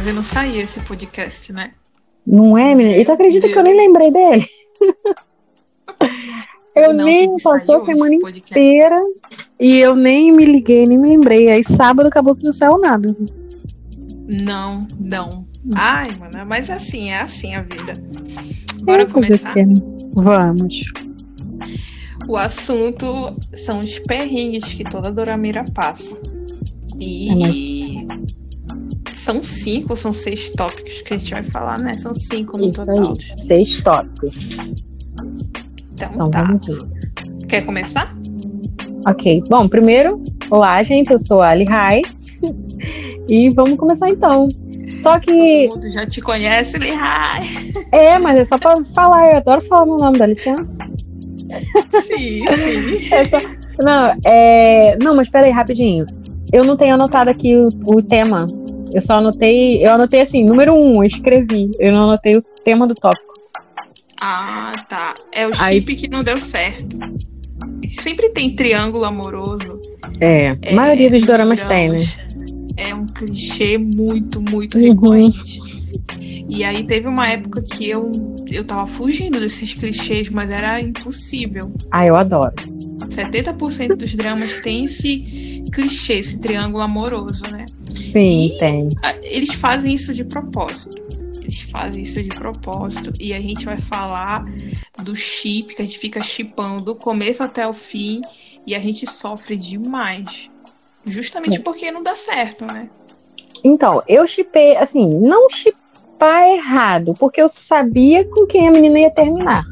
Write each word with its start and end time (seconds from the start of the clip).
Quase 0.00 0.12
não 0.14 0.24
saía 0.24 0.62
esse 0.62 0.80
podcast, 0.80 1.52
né? 1.52 1.72
Não 2.26 2.56
é, 2.56 2.74
menina? 2.74 2.96
E 2.96 3.04
tu 3.04 3.12
acredita 3.12 3.42
Deus. 3.42 3.52
que 3.52 3.58
eu 3.58 3.62
nem 3.62 3.76
lembrei 3.76 4.10
dele? 4.10 4.46
eu 6.74 6.94
não, 6.94 7.04
nem 7.04 7.36
passou 7.36 7.82
a 7.82 7.84
semana 7.84 8.14
inteira 8.14 8.98
e 9.60 9.76
eu 9.76 9.94
nem 9.94 10.32
me 10.32 10.46
liguei, 10.46 10.86
nem 10.86 10.96
me 10.96 11.10
lembrei. 11.10 11.50
Aí 11.50 11.62
sábado 11.62 12.06
acabou 12.06 12.34
que 12.34 12.42
não 12.42 12.50
saiu 12.50 12.78
nada. 12.78 13.14
Não, 14.26 14.88
não. 14.98 15.46
Ai, 15.74 16.16
mano, 16.16 16.46
mas 16.46 16.70
é 16.70 16.72
assim, 16.72 17.10
é 17.10 17.20
assim 17.20 17.54
a 17.54 17.60
vida. 17.60 18.02
Bora 18.76 19.04
começar. 19.04 19.52
Vamos. 20.14 20.80
O 22.26 22.38
assunto 22.38 23.36
são 23.52 23.80
os 23.80 23.98
perrengues 23.98 24.64
que 24.64 24.82
toda 24.82 25.12
Doramira 25.12 25.62
passa. 25.74 26.18
E 26.98 27.44
é. 27.44 28.00
São 29.18 29.42
cinco, 29.42 29.96
são 29.96 30.12
seis 30.12 30.50
tópicos 30.50 31.02
que 31.02 31.14
a 31.14 31.18
gente 31.18 31.32
vai 31.32 31.42
falar, 31.42 31.78
né? 31.80 31.96
São 31.96 32.14
cinco 32.14 32.56
no 32.56 32.68
Isso 32.68 32.86
total. 32.86 33.10
Aí, 33.10 33.16
seis 33.34 33.78
tópicos. 33.78 34.72
Então, 35.94 36.10
então 36.14 36.30
tá. 36.30 36.42
Vamos 36.44 36.66
ver. 36.66 36.78
Quer 37.48 37.62
começar? 37.62 38.14
Ok. 39.08 39.42
Bom, 39.48 39.68
primeiro, 39.68 40.22
olá, 40.50 40.82
gente. 40.82 41.10
Eu 41.10 41.18
sou 41.18 41.40
a 41.40 41.50
Ali 41.50 41.64
Rai. 41.64 42.02
e 43.28 43.50
vamos 43.50 43.78
começar 43.78 44.08
então. 44.08 44.48
Só 44.94 45.18
que. 45.18 45.66
Todo 45.68 45.76
mundo 45.76 45.90
já 45.90 46.06
te 46.06 46.20
conhece, 46.20 46.78
Lihai. 46.78 47.42
É, 47.92 48.18
mas 48.18 48.38
é 48.38 48.44
só 48.44 48.58
pra 48.58 48.82
falar. 48.94 49.30
Eu 49.30 49.36
adoro 49.38 49.60
falar 49.62 49.86
meu 49.86 49.98
nome, 49.98 50.18
dá 50.18 50.26
licença. 50.26 50.78
Sim, 51.90 52.44
sim. 52.46 53.08
É 53.12 53.24
só... 53.24 53.40
Não, 53.82 54.14
é... 54.24 54.96
não, 54.98 55.14
mas 55.14 55.28
peraí, 55.28 55.50
rapidinho. 55.50 56.06
Eu 56.52 56.64
não 56.64 56.76
tenho 56.76 56.94
anotado 56.94 57.30
aqui 57.30 57.56
o, 57.56 57.68
o, 57.86 58.02
tema. 58.02 58.46
Eu 58.92 59.00
só 59.00 59.14
anotei. 59.14 59.84
Eu 59.84 59.92
anotei 59.92 60.20
assim, 60.20 60.44
número 60.44 60.74
um, 60.74 60.96
eu 60.96 61.04
escrevi. 61.04 61.70
Eu 61.78 61.92
não 61.92 62.02
anotei 62.02 62.36
o 62.36 62.42
tema 62.64 62.86
do 62.86 62.94
tópico. 62.94 63.30
Ah, 64.20 64.84
tá. 64.88 65.14
É 65.32 65.46
o 65.46 65.54
chip 65.54 65.62
Aí... 65.64 65.82
que 65.82 66.08
não 66.08 66.22
deu 66.22 66.40
certo. 66.40 66.98
Sempre 67.88 68.28
tem 68.30 68.54
triângulo 68.54 69.04
amoroso. 69.04 69.80
É, 70.20 70.50
a 70.50 70.58
é, 70.60 70.74
maioria 70.74 71.10
dos 71.10 71.24
doramas 71.24 71.62
tem, 71.64 71.90
né? 71.90 71.98
É 72.76 72.94
um 72.94 73.06
clichê 73.06 73.78
muito, 73.78 74.40
muito 74.40 74.78
uhum. 74.78 74.84
recorrente. 74.84 75.60
E 76.48 76.64
aí 76.64 76.84
teve 76.84 77.08
uma 77.08 77.28
época 77.28 77.62
que 77.62 77.88
eu, 77.88 78.12
eu 78.50 78.64
tava 78.64 78.86
fugindo 78.86 79.40
desses 79.40 79.74
clichês, 79.74 80.28
mas 80.28 80.50
era 80.50 80.80
impossível. 80.80 81.72
Ah, 81.90 82.06
eu 82.06 82.16
adoro. 82.16 82.54
70% 83.08 83.96
dos 83.96 84.14
dramas 84.14 84.58
tem 84.58 84.84
esse 84.84 85.64
clichê, 85.72 86.14
esse 86.14 86.38
triângulo 86.38 86.82
amoroso, 86.82 87.42
né? 87.44 87.66
Sim, 88.12 88.46
e 88.46 88.58
tem. 88.58 88.88
Eles 89.22 89.54
fazem 89.54 89.94
isso 89.94 90.12
de 90.12 90.24
propósito. 90.24 91.02
Eles 91.40 91.60
fazem 91.62 92.02
isso 92.02 92.22
de 92.22 92.28
propósito. 92.28 93.12
E 93.18 93.32
a 93.32 93.40
gente 93.40 93.64
vai 93.64 93.80
falar 93.80 94.44
do 95.02 95.16
chip, 95.16 95.74
que 95.74 95.82
a 95.82 95.84
gente 95.84 95.98
fica 95.98 96.22
chipando 96.22 96.84
do 96.84 96.94
começo 96.94 97.42
até 97.42 97.66
o 97.66 97.72
fim. 97.72 98.22
E 98.66 98.74
a 98.74 98.78
gente 98.78 99.06
sofre 99.06 99.56
demais. 99.56 100.50
Justamente 101.06 101.58
é. 101.58 101.60
porque 101.60 101.90
não 101.90 102.02
dá 102.02 102.14
certo, 102.14 102.64
né? 102.64 102.90
Então, 103.64 104.02
eu 104.06 104.26
chipei, 104.26 104.76
assim, 104.76 105.06
não 105.06 105.48
chipar 105.50 106.46
errado, 106.48 107.14
porque 107.18 107.40
eu 107.40 107.48
sabia 107.48 108.24
com 108.24 108.46
quem 108.46 108.68
a 108.68 108.70
menina 108.70 109.00
ia 109.00 109.10
terminar. 109.10 109.64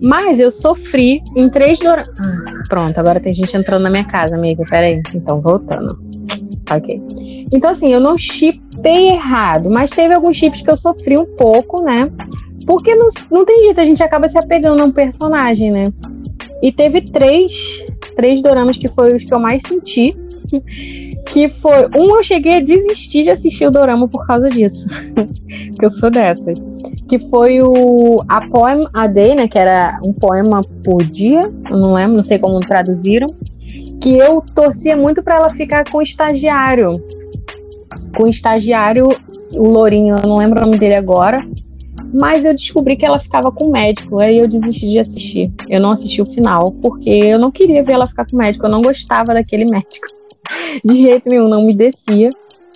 Mas 0.00 0.40
eu 0.40 0.50
sofri 0.50 1.22
em 1.36 1.48
três 1.48 1.78
doramas. 1.78 2.12
Ah, 2.18 2.64
pronto, 2.68 2.98
agora 2.98 3.20
tem 3.20 3.32
gente 3.32 3.56
entrando 3.56 3.82
na 3.84 3.90
minha 3.90 4.04
casa, 4.04 4.34
amiga. 4.36 4.64
Peraí. 4.68 5.00
Então, 5.14 5.40
voltando. 5.40 5.96
Ok. 6.70 7.00
Então, 7.52 7.70
assim, 7.70 7.92
eu 7.92 8.00
não 8.00 8.16
chipei 8.16 9.10
errado, 9.10 9.68
mas 9.68 9.90
teve 9.90 10.14
alguns 10.14 10.36
chips 10.36 10.62
que 10.62 10.70
eu 10.70 10.76
sofri 10.76 11.18
um 11.18 11.26
pouco, 11.36 11.82
né? 11.82 12.10
Porque 12.66 12.94
não, 12.94 13.08
não 13.30 13.44
tem 13.44 13.64
jeito, 13.64 13.80
a 13.80 13.84
gente 13.84 14.02
acaba 14.02 14.28
se 14.28 14.38
apegando 14.38 14.80
a 14.80 14.84
um 14.84 14.90
personagem, 14.90 15.70
né? 15.70 15.92
E 16.62 16.72
teve 16.72 17.00
três, 17.00 17.84
três 18.16 18.40
doramas 18.40 18.76
que 18.76 18.88
foi 18.88 19.14
os 19.14 19.24
que 19.24 19.34
eu 19.34 19.38
mais 19.38 19.62
senti. 19.62 20.16
Que 21.28 21.48
foi. 21.48 21.86
Um, 21.96 22.16
eu 22.16 22.22
cheguei 22.22 22.56
a 22.56 22.60
desistir 22.60 23.22
de 23.22 23.30
assistir 23.30 23.64
o 23.64 23.70
Dorama 23.70 24.08
por 24.08 24.26
causa 24.26 24.50
disso. 24.50 24.88
que 25.78 25.84
eu 25.84 25.88
sou 25.88 26.10
dessas. 26.10 26.58
Que 27.08 27.16
foi 27.16 27.62
o 27.62 28.22
A 28.28 28.46
Poem 28.48 28.86
a 28.92 29.06
Day, 29.06 29.34
né? 29.36 29.46
Que 29.46 29.56
era 29.56 30.00
um 30.02 30.12
poema 30.12 30.62
por 30.84 31.04
dia. 31.04 31.50
Eu 31.70 31.76
não 31.78 31.94
lembro, 31.94 32.16
não 32.16 32.22
sei 32.22 32.40
como 32.40 32.58
traduziram. 32.60 33.28
Que 34.00 34.18
eu 34.18 34.42
torcia 34.52 34.96
muito 34.96 35.22
para 35.22 35.36
ela 35.36 35.50
ficar 35.50 35.90
com 35.90 35.98
o 35.98 36.02
estagiário. 36.02 37.00
Com 38.16 38.24
o 38.24 38.28
estagiário, 38.28 39.08
o 39.52 39.68
Lourinho, 39.68 40.16
eu 40.22 40.28
não 40.28 40.38
lembro 40.38 40.60
o 40.60 40.64
nome 40.64 40.78
dele 40.78 40.94
agora. 40.94 41.46
Mas 42.12 42.44
eu 42.44 42.52
descobri 42.52 42.94
que 42.94 43.06
ela 43.06 43.18
ficava 43.18 43.50
com 43.50 43.68
o 43.68 43.72
médico, 43.72 44.18
aí 44.18 44.36
eu 44.36 44.46
desisti 44.46 44.90
de 44.90 44.98
assistir. 44.98 45.52
Eu 45.68 45.80
não 45.80 45.92
assisti 45.92 46.20
o 46.20 46.26
final, 46.26 46.72
porque 46.72 47.08
eu 47.08 47.38
não 47.38 47.50
queria 47.50 47.82
ver 47.82 47.92
ela 47.92 48.06
ficar 48.06 48.26
com 48.26 48.36
o 48.36 48.38
médico, 48.38 48.66
eu 48.66 48.70
não 48.70 48.82
gostava 48.82 49.32
daquele 49.32 49.64
médico. 49.64 50.06
de 50.84 50.94
jeito 50.94 51.28
nenhum, 51.28 51.48
não 51.48 51.64
me 51.64 51.74
descia. 51.74 52.30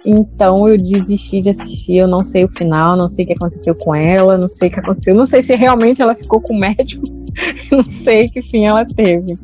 Então 0.05 0.69
eu 0.69 0.79
desisti 0.79 1.41
de 1.41 1.51
assistir, 1.51 1.97
eu 1.97 2.07
não 2.07 2.23
sei 2.23 2.45
o 2.45 2.49
final, 2.49 2.97
não 2.97 3.09
sei 3.09 3.25
o 3.25 3.29
que 3.29 3.35
aconteceu 3.35 3.75
com 3.75 3.93
ela, 3.93 4.39
não 4.39 4.47
sei 4.47 4.69
o 4.69 4.71
que 4.71 4.79
aconteceu, 4.79 5.13
não 5.17 5.27
sei 5.27 5.43
se 5.43 5.57
realmente 5.57 6.01
ela 6.01 6.15
ficou 6.15 6.41
com 6.41 6.53
o 6.53 6.59
médico, 6.59 7.05
não 7.73 7.83
sei 7.83 8.29
que 8.29 8.41
fim 8.41 8.67
ela 8.67 8.85
teve. 8.85 9.37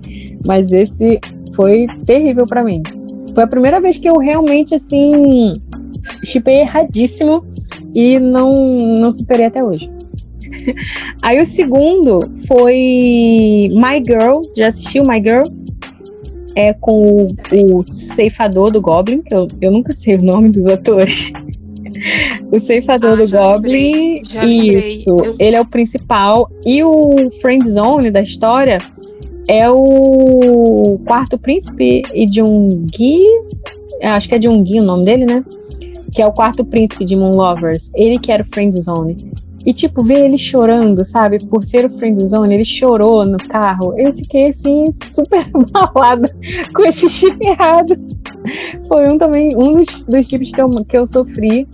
Mas 0.46 0.70
esse 0.70 1.18
foi 1.54 1.86
terrível 2.06 2.46
para 2.46 2.62
mim. 2.62 2.80
Foi 3.34 3.44
a 3.44 3.46
primeira 3.46 3.80
vez 3.80 3.96
que 3.96 4.08
eu 4.08 4.18
realmente 4.18 4.74
assim 4.74 5.54
chipei 6.24 6.60
erradíssimo 6.60 7.44
e 7.94 8.18
não 8.18 8.98
não 8.98 9.12
superei 9.12 9.46
até 9.46 9.62
hoje. 9.62 9.90
Aí 11.22 11.40
o 11.40 11.46
segundo 11.46 12.30
foi 12.46 13.70
My 13.72 14.02
Girl, 14.04 14.42
já 14.56 14.68
assistiu 14.68 15.04
My 15.04 15.22
Girl? 15.22 15.44
é 16.54 16.72
com 16.72 17.26
o, 17.50 17.78
o 17.78 17.82
ceifador 17.82 18.70
do 18.70 18.80
Goblin, 18.80 19.22
que 19.22 19.34
eu, 19.34 19.48
eu 19.60 19.70
nunca 19.70 19.92
sei 19.92 20.16
o 20.16 20.22
nome 20.22 20.50
dos 20.50 20.66
atores. 20.66 21.32
o 22.50 22.58
ceifador 22.58 23.12
ah, 23.12 23.16
do 23.16 23.30
Goblin, 23.30 24.22
isso. 24.44 25.10
Eu... 25.10 25.36
Ele 25.38 25.56
é 25.56 25.60
o 25.60 25.66
principal. 25.66 26.50
E 26.64 26.82
o 26.82 27.30
Friend 27.40 27.68
Zone 27.68 28.10
da 28.10 28.22
história 28.22 28.80
é 29.48 29.68
o 29.70 30.98
quarto 31.06 31.38
príncipe 31.38 32.02
e 32.14 32.26
de 32.26 32.42
um 32.42 32.86
Gui. 32.86 33.24
Acho 34.02 34.28
que 34.28 34.34
é 34.34 34.38
de 34.38 34.48
um 34.48 34.62
Gui 34.62 34.80
o 34.80 34.84
nome 34.84 35.04
dele, 35.04 35.24
né? 35.24 35.44
Que 36.12 36.22
é 36.22 36.26
o 36.26 36.32
quarto 36.32 36.64
príncipe 36.64 37.04
de 37.04 37.16
Moon 37.16 37.36
Lovers. 37.36 37.90
Ele 37.94 38.18
que 38.18 38.30
era 38.30 38.42
o 38.42 38.46
Friend 38.46 38.78
Zone. 38.78 39.32
E, 39.64 39.72
tipo, 39.72 40.02
ver 40.02 40.24
ele 40.24 40.36
chorando, 40.36 41.04
sabe? 41.04 41.38
Por 41.46 41.62
ser 41.62 41.84
o 41.84 41.90
friendzone, 41.90 42.54
ele 42.54 42.64
chorou 42.64 43.24
no 43.24 43.38
carro. 43.48 43.94
Eu 43.96 44.12
fiquei, 44.12 44.48
assim, 44.48 44.90
super 44.92 45.48
malada 45.72 46.34
com 46.74 46.84
esse 46.84 47.08
chip 47.08 47.36
errado. 47.44 47.96
Foi 48.88 49.08
um 49.08 49.16
também, 49.16 49.56
um 49.56 49.72
dos, 49.72 50.02
dos 50.02 50.28
chips 50.28 50.50
que 50.50 50.60
eu, 50.60 50.68
que 50.84 50.98
eu 50.98 51.06
sofri 51.06 51.68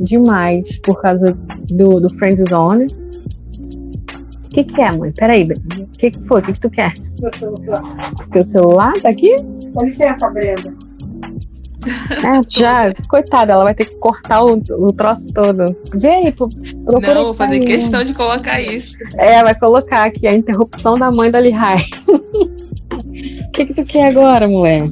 demais 0.00 0.78
por 0.80 1.00
causa 1.00 1.36
do, 1.68 2.00
do 2.00 2.10
friendzone. 2.14 2.86
O 4.54 4.62
que 4.62 4.62
que 4.62 4.80
é, 4.80 4.92
mãe? 4.92 5.10
Peraí, 5.10 5.42
o 5.42 5.86
que 5.98 6.12
que 6.12 6.20
foi? 6.20 6.40
O 6.40 6.44
que 6.44 6.52
que 6.52 6.60
tu 6.60 6.70
quer? 6.70 6.94
Meu 7.20 7.36
celular. 7.36 7.82
Teu 8.30 8.44
celular 8.44 8.92
tá 9.02 9.08
aqui? 9.08 9.34
Com 9.72 9.84
licença, 9.84 10.30
Brenda. 10.30 10.72
É, 12.22 12.40
já, 12.48 12.94
coitada, 13.08 13.52
ela 13.52 13.64
vai 13.64 13.74
ter 13.74 13.86
que 13.86 13.96
cortar 13.96 14.44
o, 14.44 14.52
o 14.54 14.92
troço 14.92 15.32
todo. 15.32 15.76
Vê 15.96 16.08
aí, 16.08 16.32
procura. 16.32 17.14
Não, 17.14 17.24
vou 17.24 17.34
fazer 17.34 17.56
aí. 17.56 17.64
questão 17.64 18.04
de 18.04 18.14
colocar 18.14 18.60
isso. 18.60 18.96
É, 19.18 19.42
vai 19.42 19.58
colocar 19.58 20.04
aqui 20.04 20.24
a 20.28 20.32
interrupção 20.32 20.96
da 20.96 21.10
mãe 21.10 21.32
da 21.32 21.40
Lihai. 21.40 21.78
O 22.94 23.50
que, 23.54 23.66
que 23.66 23.74
tu 23.74 23.84
quer 23.84 24.08
agora, 24.08 24.48
mulher? 24.48 24.88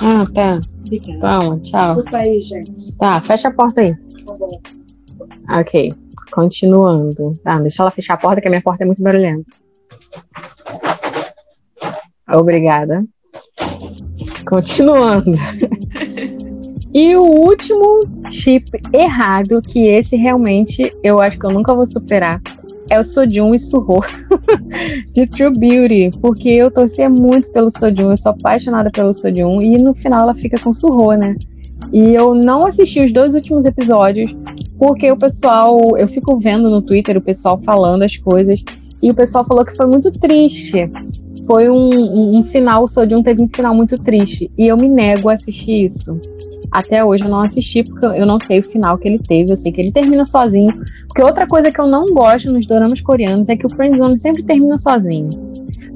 Ah, 0.00 0.24
tá. 0.32 0.60
Toma, 1.20 1.58
tchau. 1.60 1.94
Desculpa 1.96 2.16
aí, 2.16 2.40
gente. 2.40 2.96
Tá, 2.96 3.20
fecha 3.20 3.48
a 3.48 3.52
porta 3.52 3.82
aí. 3.82 3.94
Tá 3.94 4.32
bom. 4.38 4.60
Ok, 5.50 5.94
continuando. 6.36 7.40
Tá, 7.42 7.58
deixa 7.58 7.82
ela 7.82 7.90
fechar 7.90 8.14
a 8.14 8.18
porta, 8.18 8.42
que 8.42 8.46
a 8.46 8.50
minha 8.50 8.62
porta 8.62 8.84
é 8.84 8.86
muito 8.86 9.02
barulhenta. 9.02 9.46
Obrigada. 12.28 13.04
Continuando. 14.46 15.32
E 16.94 17.14
o 17.14 17.22
último 17.22 18.08
chip 18.30 18.70
errado, 18.90 19.60
que 19.60 19.86
esse 19.86 20.16
realmente 20.16 20.96
eu 21.02 21.20
acho 21.20 21.38
que 21.38 21.44
eu 21.44 21.50
nunca 21.50 21.74
vou 21.74 21.84
superar, 21.84 22.40
é 22.88 22.98
o 22.98 23.04
Sojun 23.04 23.54
e 23.54 23.58
Suho 23.58 24.00
de 25.12 25.26
True 25.26 25.50
Beauty, 25.58 26.10
porque 26.22 26.48
eu 26.48 26.70
torcia 26.70 27.10
muito 27.10 27.50
pelo 27.50 27.68
Sojun, 27.68 28.12
eu 28.12 28.16
sou 28.16 28.32
apaixonada 28.32 28.90
pelo 28.90 29.12
Sojun 29.12 29.60
e 29.60 29.76
no 29.76 29.92
final 29.92 30.22
ela 30.22 30.34
fica 30.34 30.58
com 30.58 30.72
Suho, 30.72 31.12
né? 31.12 31.36
E 31.92 32.14
eu 32.14 32.34
não 32.34 32.64
assisti 32.64 33.00
os 33.00 33.12
dois 33.12 33.34
últimos 33.34 33.66
episódios 33.66 34.34
porque 34.78 35.10
o 35.10 35.16
pessoal, 35.16 35.96
eu 35.96 36.06
fico 36.06 36.36
vendo 36.36 36.68
no 36.70 36.82
Twitter 36.82 37.16
o 37.16 37.20
pessoal 37.20 37.58
falando 37.58 38.02
as 38.02 38.16
coisas 38.16 38.62
e 39.02 39.10
o 39.10 39.14
pessoal 39.14 39.44
falou 39.44 39.64
que 39.64 39.76
foi 39.76 39.86
muito 39.86 40.10
triste. 40.12 40.90
Foi 41.46 41.68
um, 41.68 41.94
um, 41.94 42.38
um 42.38 42.42
final, 42.42 42.84
o 42.84 42.88
Sojun 42.88 43.22
teve 43.22 43.40
um 43.40 43.48
final 43.48 43.74
muito 43.74 43.96
triste 43.98 44.50
e 44.58 44.66
eu 44.66 44.76
me 44.76 44.88
nego 44.88 45.28
a 45.28 45.34
assistir 45.34 45.84
isso. 45.84 46.20
Até 46.70 47.04
hoje 47.04 47.24
eu 47.24 47.30
não 47.30 47.40
assisti, 47.40 47.82
porque 47.84 48.04
eu 48.04 48.26
não 48.26 48.38
sei 48.38 48.58
o 48.58 48.62
final 48.62 48.98
que 48.98 49.08
ele 49.08 49.18
teve. 49.18 49.52
Eu 49.52 49.56
sei 49.56 49.70
que 49.70 49.80
ele 49.80 49.92
termina 49.92 50.24
sozinho. 50.24 50.74
Porque 51.06 51.22
outra 51.22 51.46
coisa 51.46 51.70
que 51.70 51.80
eu 51.80 51.86
não 51.86 52.12
gosto 52.12 52.52
nos 52.52 52.66
doramas 52.66 53.00
coreanos 53.00 53.48
é 53.48 53.56
que 53.56 53.66
o 53.66 53.70
Friendzone 53.70 54.18
sempre 54.18 54.42
termina 54.42 54.76
sozinho. 54.76 55.30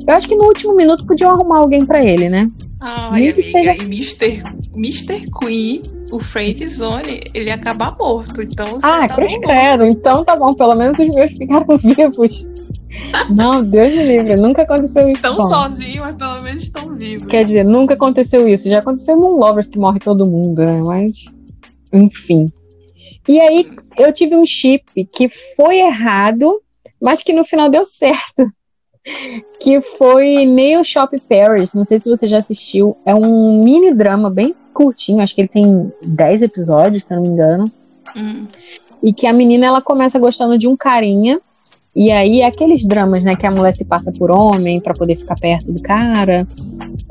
Eu 0.07 0.15
acho 0.15 0.29
que 0.29 0.37
no 0.37 0.45
último 0.45 0.75
minuto 0.75 1.05
podiam 1.05 1.33
arrumar 1.33 1.59
alguém 1.59 1.85
para 1.85 2.05
ele, 2.05 2.29
né? 2.29 2.51
Ai, 2.81 3.29
amiga, 3.29 3.43
seja... 3.43 3.75
e 3.75 3.81
Mr. 3.83 4.43
Mr. 4.75 5.27
Queen, 5.39 5.83
o 6.11 6.19
Friendzone, 6.19 7.23
ele 7.33 7.51
acaba 7.51 7.97
morto. 7.99 8.41
Então 8.43 8.79
Ah, 8.83 9.07
tá 9.07 9.09
cruz 9.09 9.37
credo. 9.39 9.85
Então 9.85 10.25
tá 10.25 10.37
bom, 10.37 10.55
pelo 10.55 10.75
menos 10.75 10.99
os 10.99 11.09
meus 11.09 11.33
ficaram 11.33 11.67
vivos. 11.79 12.47
Não, 13.31 13.63
Deus 13.63 13.93
me 13.93 14.03
livre, 14.05 14.37
nunca 14.37 14.63
aconteceu 14.63 15.07
isso. 15.07 15.17
Estão 15.17 15.37
sozinhos, 15.49 16.01
mas 16.01 16.17
pelo 16.17 16.43
menos 16.43 16.63
estão 16.65 16.95
vivos. 16.97 17.29
Quer 17.29 17.45
dizer, 17.45 17.65
nunca 17.65 17.95
aconteceu 17.95 18.49
isso. 18.49 18.69
Já 18.69 18.79
aconteceu 18.79 19.17
Moon 19.17 19.37
Lovers 19.39 19.69
que 19.69 19.79
morre 19.79 20.01
todo 20.01 20.27
mundo, 20.27 20.65
né? 20.65 20.81
Mas, 20.83 21.27
enfim. 21.93 22.53
E 23.29 23.41
aí, 23.41 23.71
eu 23.97 24.13
tive 24.13 24.35
um 24.35 24.45
chip 24.45 24.85
que 25.13 25.29
foi 25.57 25.79
errado, 25.79 26.61
mas 27.01 27.23
que 27.23 27.33
no 27.33 27.45
final 27.45 27.71
deu 27.71 27.87
certo. 27.87 28.45
Que 29.61 29.81
foi 29.81 30.45
Nail 30.45 30.83
Shop 30.83 31.19
Paris. 31.29 31.73
Não 31.73 31.85
sei 31.85 31.99
se 32.01 32.11
você 32.11 32.27
já 32.27 32.39
assistiu. 32.39 32.97
É 33.07 33.15
um 33.15 33.63
mini 33.63 33.95
drama 33.95 34.29
bem 34.29 34.55
curtinho. 34.71 35.23
Acho 35.23 35.35
que 35.35 35.43
ele 35.43 35.49
tem 35.49 35.93
10 36.03 36.43
episódios, 36.43 37.05
se 37.05 37.15
não 37.15 37.23
me 37.23 37.29
engano. 37.29 37.71
Hum. 38.17 38.47
E 39.03 39.13
que 39.13 39.27
a 39.27 39.33
menina 39.33 39.67
ela 39.67 39.81
começa 39.81 40.19
gostando 40.19 40.59
de 40.59 40.69
um 40.69 40.77
carinha 40.77 41.41
e 41.95 42.13
aí, 42.13 42.41
aqueles 42.41 42.87
dramas, 42.87 43.25
né, 43.25 43.35
que 43.35 43.47
a 43.47 43.51
mulher 43.51 43.73
se 43.73 43.85
passa 43.85 44.13
por 44.13 44.31
homem 44.31 44.81
para 44.81 44.95
poder 44.95 45.17
ficar 45.17 45.35
perto 45.35 45.73
do 45.73 45.83
cara. 45.83 46.47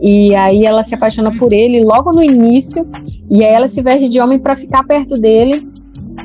E 0.01 0.33
aí 0.35 0.65
ela 0.65 0.83
se 0.83 0.95
apaixona 0.95 1.31
por 1.37 1.51
ele 1.51 1.83
logo 1.83 2.13
no 2.13 2.23
início, 2.23 2.87
e 3.29 3.43
aí 3.43 3.53
ela 3.53 3.67
se 3.67 3.81
veste 3.81 4.07
de 4.07 4.21
homem 4.21 4.39
para 4.39 4.55
ficar 4.55 4.85
perto 4.85 5.17
dele. 5.17 5.67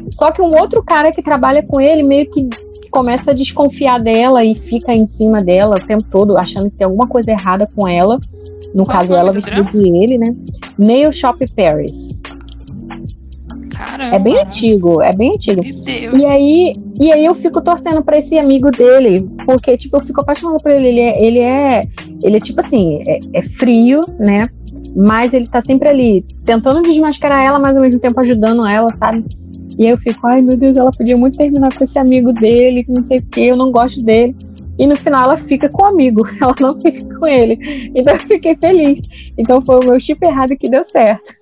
Só 0.08 0.30
que 0.30 0.40
um 0.40 0.56
outro 0.56 0.82
cara 0.84 1.10
que 1.10 1.22
trabalha 1.22 1.62
com 1.64 1.80
ele 1.80 2.02
meio 2.02 2.30
que 2.30 2.48
começa 2.90 3.32
a 3.32 3.34
desconfiar 3.34 4.00
dela 4.00 4.44
e 4.44 4.54
fica 4.54 4.94
em 4.94 5.06
cima 5.06 5.42
dela 5.42 5.76
o 5.76 5.84
tempo 5.84 6.04
todo, 6.08 6.36
achando 6.36 6.70
que 6.70 6.76
tem 6.76 6.84
alguma 6.84 7.08
coisa 7.08 7.32
errada 7.32 7.68
com 7.74 7.88
ela. 7.88 8.20
No 8.74 8.84
Qual 8.84 8.98
caso, 8.98 9.14
é 9.14 9.18
ela 9.18 9.32
vestida 9.32 9.62
de 9.62 9.78
ele, 9.78 10.18
né? 10.18 10.34
Nail 10.76 11.12
Shop 11.12 11.38
Paris. 11.54 12.20
Caramba. 13.70 14.16
É 14.16 14.18
bem 14.18 14.38
antigo, 14.38 15.00
é 15.00 15.12
bem 15.12 15.34
antigo. 15.34 15.62
Meu 15.62 15.84
Deus. 15.84 16.16
E 16.16 16.24
aí, 16.24 16.76
e 16.98 17.12
aí 17.12 17.24
eu 17.24 17.34
fico 17.34 17.60
torcendo 17.60 18.02
pra 18.02 18.18
esse 18.18 18.38
amigo 18.38 18.70
dele, 18.70 19.28
porque 19.46 19.76
tipo, 19.76 19.96
eu 19.96 20.00
fico 20.00 20.20
apaixonada 20.20 20.58
por 20.58 20.70
ele. 20.70 20.88
Ele 20.88 21.00
é, 21.00 21.24
ele 21.24 21.38
é, 21.40 21.88
ele 22.22 22.36
é 22.36 22.40
tipo 22.40 22.60
assim, 22.60 23.02
é, 23.06 23.20
é 23.32 23.42
frio, 23.42 24.04
né? 24.18 24.48
Mas 24.96 25.34
ele 25.34 25.48
tá 25.48 25.60
sempre 25.60 25.88
ali 25.88 26.24
tentando 26.44 26.82
desmascarar 26.82 27.44
ela, 27.44 27.58
mas 27.58 27.76
ao 27.76 27.82
mesmo 27.82 28.00
tempo 28.00 28.20
ajudando 28.20 28.66
ela, 28.66 28.90
sabe? 28.90 29.24
E 29.76 29.84
aí 29.84 29.90
eu 29.90 29.98
fico, 29.98 30.24
ai 30.26 30.40
meu 30.40 30.56
Deus, 30.56 30.76
ela 30.76 30.92
podia 30.92 31.16
muito 31.16 31.36
terminar 31.36 31.76
com 31.76 31.82
esse 31.82 31.98
amigo 31.98 32.32
dele, 32.32 32.84
que 32.84 32.92
não 32.92 33.02
sei 33.02 33.18
o 33.18 33.22
que, 33.22 33.40
eu 33.40 33.56
não 33.56 33.72
gosto 33.72 34.00
dele. 34.02 34.36
E 34.78 34.86
no 34.86 34.96
final 34.98 35.24
ela 35.24 35.36
fica 35.36 35.68
com 35.68 35.82
o 35.84 35.86
amigo, 35.86 36.22
ela 36.40 36.54
não 36.60 36.80
fica 36.80 37.04
com 37.18 37.26
ele. 37.26 37.90
Então 37.94 38.14
eu 38.14 38.26
fiquei 38.26 38.56
feliz. 38.56 39.00
Então 39.38 39.60
foi 39.64 39.76
o 39.76 39.88
meu 39.88 40.00
chip 40.00 40.24
errado 40.24 40.56
que 40.56 40.68
deu 40.68 40.84
certo. 40.84 41.32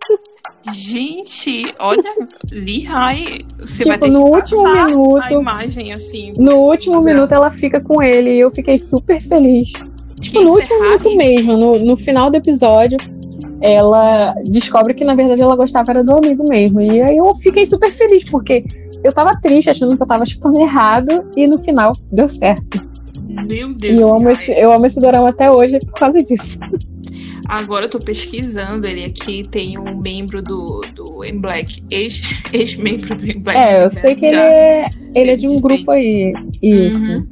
Gente, 0.72 1.74
olha, 1.80 2.02
Lihai, 2.50 3.40
você 3.58 3.78
Tipo, 3.78 3.88
vai 3.88 3.98
ter 3.98 4.10
no 4.12 4.24
que 4.24 4.30
último 4.30 4.84
minuto- 4.84 5.32
imagem 5.32 5.92
assim. 5.92 6.32
No 6.36 6.56
último 6.56 7.00
minuto 7.00 7.32
ela 7.32 7.50
fica 7.50 7.80
com 7.80 8.00
ele 8.00 8.30
e 8.34 8.38
eu 8.40 8.50
fiquei 8.50 8.78
super 8.78 9.20
feliz. 9.20 9.72
Tipo, 10.20 10.40
no 10.42 10.60
isso 10.60 10.72
é 10.72 10.74
último 10.76 10.82
minuto 10.82 11.08
raríssimo. 11.08 11.16
mesmo, 11.18 11.56
no, 11.56 11.78
no 11.84 11.96
final 11.96 12.30
do 12.30 12.36
episódio, 12.36 12.96
ela 13.60 14.34
descobre 14.44 14.94
que 14.94 15.04
na 15.04 15.16
verdade 15.16 15.42
ela 15.42 15.56
gostava 15.56 15.90
era 15.90 16.04
do 16.04 16.12
amigo 16.16 16.48
mesmo. 16.48 16.80
E 16.80 17.00
aí 17.02 17.16
eu 17.16 17.34
fiquei 17.34 17.66
super 17.66 17.90
feliz, 17.90 18.22
porque 18.24 18.64
eu 19.02 19.12
tava 19.12 19.34
triste, 19.40 19.68
achando 19.68 19.96
que 19.96 20.02
eu 20.02 20.06
tava 20.06 20.24
chupando 20.24 20.60
errado, 20.60 21.24
e 21.36 21.44
no 21.48 21.58
final 21.58 21.92
deu 22.12 22.28
certo. 22.28 22.80
Meu 23.28 23.72
Deus. 23.74 23.96
E 23.96 24.00
eu 24.00 24.14
amo, 24.14 24.30
esse, 24.30 24.50
eu 24.52 24.72
amo 24.72 24.86
esse 24.86 25.00
dorama 25.00 25.28
até 25.30 25.50
hoje 25.50 25.78
por 25.80 25.92
causa 25.98 26.22
disso. 26.22 26.58
Agora 27.48 27.86
eu 27.86 27.88
tô 27.90 27.98
pesquisando 27.98 28.86
ele 28.86 29.04
aqui, 29.04 29.46
tem 29.50 29.78
um 29.78 30.00
membro 30.00 30.40
do, 30.40 30.80
do 30.94 31.24
M 31.24 31.38
Black, 31.40 31.82
ex- 31.90 32.42
ex-membro 32.52 33.14
do 33.16 33.24
M 33.24 33.40
Black. 33.40 33.58
É, 33.58 33.84
eu 33.84 33.90
sei 33.90 34.14
que 34.14 34.24
ele 34.26 34.38
é, 34.40 34.88
ele 35.14 35.30
é 35.32 35.36
de 35.36 35.48
um 35.48 35.60
grupo 35.60 35.90
aí. 35.90 36.32
Isso. 36.62 37.10
Uhum. 37.10 37.26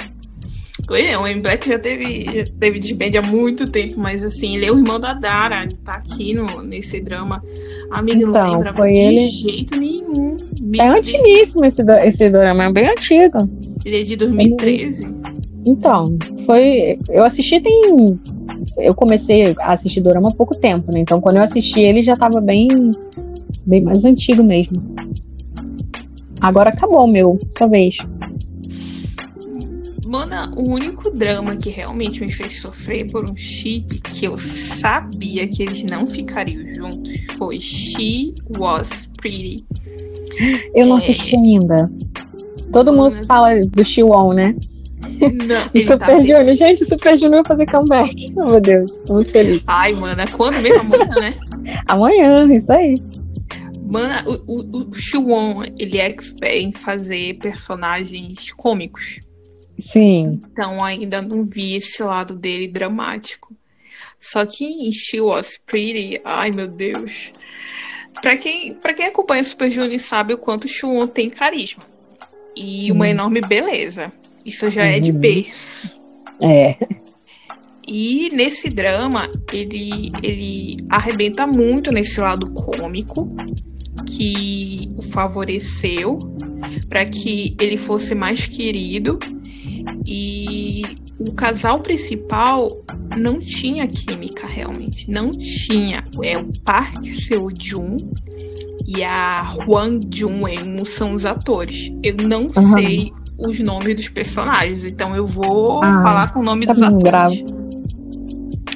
É, 0.93 1.17
o 1.17 1.27
M 1.27 1.41
Black 1.41 1.69
já 1.69 1.79
teve, 1.79 2.25
já 2.25 2.45
teve 2.59 2.79
desband 2.81 3.17
há 3.19 3.23
muito 3.23 3.71
tempo, 3.71 4.01
mas 4.01 4.25
assim, 4.25 4.57
ele 4.57 4.67
é 4.67 4.73
o 4.73 4.77
irmão 4.79 4.99
da 4.99 5.15
Dara, 5.15 5.63
ele 5.63 5.77
tá 5.77 5.95
aqui 5.97 6.35
no, 6.35 6.63
nesse 6.63 7.01
drama. 7.01 7.43
Amiga, 7.91 8.19
Então, 8.25 8.33
não 8.47 8.53
lembrava 8.55 8.89
de 8.89 8.97
ele- 8.97 9.29
jeito 9.31 9.77
nenhum. 9.77 10.39
É 10.39 10.89
Deus, 10.89 10.99
antiguíssimo 10.99 11.65
esse, 11.65 11.83
esse 12.05 12.29
dorama, 12.31 12.65
é 12.65 12.73
bem 12.73 12.89
antigo. 12.89 13.49
Ele 13.85 14.01
é 14.01 14.03
de 14.03 14.17
2013. 14.17 15.07
Então, 15.65 16.17
foi. 16.47 16.99
Eu 17.09 17.25
assisti 17.25 17.61
tem. 17.61 18.19
Eu 18.79 18.95
comecei 18.95 19.55
a 19.61 19.73
assistir 19.73 20.01
Dorama 20.01 20.29
há 20.31 20.35
pouco 20.35 20.55
tempo, 20.55 20.91
né? 20.93 21.01
Então, 21.01 21.21
quando 21.21 21.37
eu 21.37 21.43
assisti 21.43 21.81
ele 21.81 22.03
já 22.03 22.17
tava 22.17 22.41
bem. 22.41 22.69
Bem 23.67 23.83
mais 23.83 24.05
antigo 24.05 24.43
mesmo. 24.43 24.83
Agora 26.41 26.71
acabou, 26.71 27.07
meu. 27.07 27.39
Sua 27.57 27.67
vez. 27.67 27.99
Mana, 30.07 30.51
o 30.57 30.63
único 30.63 31.11
drama 31.11 31.55
que 31.57 31.69
realmente 31.71 32.21
me 32.21 32.33
fez 32.33 32.61
sofrer 32.61 33.09
por 33.13 33.31
um 33.31 33.37
chip 33.37 34.01
que 34.01 34.25
eu 34.25 34.37
sabia 34.37 35.47
que 35.47 35.63
eles 35.63 35.85
não 35.85 36.05
ficariam 36.07 36.67
juntos 36.75 37.13
foi 37.39 37.61
She 37.61 38.35
Was 38.59 39.09
Pretty. 39.19 39.65
Eu 40.75 40.87
não 40.87 40.95
É. 40.95 40.99
assisti 40.99 41.37
ainda. 41.37 41.89
Todo 42.73 42.93
mundo 42.93 43.25
fala 43.27 43.65
do 43.67 43.85
Shiwon, 43.85 44.33
né? 44.33 44.57
Não, 45.01 45.71
E 45.75 45.85
tá 45.85 45.99
Super 45.99 46.23
Junior. 46.23 46.55
Gente, 46.55 46.83
o 46.83 46.87
Super 46.87 47.17
Junior 47.17 47.43
vai 47.43 47.57
fazer 47.57 47.67
comeback. 47.67 48.33
Oh, 48.37 48.47
meu 48.47 48.61
Deus. 48.61 48.99
Tô 49.07 49.15
muito 49.15 49.31
feliz. 49.31 49.63
Ai, 49.67 49.93
mana, 49.93 50.31
quando 50.31 50.61
mesmo 50.61 50.81
amanhã, 50.81 51.15
né? 51.21 51.35
Amanhã, 51.87 52.55
isso 52.55 52.73
aí. 52.73 53.03
Mana, 53.83 54.25
o, 54.27 54.33
o, 54.47 54.89
o 54.89 54.95
Shiwon, 54.95 55.65
ele 55.79 55.99
é 55.99 56.07
expert 56.07 56.63
em 56.63 56.73
fazer 56.73 57.39
personagens 57.39 58.53
cômicos. 58.53 59.21
Sim. 59.79 60.43
Então 60.53 60.85
ainda 60.85 61.23
não 61.23 61.45
vi 61.45 61.77
esse 61.77 62.03
lado 62.03 62.35
dele 62.35 62.69
dramático. 62.69 63.55
Só 64.19 64.45
que 64.45 64.65
em 64.65 64.93
She 64.93 65.21
Was 65.21 65.59
Pretty, 65.65 66.21
ai 66.25 66.51
meu 66.51 66.69
Deus. 66.69 67.33
Pra 68.21 68.37
quem, 68.37 68.75
pra 68.75 68.93
quem 68.93 69.07
acompanha 69.07 69.43
Super 69.43 69.71
Junior 69.71 69.99
sabe 69.99 70.35
o 70.35 70.39
quanto 70.39 70.65
o 70.65 70.69
Shiwon 70.69 71.07
tem 71.07 71.31
carisma. 71.31 71.83
E 72.55 72.83
Sim. 72.83 72.93
uma 72.93 73.09
enorme 73.09 73.41
beleza. 73.41 74.13
Isso 74.45 74.71
já 74.71 74.85
é 74.85 74.99
de 75.01 75.11
Uhum. 75.13 75.19
berço. 75.19 76.01
É. 76.43 76.75
E 77.87 78.31
nesse 78.33 78.69
drama, 78.71 79.31
ele, 79.53 80.11
ele 80.23 80.77
arrebenta 80.89 81.47
muito 81.47 81.91
nesse 81.91 82.21
lado 82.21 82.51
cômico 82.53 83.29
que 84.07 84.89
o 84.97 85.03
favoreceu 85.03 86.19
para 86.89 87.05
que 87.05 87.57
ele 87.61 87.77
fosse 87.77 88.15
mais 88.15 88.47
querido. 88.47 89.19
E 90.07 90.83
o 91.19 91.33
casal 91.33 91.81
principal 91.81 92.83
não 93.19 93.39
tinha 93.39 93.87
química 93.87 94.47
realmente, 94.47 95.11
não 95.11 95.33
tinha. 95.33 96.05
É 96.23 96.39
o 96.39 96.49
Park 96.65 97.05
Seo 97.05 97.49
Joon 97.59 97.97
e 98.87 99.03
a 99.03 99.55
Hwang 99.67 100.07
Jun 100.17 100.47
Eun 100.49 100.85
são 100.85 101.13
os 101.15 101.25
atores. 101.27 101.91
Eu 102.03 102.17
não 102.17 102.47
Aham. 102.57 102.73
sei 102.79 103.13
os 103.41 103.59
nomes 103.61 103.95
dos 103.97 104.09
personagens, 104.09 104.85
então 104.85 105.15
eu 105.17 105.27
vou 105.27 105.83
Ah, 105.83 106.03
falar 106.03 106.33
com 106.33 106.41
o 106.41 106.43
nome 106.43 106.67
tá 106.67 106.73
dos 106.73 106.83
atores. 106.83 107.45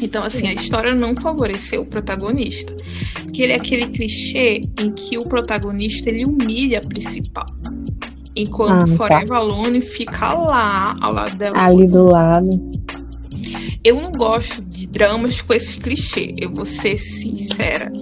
Então, 0.03 0.25
assim, 0.25 0.49
a 0.49 0.53
história 0.53 0.95
não 0.95 1.15
favoreceu 1.15 1.83
o 1.83 1.87
protagonista. 1.87 2.75
Porque 3.23 3.43
ele 3.43 3.53
é 3.53 3.57
aquele 3.57 3.87
clichê 3.87 4.69
em 4.79 4.91
que 4.93 5.17
o 5.17 5.25
protagonista 5.25 6.11
ele 6.11 6.25
humilha 6.25 6.79
a 6.79 6.87
principal. 6.87 7.47
Enquanto 8.37 8.73
Ah, 8.73 8.87
tá. 8.87 8.87
Forever 8.97 9.33
Alone 9.33 9.81
fica 9.81 10.33
lá, 10.35 10.97
ao 11.01 11.13
lado 11.13 11.37
dela. 11.39 11.59
Ali 11.59 11.87
do 11.87 12.05
lado. 12.07 12.51
Eu 13.83 14.01
não 14.01 14.13
gosto 14.13 14.61
de 14.63 14.87
dramas 14.89 15.41
com 15.41 15.55
esse 15.55 15.79
clichê, 15.79 16.35
eu 16.39 16.51
vou 16.51 16.65
ser 16.65 16.99
sincera. 16.99 17.93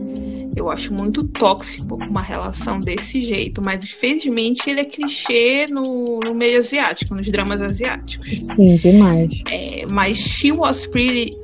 Eu 0.54 0.70
acho 0.70 0.92
muito 0.92 1.24
tóxico 1.24 1.94
uma 1.96 2.20
relação 2.20 2.80
desse 2.80 3.20
jeito, 3.20 3.62
mas 3.62 3.82
infelizmente 3.82 4.68
ele 4.68 4.80
é 4.80 4.84
clichê 4.84 5.66
no, 5.66 6.20
no 6.20 6.34
meio 6.34 6.60
asiático, 6.60 7.14
nos 7.14 7.26
dramas 7.28 7.60
asiáticos. 7.60 8.28
Sim, 8.54 8.76
demais. 8.76 9.42
É, 9.48 9.86
mas 9.90 10.18
She 10.18 10.52
Was 10.52 10.86
Pretty, 10.86 11.36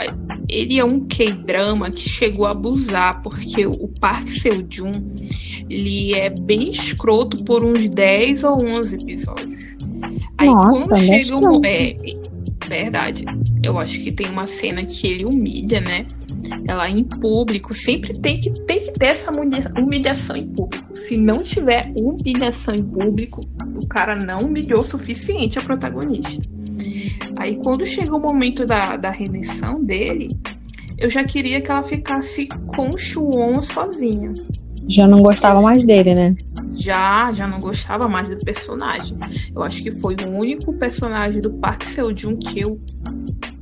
ele 0.48 0.78
é 0.78 0.84
um 0.84 1.00
K-drama 1.06 1.90
que 1.90 2.08
chegou 2.08 2.46
a 2.46 2.50
abusar, 2.50 3.22
porque 3.22 3.66
o 3.66 3.88
Park 4.00 4.28
Seo-joon, 4.28 5.02
ele 5.70 6.14
é 6.14 6.28
bem 6.28 6.68
escroto 6.70 7.42
por 7.44 7.64
uns 7.64 7.88
10 7.88 8.44
ou 8.44 8.64
11 8.64 8.96
episódios. 8.96 9.76
Aí 10.36 10.48
Nossa, 10.48 10.86
quando 10.86 11.00
chega 11.00 11.36
um... 11.36 11.64
É, 11.64 11.96
verdade. 12.68 13.24
Eu 13.62 13.78
acho 13.78 14.00
que 14.00 14.12
tem 14.12 14.28
uma 14.28 14.46
cena 14.46 14.84
que 14.84 15.06
ele 15.06 15.24
humilha, 15.24 15.80
né? 15.80 16.06
Ela 16.66 16.88
em 16.88 17.04
público 17.04 17.74
sempre 17.74 18.18
tem 18.18 18.40
que, 18.40 18.50
tem 18.64 18.80
que 18.80 18.92
ter 18.92 19.06
essa 19.06 19.30
humilhação 19.30 20.36
em 20.36 20.46
público. 20.46 20.96
Se 20.96 21.16
não 21.16 21.42
tiver 21.42 21.92
humilhação 21.96 22.74
em 22.74 22.84
público, 22.84 23.40
o 23.76 23.86
cara 23.86 24.14
não 24.14 24.40
humilhou 24.40 24.80
o 24.80 24.84
suficiente 24.84 25.58
a 25.58 25.62
protagonista. 25.62 26.42
Aí 27.38 27.56
quando 27.56 27.86
chega 27.86 28.14
o 28.14 28.20
momento 28.20 28.66
da, 28.66 28.96
da 28.96 29.10
redenção 29.10 29.82
dele, 29.82 30.36
eu 30.98 31.08
já 31.08 31.24
queria 31.24 31.60
que 31.60 31.70
ela 31.70 31.84
ficasse 31.84 32.48
com 32.66 32.90
o 32.90 32.98
Chuon 32.98 33.60
sozinha. 33.60 34.34
Já 34.88 35.06
não 35.06 35.22
gostava 35.22 35.60
mais 35.60 35.84
dele, 35.84 36.14
né? 36.14 36.34
Já, 36.76 37.30
já 37.32 37.46
não 37.46 37.60
gostava 37.60 38.08
mais 38.08 38.28
do 38.28 38.38
personagem. 38.38 39.18
Eu 39.54 39.62
acho 39.62 39.82
que 39.82 39.90
foi 39.90 40.14
o 40.14 40.28
único 40.28 40.72
personagem 40.72 41.42
do 41.42 41.52
Park 41.52 41.84
Seo-joon 41.84 42.36
que 42.36 42.60
eu 42.60 42.80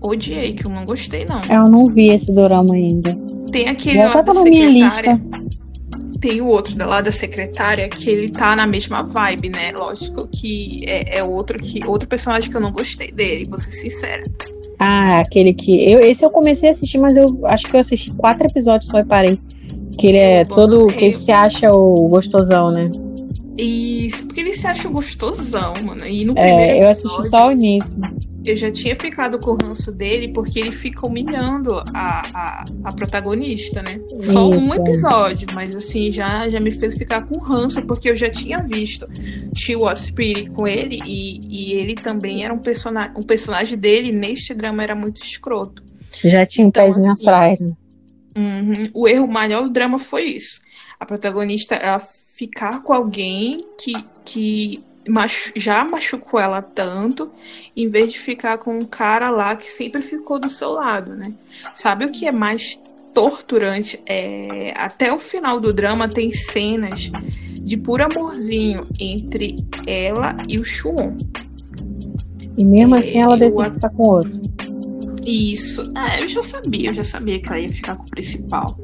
odiei, 0.01 0.55
que 0.55 0.67
eu 0.67 0.71
não 0.71 0.85
gostei, 0.85 1.25
não. 1.25 1.45
Eu 1.45 1.71
não 1.71 1.87
vi 1.87 2.09
esse 2.09 2.33
dorama 2.33 2.75
ainda. 2.75 3.17
Tem 3.51 3.69
aquele 3.69 3.97
Já 3.97 4.07
lá 4.07 4.13
tá 4.13 4.23
da 4.23 4.35
secretária. 4.35 5.13
lista. 5.13 5.21
Tem 6.21 6.41
o 6.41 6.47
outro 6.47 6.75
da 6.77 6.87
lá 6.87 7.01
da 7.01 7.13
secretária 7.13 7.89
que 7.89 8.09
ele 8.09 8.29
tá 8.29 8.57
na 8.57 8.67
mesma 8.67 9.03
vibe, 9.03 9.51
né? 9.51 9.73
Lógico 9.73 10.27
que 10.27 10.83
é, 10.87 11.19
é 11.19 11.25
outro 11.25 11.59
que 11.59 11.85
outro 11.87 12.09
personagem 12.09 12.51
que 12.51 12.57
eu 12.57 12.61
não 12.61 12.73
gostei 12.73 13.13
dele, 13.13 13.47
vou 13.49 13.59
ser 13.59 13.73
sincera. 13.73 14.25
Ah, 14.79 15.21
aquele 15.21 15.55
que. 15.55 15.91
Eu, 15.91 16.01
esse 16.01 16.25
eu 16.25 16.31
comecei 16.31 16.69
a 16.69 16.73
assistir, 16.73 16.99
mas 16.99 17.17
eu 17.17 17.41
acho 17.45 17.69
que 17.69 17.77
eu 17.77 17.81
assisti 17.81 18.11
quatro 18.13 18.47
episódios 18.47 18.91
só 18.91 18.99
e 18.99 19.05
parei. 19.05 19.39
Que 19.99 20.09
ele 20.09 20.19
é 20.19 20.45
todo. 20.45 20.89
Que 20.89 21.07
ele 21.07 21.13
se 21.13 21.33
acha 21.33 21.73
o 21.73 22.09
gostosão, 22.09 22.71
né? 22.71 22.91
Isso, 23.57 24.27
porque 24.27 24.41
ele 24.41 24.53
se 24.53 24.67
acha 24.67 24.89
gostosão, 24.89 25.83
mano. 25.83 26.07
E 26.07 26.25
no 26.25 26.35
primeiro 26.35 26.61
É, 26.61 26.83
eu 26.83 26.89
assisti 26.91 27.09
episódio, 27.09 27.31
só 27.31 27.49
o 27.49 27.53
início. 27.53 27.99
Eu 28.51 28.57
já 28.57 28.71
tinha 28.71 28.95
ficado 28.97 29.39
com 29.39 29.53
o 29.53 29.59
ranço 29.61 29.91
dele 29.93 30.29
porque 30.29 30.59
ele 30.61 30.71
fica 30.73 31.07
humilhando 31.07 31.75
a, 31.79 31.85
a, 31.95 32.65
a 32.85 32.93
protagonista, 32.93 33.83
né? 33.83 34.01
Só 34.21 34.49
um 34.49 34.57
Isso. 34.57 34.75
episódio, 34.77 35.49
mas 35.55 35.75
assim, 35.75 36.11
já, 36.13 36.49
já 36.49 36.61
me 36.61 36.71
fez 36.71 36.95
ficar 36.97 37.23
com 37.27 37.39
ranço 37.39 37.85
porque 37.87 38.09
eu 38.11 38.17
já 38.17 38.31
tinha 38.31 38.63
visto 38.63 39.07
She 39.55 39.75
Was 39.77 40.11
Pretty 40.11 40.51
com 40.51 40.67
ele 40.67 41.01
e, 41.05 41.41
e 41.71 41.73
ele 41.75 41.95
também 41.95 42.45
era 42.45 42.53
um 42.55 42.59
personagem, 42.59 43.13
um 43.17 43.23
personagem 43.23 43.77
dele 43.79 44.13
neste 44.13 44.55
drama 44.55 44.83
era 44.83 44.95
muito 44.95 45.23
escroto. 45.23 45.83
Já 46.25 46.47
tinha 46.47 46.65
um 46.65 46.69
Então, 46.69 46.85
pezinho 46.85 47.13
assim, 47.13 47.23
atrás. 47.23 47.61
né? 47.61 47.73
Uhum. 48.37 48.91
O 48.93 49.09
erro 49.09 49.27
maior 49.27 49.63
do 49.63 49.71
drama 49.71 49.99
foi 49.99 50.25
isso. 50.25 50.61
A 51.01 51.07
protagonista 51.07 51.75
ela 51.75 51.99
ficar 52.01 52.83
com 52.83 52.93
alguém 52.93 53.65
que, 53.81 53.95
que 54.25 54.83
machu- 55.09 55.53
já 55.57 55.85
machucou 55.85 56.39
ela 56.41 56.61
tanto, 56.63 57.31
em 57.77 57.89
vez 57.89 58.13
de 58.13 58.19
ficar 58.19 58.59
com 58.59 58.77
um 58.79 58.85
cara 58.85 59.31
lá 59.31 59.55
que 59.57 59.69
sempre 59.69 60.03
ficou 60.03 60.39
do 60.39 60.49
seu 60.49 60.73
lado, 60.73 61.15
né? 61.15 61.33
Sabe 61.75 62.05
o 62.05 62.11
que 62.11 62.27
é 62.27 62.33
mais 62.33 62.83
torturante? 63.15 64.01
É, 64.07 64.73
até 64.77 65.13
o 65.13 65.19
final 65.19 65.59
do 65.61 65.73
drama 65.73 66.09
tem 66.09 66.31
cenas 66.31 67.11
de 67.61 67.77
puro 67.77 68.05
amorzinho 68.05 68.87
entre 69.01 69.65
ela 69.87 70.37
e 70.49 70.59
o 70.59 70.65
Shuon. 70.65 71.17
E 72.57 72.65
mesmo 72.65 72.95
É, 72.95 72.99
assim 72.99 73.21
ela 73.21 73.37
decide 73.37 73.71
ficar 73.71 73.91
com 73.91 74.03
outro. 74.05 74.41
Isso. 75.27 75.93
É, 75.97 76.23
eu 76.23 76.29
já 76.29 76.43
sabia, 76.43 76.91
eu 76.91 76.95
já 76.95 77.05
sabia 77.05 77.41
que 77.41 77.49
ela 77.49 77.59
ia 77.59 77.71
ficar 77.71 77.97
com 77.97 78.05
o 78.05 78.11
principal. 78.11 78.79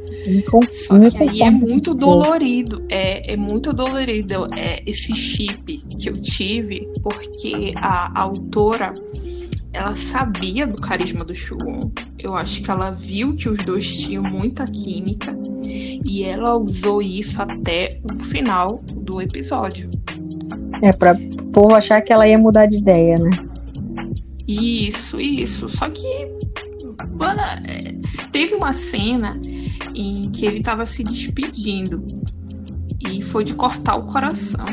Só 0.68 0.99
que 1.11 1.22
aí 1.22 1.42
é 1.42 1.50
muito 1.50 1.94
dolorido. 1.94 2.84
É, 2.88 3.34
é 3.34 3.37
muito 3.37 3.72
dolorido 3.72 4.46
é, 4.56 4.82
esse 4.84 5.14
chip 5.14 5.76
que 5.96 6.11
eu 6.11 6.20
tive, 6.20 6.88
porque 7.02 7.70
a, 7.76 8.20
a 8.20 8.22
autora 8.22 8.94
ela 9.72 9.94
sabia 9.94 10.66
do 10.66 10.76
carisma 10.76 11.25
do 11.25 11.34
Shuon. 11.34 11.90
Eu 12.18 12.34
acho 12.37 12.62
que 12.62 12.70
ela 12.70 12.90
viu 12.90 13.34
que 13.34 13.49
os 13.49 13.58
dois 13.58 13.96
tinham 13.96 14.22
muita 14.22 14.66
química 14.66 15.34
e 15.62 16.25
ela 16.25 16.56
usou 16.56 17.00
isso 17.00 17.40
até 17.40 17.99
o 18.04 18.18
final 18.18 18.82
do 18.87 19.22
episódio. 19.22 19.90
É 20.82 20.92
pra 20.92 21.14
o 21.14 21.44
povo 21.52 21.75
achar 21.75 22.02
que 22.02 22.12
ela 22.12 22.26
ia 22.28 22.38
mudar 22.38 22.66
de 22.66 22.78
ideia, 22.78 23.16
né? 23.16 23.51
Isso, 24.46 25.20
isso. 25.20 25.68
Só 25.68 25.88
que, 25.88 26.06
mano, 27.18 27.40
é, 27.40 28.26
teve 28.30 28.54
uma 28.54 28.72
cena 28.72 29.40
em 29.94 30.30
que 30.30 30.46
ele 30.46 30.62
tava 30.62 30.87
se 30.87 31.04
despedindo. 31.04 32.02
E 33.08 33.20
foi 33.22 33.44
de 33.44 33.54
cortar 33.54 33.96
o 33.96 34.06
coração. 34.06 34.66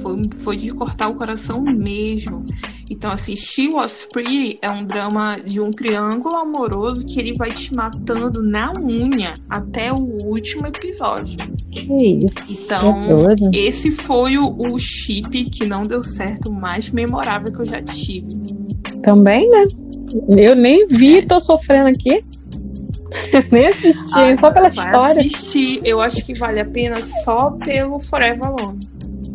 Foi, 0.00 0.22
foi 0.42 0.56
de 0.56 0.70
cortar 0.70 1.08
o 1.08 1.14
coração 1.14 1.60
mesmo. 1.60 2.44
Então, 2.88 3.10
assim, 3.10 3.34
She 3.34 3.68
Was 3.68 4.06
Pretty 4.12 4.58
é 4.60 4.70
um 4.70 4.84
drama 4.84 5.36
de 5.36 5.60
um 5.60 5.70
triângulo 5.70 6.36
amoroso 6.36 7.04
que 7.06 7.18
ele 7.18 7.34
vai 7.34 7.52
te 7.52 7.74
matando 7.74 8.42
na 8.42 8.72
unha 8.72 9.36
até 9.48 9.92
o 9.92 9.96
último 9.96 10.66
episódio. 10.66 11.38
Que 11.70 12.24
isso? 12.24 12.64
Então, 12.64 13.30
é. 13.30 13.34
Esse 13.52 13.90
foi 13.90 14.36
o, 14.38 14.54
o 14.56 14.78
chip 14.78 15.44
que 15.46 15.66
não 15.66 15.86
deu 15.86 16.02
certo, 16.02 16.52
mais 16.52 16.90
memorável 16.90 17.50
que 17.50 17.60
eu 17.60 17.66
já 17.66 17.82
tive. 17.82 18.53
Também, 19.04 19.48
né? 19.50 19.64
Eu 20.28 20.54
nem 20.54 20.86
vi, 20.86 21.22
tô 21.22 21.40
sofrendo 21.40 21.88
aqui. 21.88 22.24
nem 23.52 23.66
assisti, 23.66 24.18
Ai, 24.18 24.36
só 24.36 24.50
pela 24.50 24.68
vai 24.68 24.84
história. 24.84 25.20
assistir, 25.20 25.80
eu 25.84 26.00
acho 26.00 26.24
que 26.24 26.34
vale 26.34 26.60
a 26.60 26.64
pena 26.64 27.02
só 27.02 27.50
pelo 27.50 28.00
Forever 28.00 28.44
Alone. 28.44 28.88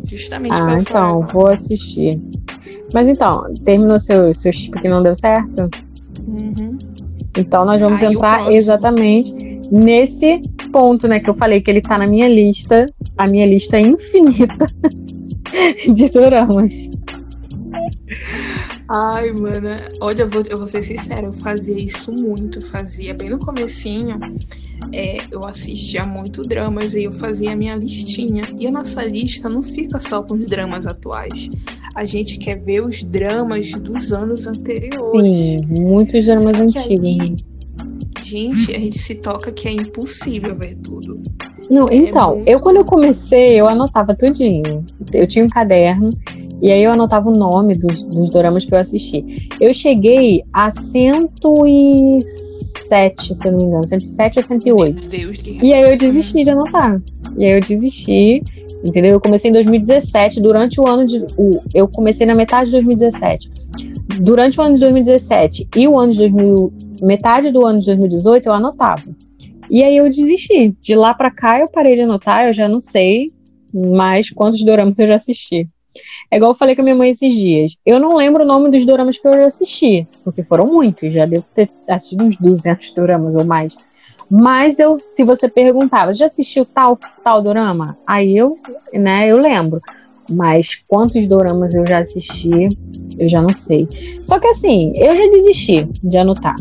Justamente 0.04 0.52
Ah, 0.52 0.66
pelo 0.66 0.80
então, 0.80 1.10
Forever. 1.22 1.32
vou 1.32 1.46
assistir. 1.48 2.20
Mas 2.92 3.08
então, 3.08 3.54
terminou 3.64 3.98
seu, 3.98 4.34
seu 4.34 4.52
chip 4.52 4.80
que 4.80 4.88
não 4.88 5.02
deu 5.02 5.14
certo? 5.14 5.68
Uhum. 6.26 6.76
Então 7.36 7.64
nós 7.64 7.80
vamos 7.80 8.02
Aí 8.02 8.12
entrar 8.12 8.50
exatamente 8.52 9.32
nesse 9.70 10.42
ponto, 10.72 11.06
né? 11.06 11.20
Que 11.20 11.30
eu 11.30 11.34
falei 11.34 11.60
que 11.60 11.70
ele 11.70 11.80
tá 11.80 11.96
na 11.96 12.06
minha 12.06 12.28
lista, 12.28 12.86
a 13.16 13.26
minha 13.28 13.46
lista 13.46 13.76
é 13.76 13.80
infinita 13.80 14.66
de 15.94 16.10
doramas. 16.10 16.74
Ai, 18.92 19.30
mano, 19.30 19.68
olha, 20.00 20.22
eu 20.22 20.28
vou, 20.28 20.42
eu 20.48 20.58
vou 20.58 20.66
ser 20.66 20.82
sincera, 20.82 21.24
eu 21.24 21.32
fazia 21.32 21.78
isso 21.78 22.10
muito, 22.10 22.60
fazia 22.60 23.14
bem 23.14 23.30
no 23.30 23.38
comecinho, 23.38 24.18
é, 24.92 25.18
eu 25.30 25.44
assistia 25.44 26.04
muito 26.04 26.42
dramas 26.42 26.92
e 26.92 27.04
eu 27.04 27.12
fazia 27.12 27.52
a 27.52 27.56
minha 27.56 27.76
listinha. 27.76 28.52
E 28.58 28.66
a 28.66 28.70
nossa 28.72 29.04
lista 29.04 29.48
não 29.48 29.62
fica 29.62 30.00
só 30.00 30.24
com 30.24 30.34
os 30.34 30.44
dramas 30.44 30.88
atuais. 30.88 31.48
A 31.94 32.04
gente 32.04 32.36
quer 32.36 32.56
ver 32.56 32.84
os 32.84 33.04
dramas 33.04 33.70
dos 33.70 34.12
anos 34.12 34.48
anteriores. 34.48 35.36
Sim, 35.36 35.60
muitos 35.68 36.24
dramas 36.24 36.52
antigos. 36.52 37.06
aí, 37.06 37.30
né? 37.30 37.36
gente, 38.24 38.74
a 38.74 38.78
gente 38.78 38.98
se 38.98 39.14
toca 39.14 39.52
que 39.52 39.68
é 39.68 39.72
impossível 39.72 40.56
ver 40.56 40.74
tudo. 40.76 41.22
Não, 41.70 41.88
é 41.88 41.94
então, 41.94 42.42
eu 42.44 42.58
quando 42.58 42.78
eu 42.78 42.84
comecei, 42.84 43.60
eu 43.60 43.68
anotava 43.68 44.16
tudinho. 44.16 44.84
Eu 45.12 45.28
tinha 45.28 45.44
um 45.44 45.48
caderno 45.48 46.10
e 46.62 46.70
aí 46.70 46.82
eu 46.82 46.92
anotava 46.92 47.30
o 47.30 47.36
nome 47.36 47.74
dos, 47.74 48.02
dos 48.02 48.28
doramas 48.28 48.64
que 48.64 48.74
eu 48.74 48.78
assisti. 48.78 49.48
Eu 49.60 49.72
cheguei 49.72 50.42
a 50.52 50.70
107, 50.70 53.34
se 53.34 53.48
eu 53.48 53.52
não 53.52 53.58
me 53.58 53.64
engano, 53.64 53.86
107 53.86 54.38
ou 54.38 54.42
108. 54.42 55.00
Meu 55.00 55.08
Deus 55.08 55.38
de 55.38 55.58
E 55.62 55.72
aí 55.72 55.90
eu 55.90 55.96
desisti 55.96 56.42
de 56.42 56.50
anotar. 56.50 57.00
E 57.38 57.44
aí 57.44 57.52
eu 57.52 57.62
desisti, 57.62 58.42
entendeu? 58.84 59.12
Eu 59.12 59.20
comecei 59.20 59.50
em 59.50 59.54
2017, 59.54 60.40
durante 60.40 60.80
o 60.80 60.86
ano 60.86 61.06
de. 61.06 61.24
O, 61.36 61.60
eu 61.74 61.88
comecei 61.88 62.26
na 62.26 62.34
metade 62.34 62.66
de 62.66 62.72
2017. 62.72 63.50
Durante 64.20 64.60
o 64.60 64.62
ano 64.62 64.74
de 64.74 64.80
2017 64.80 65.68
e 65.74 65.88
o 65.88 65.98
ano 65.98 66.12
de 66.12 66.18
2000, 66.18 66.72
metade 67.00 67.50
do 67.50 67.64
ano 67.64 67.78
de 67.78 67.86
2018, 67.86 68.46
eu 68.46 68.52
anotava. 68.52 69.04
E 69.70 69.82
aí 69.82 69.96
eu 69.96 70.04
desisti. 70.04 70.76
De 70.80 70.94
lá 70.94 71.14
pra 71.14 71.30
cá 71.30 71.60
eu 71.60 71.68
parei 71.68 71.94
de 71.94 72.02
anotar, 72.02 72.46
eu 72.46 72.52
já 72.52 72.68
não 72.68 72.80
sei 72.80 73.32
mais 73.72 74.30
quantos 74.30 74.62
doramas 74.64 74.98
eu 74.98 75.06
já 75.06 75.14
assisti. 75.14 75.68
É 76.30 76.36
igual 76.36 76.52
eu 76.52 76.56
falei 76.56 76.74
com 76.74 76.82
a 76.82 76.84
minha 76.84 76.96
mãe 76.96 77.10
esses 77.10 77.34
dias. 77.34 77.76
Eu 77.84 77.98
não 77.98 78.16
lembro 78.16 78.44
o 78.44 78.46
nome 78.46 78.70
dos 78.70 78.86
doramas 78.86 79.18
que 79.18 79.26
eu 79.26 79.46
assisti, 79.46 80.06
porque 80.24 80.42
foram 80.42 80.66
muitos, 80.66 81.12
já 81.12 81.26
devo 81.26 81.44
ter 81.54 81.68
assistido 81.88 82.24
uns 82.24 82.36
200 82.36 82.92
doramas 82.92 83.34
ou 83.34 83.44
mais. 83.44 83.76
Mas 84.30 84.78
eu, 84.78 84.96
se 85.00 85.24
você 85.24 85.48
perguntava, 85.48 86.12
já 86.12 86.26
assistiu 86.26 86.64
tal 86.64 86.96
tal 87.24 87.42
dorama? 87.42 87.98
Aí 88.06 88.36
eu, 88.36 88.58
né, 88.92 89.26
eu 89.26 89.38
lembro. 89.38 89.80
Mas 90.28 90.80
quantos 90.86 91.26
doramas 91.26 91.74
eu 91.74 91.84
já 91.84 91.98
assisti, 91.98 92.68
eu 93.18 93.28
já 93.28 93.42
não 93.42 93.52
sei. 93.52 93.88
Só 94.22 94.38
que 94.38 94.46
assim, 94.46 94.92
eu 94.94 95.16
já 95.16 95.28
desisti 95.30 95.88
de 96.04 96.16
anotar. 96.16 96.54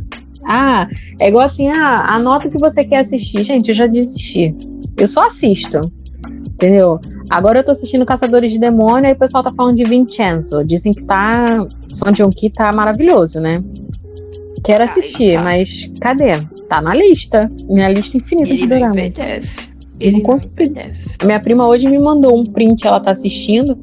Ah, 0.44 0.88
é 1.20 1.28
igual 1.28 1.46
assim, 1.46 1.68
ah, 1.68 2.08
anota 2.16 2.48
o 2.48 2.52
que 2.52 2.58
você 2.58 2.84
quer 2.84 3.00
assistir. 3.00 3.44
Gente, 3.44 3.70
eu 3.70 3.76
já 3.76 3.86
desisti. 3.86 4.56
Eu 4.98 5.06
só 5.06 5.28
assisto. 5.28 5.80
Entendeu? 6.48 7.00
Agora 7.30 7.60
eu 7.60 7.64
tô 7.64 7.72
assistindo 7.72 8.06
Caçadores 8.06 8.52
de 8.52 8.60
Demônio 8.60 9.10
e 9.10 9.14
o 9.14 9.16
pessoal 9.18 9.44
tá 9.44 9.54
falando 9.54 9.78
de 9.78 9.84
Vincenzo. 9.86 10.64
Dizem 10.64 10.94
que 10.94 11.04
tá. 11.04 11.66
Son 11.92 12.14
Joong-ki 12.14 12.50
tá 12.50 12.72
maravilhoso, 12.72 13.40
né? 13.40 13.64
Quero 14.64 14.80
Tá, 14.86 14.92
assistir, 14.92 15.34
tá. 15.36 15.44
mas 15.44 15.90
cadê? 16.02 16.42
Tá 16.68 16.82
na 16.82 16.94
lista. 16.94 17.50
Minha 17.70 17.88
lista 17.90 18.18
infinita 18.18 18.50
de 18.50 18.64
Ele 18.64 18.68
doramas. 18.68 18.96
envelhece. 18.98 19.70
Ele 20.00 20.18
não 20.18 20.22
consigo. 20.24 20.72
envelhece. 20.72 21.16
Minha 21.24 21.40
prima 21.40 21.68
hoje 21.68 21.88
me 21.88 22.00
mandou 22.00 22.38
um 22.38 22.46
print, 22.46 22.86
ela 22.88 23.00
tá 23.00 23.12
assistindo. 23.12 23.78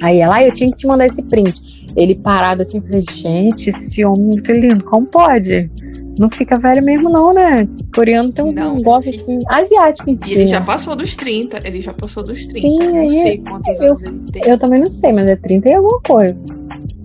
Aí 0.00 0.18
ela, 0.18 0.36
ah, 0.36 0.44
eu 0.44 0.52
tinha 0.52 0.70
que 0.70 0.76
te 0.76 0.86
mandar 0.86 1.06
esse 1.06 1.22
print. 1.22 1.60
Ele 1.96 2.14
parado 2.14 2.62
assim, 2.62 2.80
falei, 2.80 3.00
gente, 3.02 3.70
esse 3.70 4.04
homem 4.04 4.22
é 4.22 4.26
muito 4.26 4.52
lindo, 4.52 4.84
como 4.84 5.06
pode? 5.06 5.70
Não 6.18 6.28
fica 6.28 6.58
velho 6.58 6.82
mesmo, 6.82 7.08
não, 7.08 7.32
né? 7.32 7.68
Coreano 7.94 8.32
tem 8.32 8.44
um 8.44 8.52
Não, 8.52 8.74
negócio 8.76 9.10
assim. 9.10 9.40
Asiático 9.48 10.10
em 10.10 10.16
si. 10.16 10.34
ele 10.34 10.46
já 10.46 10.60
passou 10.60 10.96
dos 10.96 11.14
30. 11.14 11.60
Ele 11.64 11.80
já 11.80 11.92
passou 11.92 12.22
dos 12.22 12.44
30. 12.46 12.60
Sim, 12.60 12.76
não 12.78 12.98
aí 13.00 13.08
sei 13.08 13.38
quantos 13.38 13.80
eu- 13.80 13.86
anos 13.86 14.02
ele 14.02 14.18
tem. 14.32 14.42
Eu 14.48 14.58
também 14.58 14.80
não 14.80 14.90
sei, 14.90 15.12
mas 15.12 15.28
é 15.28 15.36
30 15.36 15.68
e 15.68 15.72
alguma 15.74 16.00
coisa. 16.00 16.36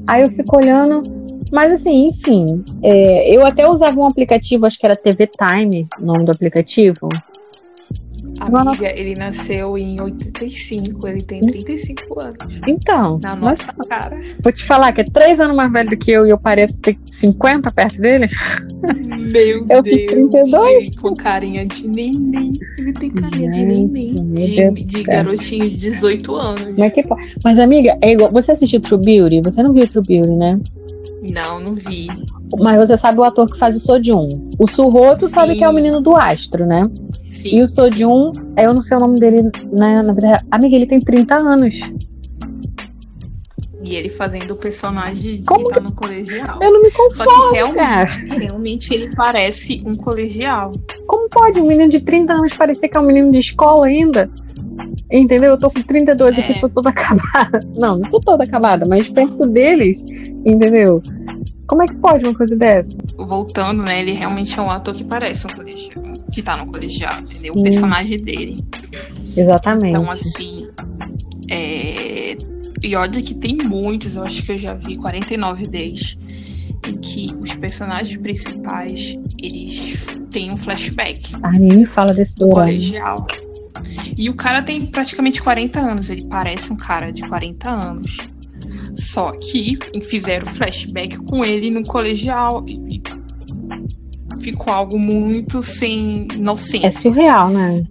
Aí 0.07 0.23
eu 0.23 0.31
fico 0.31 0.57
olhando. 0.57 1.03
Mas 1.51 1.71
assim, 1.73 2.07
enfim. 2.07 2.63
é, 2.81 3.29
eu 3.29 3.45
até 3.45 3.67
usava 3.69 3.99
um 3.99 4.07
aplicativo, 4.07 4.65
acho 4.65 4.79
que 4.79 4.85
era 4.87 4.95
TV 4.95 5.27
Time, 5.27 5.87
o 6.01 6.05
nome 6.05 6.25
do 6.25 6.31
aplicativo. 6.31 7.07
Amiga, 8.43 8.89
ele 8.99 9.15
nasceu 9.15 9.77
em 9.77 9.99
85. 10.01 11.07
Ele 11.07 11.21
tem 11.21 11.41
35 11.45 12.19
anos. 12.19 12.35
Então, 12.67 13.19
Na 13.19 13.35
mas 13.35 13.67
nossa 13.67 13.73
cara. 13.87 14.19
vou 14.41 14.51
te 14.51 14.63
falar 14.63 14.91
que 14.91 15.01
é 15.01 15.03
três 15.05 15.39
anos 15.39 15.55
mais 15.55 15.71
velho 15.71 15.89
do 15.89 15.97
que 15.97 16.11
eu 16.11 16.25
e 16.25 16.29
eu 16.29 16.37
pareço 16.37 16.81
ter 16.81 16.97
50 17.09 17.71
perto 17.71 18.01
dele. 18.01 18.27
Meu 19.31 19.65
Eu 19.69 19.81
Deus. 19.81 19.87
fiz 20.01 20.05
32. 20.05 20.87
Ele 20.87 20.95
com 20.97 21.15
carinha 21.15 21.65
de 21.65 21.87
neném. 21.87 22.51
Ele 22.77 22.93
tem 22.93 23.09
carinha 23.11 23.49
de 23.49 23.57
Gente, 23.61 23.67
neném. 24.13 24.33
De, 24.33 24.69
do 24.69 24.73
de 24.75 25.03
céu. 25.03 25.03
garotinho 25.05 25.69
de 25.69 25.77
18 25.77 26.35
anos. 26.35 26.79
É 26.79 26.89
que? 26.89 27.03
Mas, 27.43 27.57
amiga, 27.59 27.97
é 28.01 28.11
igual. 28.11 28.31
Você 28.31 28.51
assistiu 28.51 28.79
True 28.81 28.99
Beauty? 29.03 29.41
Você 29.41 29.63
não 29.63 29.73
viu 29.73 29.87
True 29.87 30.03
Beauty, 30.05 30.31
né? 30.31 30.59
Não, 31.31 31.59
não 31.59 31.73
vi. 31.73 32.07
Mas 32.59 32.77
você 32.77 32.97
sabe 32.97 33.19
o 33.19 33.23
ator 33.23 33.49
que 33.49 33.57
faz 33.57 33.75
o 33.75 33.79
Sojun. 33.79 34.51
O 34.59 34.69
Surro, 34.69 35.15
tu 35.17 35.29
sabe 35.29 35.53
Sim. 35.53 35.57
que 35.59 35.63
é 35.63 35.69
o 35.69 35.73
menino 35.73 36.01
do 36.01 36.15
Astro, 36.15 36.65
né? 36.65 36.89
Sim, 37.29 37.55
E 37.57 37.61
o 37.61 37.67
sim. 37.67 37.75
Sojun, 37.75 38.33
eu 38.57 38.73
não 38.73 38.81
sei 38.81 38.97
o 38.97 38.99
nome 38.99 39.19
dele, 39.19 39.43
né? 39.71 40.01
Na 40.01 40.13
verdade, 40.13 40.45
amiga, 40.51 40.75
ele 40.75 40.85
tem 40.85 40.99
30 40.99 41.35
anos. 41.35 41.79
E 43.85 43.95
ele 43.95 44.07
fazendo 44.07 44.51
o 44.51 44.55
personagem 44.55 45.37
de 45.37 45.43
Como 45.45 45.67
que 45.67 45.73
tá 45.73 45.81
no 45.81 45.91
colegial. 45.91 46.57
Eu 46.61 46.71
não 46.71 46.81
me 46.81 46.89
Só 46.89 47.09
que 47.09 47.29
conformo, 47.29 47.73
cara. 47.73 48.05
realmente, 48.05 48.39
realmente 48.39 48.93
ele 48.93 49.13
parece 49.13 49.83
um 49.85 49.93
colegial. 49.95 50.71
Como 51.05 51.27
pode 51.29 51.59
um 51.59 51.67
menino 51.67 51.89
de 51.89 51.99
30 51.99 52.33
anos 52.33 52.53
parecer 52.53 52.87
que 52.87 52.95
é 52.95 52.99
um 52.99 53.05
menino 53.05 53.31
de 53.31 53.39
escola 53.39 53.87
ainda? 53.87 54.29
Entendeu? 55.11 55.51
Eu 55.51 55.57
tô 55.57 55.69
com 55.69 55.81
32 55.81 56.37
aqui, 56.37 56.53
É. 56.53 56.59
tô 56.59 56.69
toda 56.69 56.89
acabada. 56.91 57.59
Não, 57.77 57.97
não 57.99 58.09
tô 58.09 58.19
toda 58.19 58.43
acabada, 58.43 58.85
mas 58.85 59.07
perto 59.07 59.45
deles, 59.45 60.03
entendeu? 60.45 61.01
Como 61.67 61.81
é 61.83 61.87
que 61.87 61.95
pode 61.95 62.25
uma 62.25 62.35
coisa 62.35 62.55
dessa? 62.55 63.01
Voltando, 63.17 63.81
né? 63.83 64.01
Ele 64.01 64.11
realmente 64.11 64.57
é 64.57 64.61
um 64.61 64.69
ator 64.69 64.93
que 64.93 65.03
parece 65.03 65.47
um 65.47 65.49
colegial. 65.51 66.03
Que 66.31 66.41
tá 66.41 66.57
no 66.57 66.65
colegial, 66.65 67.19
entendeu? 67.19 67.53
Sim. 67.53 67.59
O 67.59 67.63
personagem 67.63 68.19
dele. 68.19 68.63
Exatamente. 69.35 69.95
Então, 69.95 70.09
assim. 70.09 70.67
É... 71.49 72.37
E 72.81 72.95
olha 72.95 73.21
que 73.21 73.33
tem 73.33 73.55
muitos, 73.55 74.17
eu 74.17 74.23
acho 74.23 74.43
que 74.43 74.51
eu 74.51 74.57
já 74.57 74.73
vi 74.73 74.97
49 74.97 75.67
Days, 75.67 76.17
em 76.85 76.97
que 76.97 77.33
os 77.39 77.55
personagens 77.55 78.17
principais 78.17 79.17
eles 79.41 80.05
têm 80.31 80.51
um 80.51 80.57
flashback 80.57 81.33
Ai, 81.41 81.59
nem 81.59 81.77
me 81.77 81.85
fala 81.85 82.13
desse 82.13 82.35
do 82.35 82.49
colegial. 82.49 83.25
E 84.17 84.29
o 84.29 84.35
cara 84.35 84.61
tem 84.61 84.85
praticamente 84.85 85.41
40 85.41 85.79
anos, 85.79 86.09
ele 86.09 86.25
parece 86.25 86.71
um 86.71 86.77
cara 86.77 87.11
de 87.11 87.27
40 87.27 87.69
anos. 87.69 88.17
Só 88.95 89.31
que 89.33 89.77
fizeram 90.03 90.45
flashback 90.47 91.17
com 91.17 91.43
ele 91.43 91.69
no 91.69 91.83
colegial 91.83 92.63
e 92.67 93.01
ficou 94.41 94.71
algo 94.73 94.97
muito 94.99 95.61
sem 95.63 96.27
inocência. 96.33 96.87
É 96.87 96.91
surreal, 96.91 97.49
né? 97.49 97.83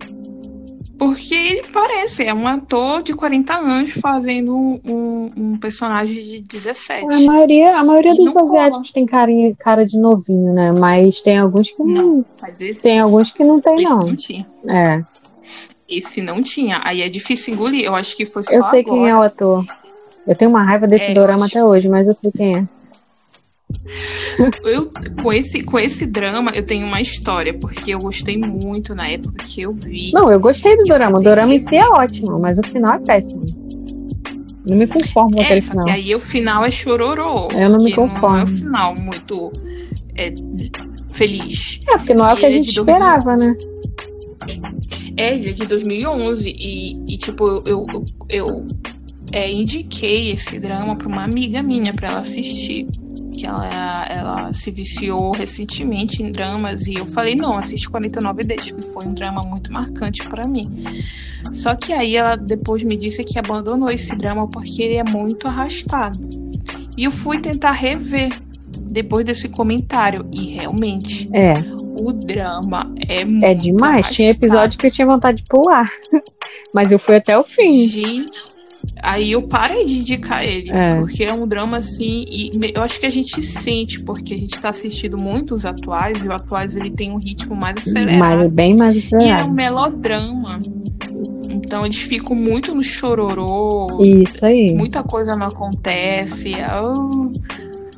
Porque 0.99 1.35
ele 1.35 1.65
parece, 1.73 2.23
é 2.23 2.33
um 2.33 2.47
ator 2.47 3.03
de 3.03 3.13
40 3.13 3.55
anos 3.55 3.91
fazendo 3.95 4.55
um, 4.57 5.33
um 5.37 5.59
personagem 5.59 6.23
de 6.23 6.41
17. 6.43 7.13
A 7.13 7.21
maioria, 7.23 7.77
a 7.77 7.83
maioria 7.85 8.13
E 8.13 8.17
dos 8.19 8.27
não 8.27 8.43
cola. 8.47 8.61
asiáticos 8.61 8.91
tem 8.93 9.05
carinha, 9.05 9.53
cara 9.59 9.85
de 9.85 9.99
novinho, 9.99 10.53
né? 10.55 10.71
Mas 10.71 11.21
tem 11.21 11.39
alguns 11.39 11.73
que 11.73 11.83
não. 11.83 12.19
Não, 12.19 12.25
Tem 12.81 13.01
alguns 13.01 13.33
que 13.33 13.43
não 13.43 13.61
tem, 13.61 13.83
não. 13.83 13.99
não 13.99 14.15
tinha. 14.15 14.47
É. 14.69 15.03
Esse 15.99 16.21
não 16.23 16.43
tinha. 16.43 16.81
Aí 16.85 17.03
é 17.03 17.09
difícil 17.09 17.55
engolir. 17.55 17.85
Eu 17.85 17.95
acho 17.95 18.17
que 18.17 18.25
foi 18.27 18.43
só 18.43 18.53
Eu 18.53 18.63
sei 18.63 18.83
quem 18.85 19.07
é 19.09 19.13
agora. 19.13 19.19
o 19.19 19.27
ator. 19.27 19.65
Eu 20.27 20.35
tenho 20.37 20.51
uma 20.51 20.63
raiva 20.63 20.87
desse 20.87 21.11
É, 21.11 21.15
dorama 21.15 21.45
acho- 21.47 21.59
até 21.59 21.65
hoje, 21.65 21.89
mas 21.89 22.07
eu 22.09 22.15
sei 22.15 22.31
quem 22.31 22.57
é. 22.59 22.65
Eu, 24.65 24.91
com, 25.23 25.33
esse, 25.33 25.63
com 25.63 25.79
esse 25.79 26.07
drama, 26.07 26.51
eu 26.55 26.63
tenho 26.65 26.87
uma 26.87 27.01
história, 27.01 27.55
porque 27.55 27.93
eu 27.95 27.99
gostei 28.01 28.37
muito 28.37 28.95
na 28.95 29.09
época 29.09 29.43
que 29.45 29.63
eu 29.63 29.73
vi. 29.73 30.11
Não, 30.13 30.31
eu 30.31 30.39
gostei 30.39 30.77
do 30.77 30.85
dorama. 30.85 31.19
O 31.19 31.23
dorama 31.23 31.55
em 31.55 31.59
si 31.59 31.77
é 31.77 31.87
ótimo, 31.89 32.39
mas 32.39 32.59
o 32.59 32.63
final 32.63 32.95
é 32.95 32.99
péssimo. 32.99 33.45
Não 34.67 34.77
me 34.77 34.87
conformo 34.87 35.33
com 35.33 35.41
É, 35.41 35.45
aquele 35.45 35.61
final. 35.63 35.89
aí 35.89 36.15
o 36.15 36.21
final 36.21 36.65
é 36.65 36.71
chororô. 36.71 37.51
Eu 37.51 37.69
não 37.71 37.79
me 37.79 37.93
porque 37.95 37.97
Não 37.97 38.07
é 38.07 38.11
conformo. 38.11 38.45
o 38.45 38.47
final 38.47 38.95
muito 38.95 39.53
é, 40.17 40.33
feliz. 41.11 41.81
É, 41.89 41.97
porque 41.99 42.15
não 42.15 42.29
é 42.29 42.35
o 42.35 42.37
que 42.37 42.45
a 42.45 42.49
é 42.49 42.53
gente 42.53 42.69
esperava, 42.71 43.37
né? 43.37 43.57
É, 45.17 45.35
ele 45.35 45.51
é 45.51 45.53
de 45.53 45.67
2011 45.67 46.51
e, 46.51 47.15
e 47.15 47.17
tipo, 47.17 47.47
eu, 47.47 47.63
eu, 47.67 48.07
eu 48.29 48.69
é, 49.33 49.51
indiquei 49.51 50.31
esse 50.31 50.59
drama 50.59 50.97
pra 50.97 51.09
uma 51.09 51.25
amiga 51.25 51.63
minha 51.63 51.93
pra 51.93 52.09
ela 52.09 52.21
assistir. 52.21 52.87
Que 53.35 53.47
ela, 53.47 54.07
ela 54.07 54.53
se 54.53 54.71
viciou 54.71 55.33
recentemente 55.33 56.23
em 56.23 56.31
dramas 56.31 56.87
e 56.87 56.95
eu 56.95 57.07
falei, 57.07 57.35
não, 57.35 57.57
assiste 57.57 57.89
49 57.89 58.45
Days, 58.45 58.71
que 58.71 58.83
foi 58.83 59.07
um 59.07 59.15
drama 59.15 59.43
muito 59.43 59.73
marcante 59.73 60.23
pra 60.29 60.47
mim. 60.47 60.71
Só 61.51 61.75
que 61.75 61.95
aí 61.95 62.15
ela 62.15 62.37
depois 62.37 62.85
me 62.85 62.95
disse 62.95 63.25
que 63.25 63.39
abandonou 63.39 63.91
esse 63.91 64.15
drama 64.15 64.47
porque 64.49 64.83
ele 64.83 64.97
é 64.97 65.05
muito 65.05 65.49
arrastado. 65.49 66.21
E 66.95 67.05
eu 67.05 67.11
fui 67.11 67.41
tentar 67.41 67.73
rever 67.73 68.39
depois 68.91 69.25
desse 69.25 69.49
comentário 69.49 70.27
e 70.31 70.49
realmente 70.49 71.27
É, 71.33 71.55
o 71.97 72.13
drama 72.13 72.93
é 73.09 73.25
muito 73.25 73.45
é 73.45 73.55
demais. 73.55 74.11
Tinha 74.15 74.31
episódio 74.31 74.79
que 74.79 74.87
eu 74.87 74.91
tinha 74.91 75.07
vontade 75.07 75.39
de 75.43 75.49
pular. 75.49 75.91
Mas 76.75 76.91
eu 76.93 76.99
fui 76.99 77.17
até 77.17 77.39
o 77.39 77.45
fim. 77.45 77.87
Gente, 77.87 78.41
aí 79.03 79.33
eu 79.33 79.43
parei 79.43 79.85
de 79.87 79.99
indicar 80.01 80.45
ele, 80.45 80.71
É. 80.71 80.97
porque 80.97 81.23
é 81.25 81.33
um 81.33 81.47
drama 81.47 81.77
assim, 81.79 82.25
e 82.29 82.51
eu 82.75 82.83
acho 82.83 82.99
que 82.99 83.07
a 83.07 83.11
gente 83.11 83.43
sente, 83.43 84.01
porque 84.03 84.35
a 84.35 84.39
gente 84.39 84.59
tá 84.59 84.69
assistindo 84.71 85.17
muito 85.17 85.55
os 85.55 85.65
atuais, 85.65 86.25
e 86.25 86.29
o 86.29 86.33
atuais 86.33 86.75
ele 86.77 86.91
tem 86.91 87.11
um 87.13 87.17
ritmo 87.19 87.55
mais 87.55 87.77
acelerado. 87.79 88.19
Mas 88.19 88.49
bem 88.51 88.77
mais 88.77 88.97
E 88.97 89.15
ele 89.15 89.15
é 89.15 89.17
um 89.17 89.29
acelerado. 89.29 89.53
melodrama. 89.53 90.61
Então 91.49 91.85
eles 91.87 91.99
ficam 91.99 92.35
muito 92.35 92.75
no 92.75 92.83
chororô, 92.83 94.03
Isso 94.03 94.45
aí. 94.45 94.75
muita 94.75 95.03
coisa 95.03 95.37
não 95.37 95.47
acontece. 95.47 96.53
oh, 96.83 97.31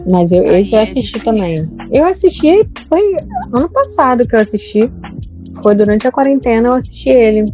Mas 0.06 0.32
eu, 0.32 0.44
esse 0.44 0.74
eu 0.74 0.78
é 0.78 0.82
assisti 0.82 1.18
difícil. 1.18 1.24
também. 1.24 1.68
Eu 1.90 2.04
assisti, 2.04 2.66
foi 2.88 3.00
ano 3.52 3.68
passado 3.70 4.26
que 4.26 4.36
eu 4.36 4.40
assisti. 4.40 4.90
Foi 5.62 5.74
durante 5.74 6.06
a 6.06 6.12
quarentena, 6.12 6.68
eu 6.68 6.74
assisti 6.74 7.08
ele. 7.08 7.52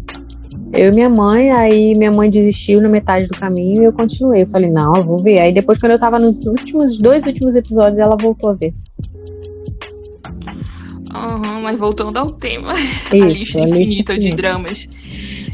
Eu 0.72 0.88
e 0.88 0.92
minha 0.92 1.08
mãe, 1.08 1.50
aí 1.52 1.94
minha 1.96 2.10
mãe 2.12 2.30
desistiu 2.30 2.80
na 2.80 2.88
metade 2.88 3.26
do 3.26 3.34
caminho 3.38 3.82
e 3.82 3.84
eu 3.84 3.92
continuei. 3.92 4.42
Eu 4.42 4.48
falei, 4.48 4.70
não, 4.70 4.96
eu 4.96 5.04
vou 5.04 5.18
ver. 5.18 5.38
Aí 5.40 5.52
depois, 5.52 5.78
quando 5.78 5.92
eu 5.92 5.98
tava 5.98 6.18
nos 6.18 6.44
últimos, 6.46 6.98
dois 6.98 7.26
últimos 7.26 7.56
episódios, 7.56 7.98
ela 7.98 8.16
voltou 8.16 8.50
a 8.50 8.54
ver. 8.54 8.72
aham, 11.12 11.60
mas 11.62 11.78
voltando 11.78 12.16
ao 12.18 12.30
tema, 12.32 12.72
a 13.10 13.14
lista 13.14 13.58
Isso, 13.60 13.60
infinita 13.60 14.18
de 14.18 14.30
dramas. 14.30 14.88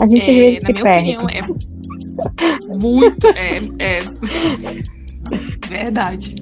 A 0.01 0.07
gente 0.07 0.31
às 0.31 0.37
É, 0.37 0.39
vezes 0.39 0.63
na 0.63 0.67
se 0.67 0.73
minha 0.73 0.85
perde. 0.85 1.11
opinião, 1.17 1.29
é 1.31 2.77
muito. 2.79 3.27
É, 3.29 3.57
é 3.79 4.05
verdade. 5.68 6.35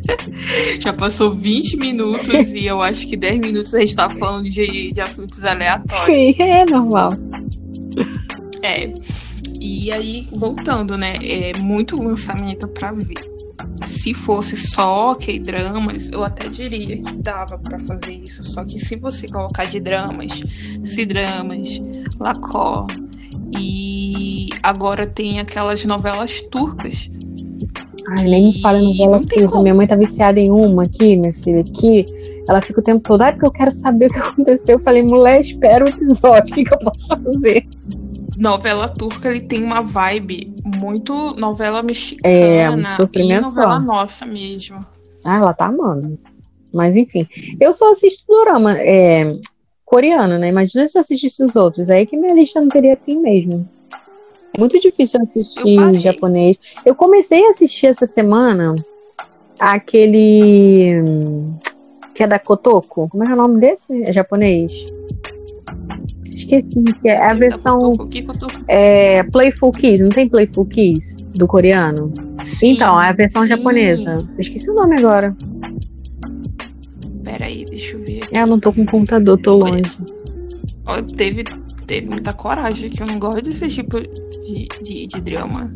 Já 0.80 0.92
passou 0.92 1.34
20 1.34 1.76
minutos 1.76 2.54
e 2.54 2.66
eu 2.66 2.80
acho 2.82 3.06
que 3.06 3.16
10 3.16 3.40
minutos 3.40 3.74
a 3.74 3.80
gente 3.80 3.94
tá 3.94 4.08
falando 4.08 4.48
de, 4.48 4.92
de 4.92 5.00
assuntos 5.00 5.44
aleatórios. 5.44 6.06
Sim, 6.06 6.34
é 6.38 6.64
normal. 6.64 7.14
É. 8.62 8.92
E 9.60 9.92
aí, 9.92 10.28
voltando, 10.32 10.96
né? 10.96 11.16
É 11.20 11.58
muito 11.58 12.02
lançamento 12.02 12.66
pra 12.68 12.92
ver. 12.92 13.28
Se 13.82 14.14
fosse 14.14 14.56
só 14.56 15.14
K-dramas, 15.14 16.10
eu 16.10 16.24
até 16.24 16.48
diria 16.48 16.96
que 16.96 17.14
dava 17.16 17.58
pra 17.58 17.78
fazer 17.78 18.12
isso. 18.12 18.42
Só 18.42 18.64
que 18.64 18.78
se 18.78 18.96
você 18.96 19.28
colocar 19.28 19.66
de 19.66 19.80
dramas, 19.80 20.42
C-dramas, 20.84 21.80
Lacor, 22.18 22.86
e 23.58 24.48
agora 24.62 25.06
tem 25.06 25.40
aquelas 25.40 25.84
novelas 25.84 26.40
turcas. 26.42 27.10
Ai, 28.10 28.24
nem 28.24 28.46
me 28.48 28.60
fala 28.60 28.80
novela 28.80 29.20
turca. 29.24 29.62
Minha 29.62 29.74
mãe 29.74 29.86
tá 29.86 29.96
viciada 29.96 30.40
em 30.40 30.50
uma 30.50 30.84
aqui, 30.84 31.16
minha 31.16 31.32
filha, 31.32 31.60
aqui. 31.60 32.06
Ela 32.48 32.60
fica 32.60 32.80
o 32.80 32.82
tempo 32.82 33.00
todo, 33.06 33.22
ai, 33.22 33.32
porque 33.32 33.46
eu 33.46 33.52
quero 33.52 33.70
saber 33.70 34.06
o 34.06 34.12
que 34.12 34.18
aconteceu. 34.18 34.76
Eu 34.76 34.80
falei, 34.80 35.02
mulher, 35.02 35.40
espera 35.40 35.84
o 35.84 35.88
episódio, 35.88 36.52
o 36.52 36.54
que, 36.56 36.64
que 36.64 36.74
eu 36.74 36.78
posso 36.78 37.06
fazer? 37.06 37.66
Novela 38.36 38.88
turca, 38.88 39.28
ele 39.28 39.40
tem 39.42 39.62
uma 39.62 39.82
vibe 39.82 40.54
muito 40.64 41.34
novela 41.36 41.82
mexicana 41.82 42.34
É, 42.34 42.70
um 42.70 42.86
sofrimento 42.86 43.42
novela 43.42 43.74
só. 43.74 43.80
nossa 43.80 44.26
mesmo. 44.26 44.84
Ah, 45.24 45.36
ela 45.36 45.52
tá 45.52 45.66
amando. 45.66 46.18
Mas 46.72 46.96
enfim, 46.96 47.26
eu 47.60 47.72
só 47.72 47.92
assisto 47.92 48.24
dorama 48.26 48.78
é, 48.78 49.36
coreano, 49.84 50.38
né? 50.38 50.48
Imagina 50.48 50.86
se 50.86 50.96
eu 50.96 51.00
assistisse 51.00 51.42
os 51.42 51.54
outros. 51.56 51.90
Aí 51.90 52.06
que 52.06 52.16
minha 52.16 52.32
lista 52.34 52.60
não 52.60 52.68
teria 52.68 52.96
fim 52.96 53.18
mesmo. 53.18 53.68
É 54.54 54.58
muito 54.58 54.78
difícil 54.80 55.20
assistir 55.22 55.78
Eu 55.78 55.98
japonês. 55.98 56.58
Eu 56.84 56.94
comecei 56.94 57.46
a 57.46 57.50
assistir 57.50 57.86
essa 57.86 58.06
semana 58.06 58.74
aquele 59.58 61.02
que 62.14 62.22
é 62.22 62.26
da 62.26 62.38
Kotoko. 62.38 63.08
Como 63.08 63.24
é 63.24 63.30
é 63.30 63.34
o 63.34 63.36
nome 63.36 63.60
desse? 63.60 64.02
É 64.02 64.12
japonês? 64.12 64.72
Esqueci, 66.30 66.82
que 67.02 67.08
é 67.08 67.22
a 67.24 67.34
versão 67.34 67.92
é, 68.66 69.22
Playful 69.24 69.72
Kiss. 69.72 70.02
Não 70.02 70.10
tem 70.10 70.28
Playful 70.28 70.64
Kiss 70.66 71.22
do 71.34 71.46
coreano? 71.46 72.12
Sim, 72.42 72.72
então, 72.72 73.00
é 73.00 73.08
a 73.08 73.12
versão 73.12 73.42
sim. 73.42 73.48
japonesa. 73.48 74.18
Eu 74.34 74.40
esqueci 74.40 74.70
o 74.70 74.74
nome 74.74 74.98
agora. 74.98 75.36
Peraí, 77.24 77.64
deixa 77.64 77.96
eu 77.96 78.04
ver 78.04 78.22
aqui. 78.22 78.36
É, 78.36 78.42
eu 78.42 78.46
não 78.46 78.58
tô 78.58 78.72
com 78.72 78.86
computador, 78.86 79.38
tô 79.38 79.56
longe. 79.56 79.92
Ó, 80.86 81.02
teve, 81.02 81.44
teve 81.86 82.08
muita 82.08 82.32
coragem, 82.32 82.90
que 82.90 83.02
eu 83.02 83.06
não 83.06 83.18
gosto 83.18 83.42
desse 83.42 83.68
tipo 83.68 83.98
de, 84.52 84.68
de, 84.82 85.06
de 85.06 85.20
drama. 85.20 85.72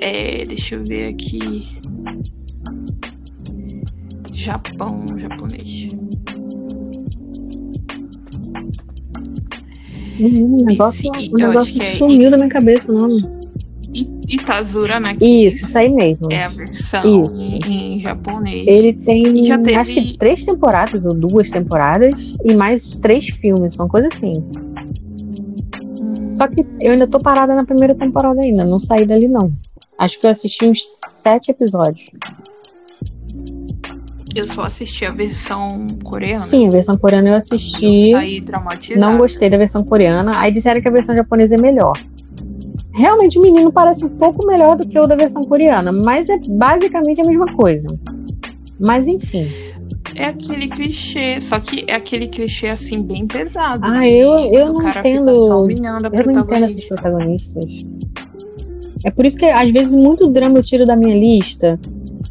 É, 0.00 0.44
deixa 0.44 0.74
eu 0.74 0.84
ver 0.84 1.08
aqui. 1.08 1.66
Japão, 4.32 5.18
japonês. 5.18 5.88
O 10.18 10.64
negócio, 10.64 11.10
o 11.10 11.38
eu 11.40 11.48
negócio 11.48 11.74
que 11.74 11.82
é- 11.82 11.96
sumiu 11.96 12.30
da 12.30 12.36
minha 12.36 12.48
cabeça 12.48 12.90
o 12.90 12.94
nome. 12.94 13.36
Itazura, 14.28 14.98
né? 15.00 15.16
Isso, 15.22 15.64
isso 15.64 15.78
aí 15.78 15.88
mesmo. 15.88 16.30
É 16.30 16.44
a 16.44 16.48
versão 16.48 17.24
Isso. 17.24 17.54
em, 17.64 17.98
japonês. 18.00 18.66
Ele 18.66 18.92
tem, 18.92 19.42
já 19.44 19.56
teve- 19.56 19.76
acho 19.76 19.94
que 19.94 20.18
três 20.18 20.44
temporadas 20.44 21.06
ou 21.06 21.14
duas 21.14 21.50
temporadas 21.50 22.34
e 22.44 22.52
mais 22.54 22.92
três 22.94 23.26
filmes, 23.28 23.74
uma 23.74 23.88
coisa 23.88 24.08
assim. 24.08 24.42
Só 26.36 26.46
que 26.46 26.66
eu 26.80 26.92
ainda 26.92 27.06
tô 27.06 27.18
parada 27.18 27.54
na 27.54 27.64
primeira 27.64 27.94
temporada 27.94 28.40
ainda, 28.40 28.64
não 28.64 28.78
saí 28.78 29.06
dali 29.06 29.26
não. 29.28 29.52
Acho 29.98 30.20
que 30.20 30.26
eu 30.26 30.30
assisti 30.30 30.66
uns 30.66 30.80
sete 31.06 31.50
episódios. 31.50 32.10
eu 34.34 34.44
só 34.52 34.64
assisti 34.64 35.06
a 35.06 35.10
versão 35.12 35.88
coreana. 36.04 36.40
Sim, 36.40 36.68
a 36.68 36.70
versão 36.70 36.98
coreana 36.98 37.28
eu 37.28 37.32
Eu 37.32 37.38
assisti. 37.38 38.10
saí 38.10 38.40
traumatizada. 38.42 39.00
Não 39.00 39.16
gostei 39.16 39.48
da 39.48 39.56
versão 39.56 39.82
coreana. 39.82 40.38
Aí 40.38 40.52
disseram 40.52 40.82
que 40.82 40.88
a 40.88 40.92
versão 40.92 41.16
japonesa 41.16 41.54
é 41.54 41.58
melhor. 41.58 41.98
Realmente 42.92 43.38
o 43.38 43.42
menino 43.42 43.72
parece 43.72 44.04
um 44.04 44.10
pouco 44.10 44.46
melhor 44.46 44.76
do 44.76 44.86
que 44.86 44.98
o 44.98 45.06
da 45.06 45.16
versão 45.16 45.42
coreana, 45.44 45.90
mas 45.92 46.28
é 46.28 46.38
basicamente 46.38 47.20
a 47.20 47.24
mesma 47.24 47.54
coisa. 47.54 47.88
Mas 48.78 49.08
enfim. 49.08 49.48
É 50.16 50.24
aquele 50.26 50.68
clichê, 50.68 51.40
só 51.40 51.58
que 51.60 51.84
é 51.86 51.94
aquele 51.94 52.26
clichê 52.26 52.68
assim 52.68 53.02
bem 53.02 53.26
pesado. 53.26 53.80
Ah, 53.84 54.00
de- 54.00 54.08
eu- 54.08 54.38
eu 54.52 54.64
do 54.66 54.72
não 54.74 54.80
cara 54.80 55.00
entendo- 55.00 55.30
Eu 55.30 55.36
não 55.36 55.68
entendo 55.68 56.06
esses 56.06 56.88
protagonista. 56.88 56.94
protagonistas. 56.94 57.72
É 59.04 59.10
por 59.10 59.24
isso 59.26 59.36
que 59.36 59.44
às 59.44 59.70
vezes 59.70 59.94
muito 59.94 60.26
drama 60.28 60.58
eu 60.58 60.62
tiro 60.62 60.84
da 60.86 60.96
minha 60.96 61.14
lista, 61.16 61.78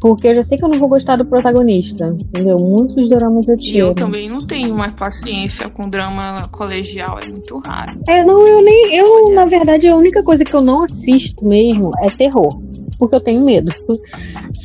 porque 0.00 0.28
eu 0.28 0.34
já 0.34 0.42
sei 0.42 0.58
que 0.58 0.64
eu 0.64 0.68
não 0.68 0.78
vou 0.78 0.88
gostar 0.88 1.16
do 1.16 1.24
protagonista, 1.24 2.14
entendeu? 2.20 2.58
Muitos 2.58 3.08
dramas 3.08 3.48
eu 3.48 3.54
E 3.54 3.58
tiro. 3.58 3.78
eu 3.88 3.94
também 3.94 4.28
não 4.28 4.44
tenho 4.46 4.74
mais 4.74 4.92
paciência 4.92 5.70
com 5.70 5.88
drama 5.88 6.48
colegial, 6.52 7.18
é 7.18 7.28
muito 7.28 7.56
raro. 7.58 7.98
É, 8.06 8.22
não, 8.24 8.46
eu 8.46 8.60
nem. 8.62 8.94
Eu, 8.94 9.32
na 9.32 9.46
verdade, 9.46 9.88
a 9.88 9.96
única 9.96 10.22
coisa 10.22 10.44
que 10.44 10.54
eu 10.54 10.60
não 10.60 10.82
assisto 10.82 11.46
mesmo 11.46 11.92
é 12.00 12.10
terror. 12.10 12.60
Porque 12.98 13.14
eu 13.14 13.20
tenho 13.20 13.44
medo. 13.44 13.72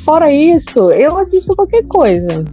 Fora 0.06 0.32
isso, 0.32 0.90
eu 0.92 1.18
assisto 1.18 1.54
qualquer 1.56 1.84
coisa. 1.86 2.44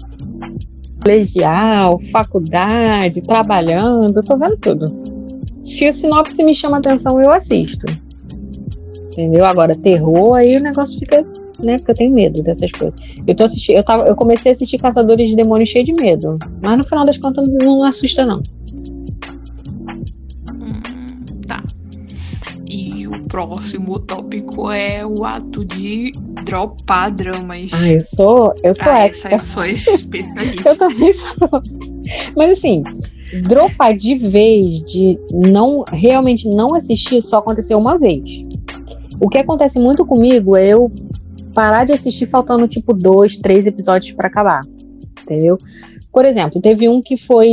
Colegial, 1.03 1.99
faculdade, 2.11 3.23
trabalhando, 3.23 4.23
tô 4.23 4.37
vendo 4.37 4.57
tudo. 4.57 4.93
Se 5.65 5.87
a 5.87 5.93
sinopse 5.93 6.43
me 6.43 6.55
chama 6.55 6.79
atenção, 6.79 7.21
eu 7.21 7.31
assisto. 7.31 7.87
Entendeu? 9.13 9.45
Agora, 9.45 9.77
terror, 9.77 10.35
aí 10.35 10.57
o 10.57 10.61
negócio 10.61 10.99
fica. 10.99 11.25
Né? 11.59 11.77
Porque 11.79 11.91
eu 11.91 11.97
tenho 11.97 12.15
medo 12.15 12.41
dessas 12.41 12.71
coisas. 12.71 12.95
Eu 13.27 13.35
tô 13.35 13.43
assistindo, 13.43 13.77
eu, 13.77 13.83
tava, 13.83 14.05
eu 14.05 14.15
comecei 14.15 14.53
a 14.53 14.55
assistir 14.55 14.79
Caçadores 14.79 15.29
de 15.29 15.35
Demônios 15.35 15.71
cheio 15.71 15.85
de 15.85 15.93
medo. 15.93 16.39
Mas 16.61 16.79
no 16.79 16.85
final 16.85 17.05
das 17.05 17.19
contas 17.19 17.49
não 17.49 17.83
assusta, 17.83 18.25
não. 18.25 18.41
Próximo 23.39 24.01
tópico 24.01 24.69
é 24.69 25.07
o 25.07 25.25
ato 25.25 25.65
de 25.65 26.13
dropar 26.45 27.13
dramas. 27.13 27.71
Ah, 27.73 27.89
eu 27.89 28.03
sou. 28.03 28.53
Eu 28.65 28.75
sou 28.75 28.91
Ah, 28.91 29.07
essa 29.07 29.31
eu 29.31 29.41
sou 29.41 29.65
especialista. 29.65 30.71
Eu 30.71 30.77
também 30.77 31.13
sou. 31.13 31.63
Mas 32.37 32.59
assim, 32.59 32.83
dropar 33.45 33.97
de 33.97 34.17
vez, 34.17 34.83
de 34.83 35.17
não 35.31 35.85
realmente 35.87 36.49
não 36.49 36.75
assistir, 36.75 37.21
só 37.21 37.39
aconteceu 37.39 37.79
uma 37.79 37.97
vez. 37.97 38.45
O 39.21 39.29
que 39.29 39.39
acontece 39.39 39.79
muito 39.79 40.05
comigo 40.05 40.57
é 40.57 40.67
eu 40.67 40.91
parar 41.55 41.85
de 41.85 41.93
assistir 41.93 42.27
faltando 42.27 42.67
tipo 42.67 42.93
dois, 42.93 43.37
três 43.37 43.69
episódios 43.69 44.11
pra 44.11 44.27
acabar. 44.27 44.63
Entendeu? 45.23 45.59
Por 46.13 46.25
exemplo, 46.25 46.61
teve 46.61 46.89
um 46.89 47.01
que 47.01 47.17
foi 47.17 47.49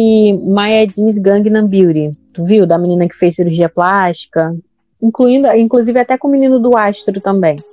Maya 0.47 0.87
Jeans 0.87 1.19
Gangnam 1.19 1.67
Beauty. 1.67 2.11
Tu 2.33 2.43
viu? 2.43 2.65
Da 2.65 2.79
menina 2.79 3.07
que 3.07 3.15
fez 3.15 3.35
cirurgia 3.35 3.69
plástica. 3.69 4.51
Incluindo, 5.01 5.47
inclusive 5.55 5.99
até 5.99 6.17
com 6.17 6.27
o 6.27 6.31
menino 6.31 6.59
do 6.59 6.75
Astro 6.77 7.19
também. 7.19 7.63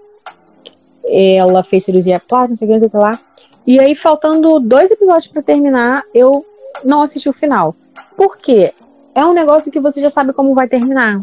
Ela 1.04 1.62
fez 1.62 1.84
cirurgia 1.84 2.20
plástica, 2.20 2.48
não 2.48 2.56
sei 2.56 2.66
o 2.66 2.68
que, 2.68 2.72
não 2.72 2.80
sei 2.80 2.88
o 2.88 2.90
que 2.90 2.96
lá. 2.96 3.20
E 3.66 3.78
aí, 3.78 3.94
faltando 3.94 4.58
dois 4.58 4.90
episódios 4.90 5.28
pra 5.28 5.42
terminar, 5.42 6.02
eu 6.12 6.44
não 6.84 7.02
assisti 7.02 7.28
o 7.28 7.32
final. 7.32 7.74
Por 8.16 8.36
quê? 8.36 8.72
É 9.14 9.24
um 9.24 9.32
negócio 9.32 9.70
que 9.70 9.80
você 9.80 10.00
já 10.00 10.10
sabe 10.10 10.32
como 10.32 10.54
vai 10.54 10.66
terminar. 10.66 11.20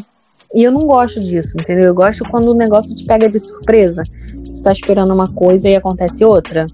E 0.54 0.64
eu 0.64 0.72
não 0.72 0.86
gosto 0.86 1.20
disso, 1.20 1.60
entendeu? 1.60 1.84
Eu 1.84 1.94
gosto 1.94 2.24
quando 2.30 2.48
o 2.48 2.54
negócio 2.54 2.94
te 2.94 3.04
pega 3.04 3.28
de 3.28 3.38
surpresa. 3.38 4.02
Tu 4.44 4.62
tá 4.62 4.72
esperando 4.72 5.12
uma 5.12 5.32
coisa 5.32 5.68
e 5.68 5.76
acontece 5.76 6.24
outra. 6.24 6.66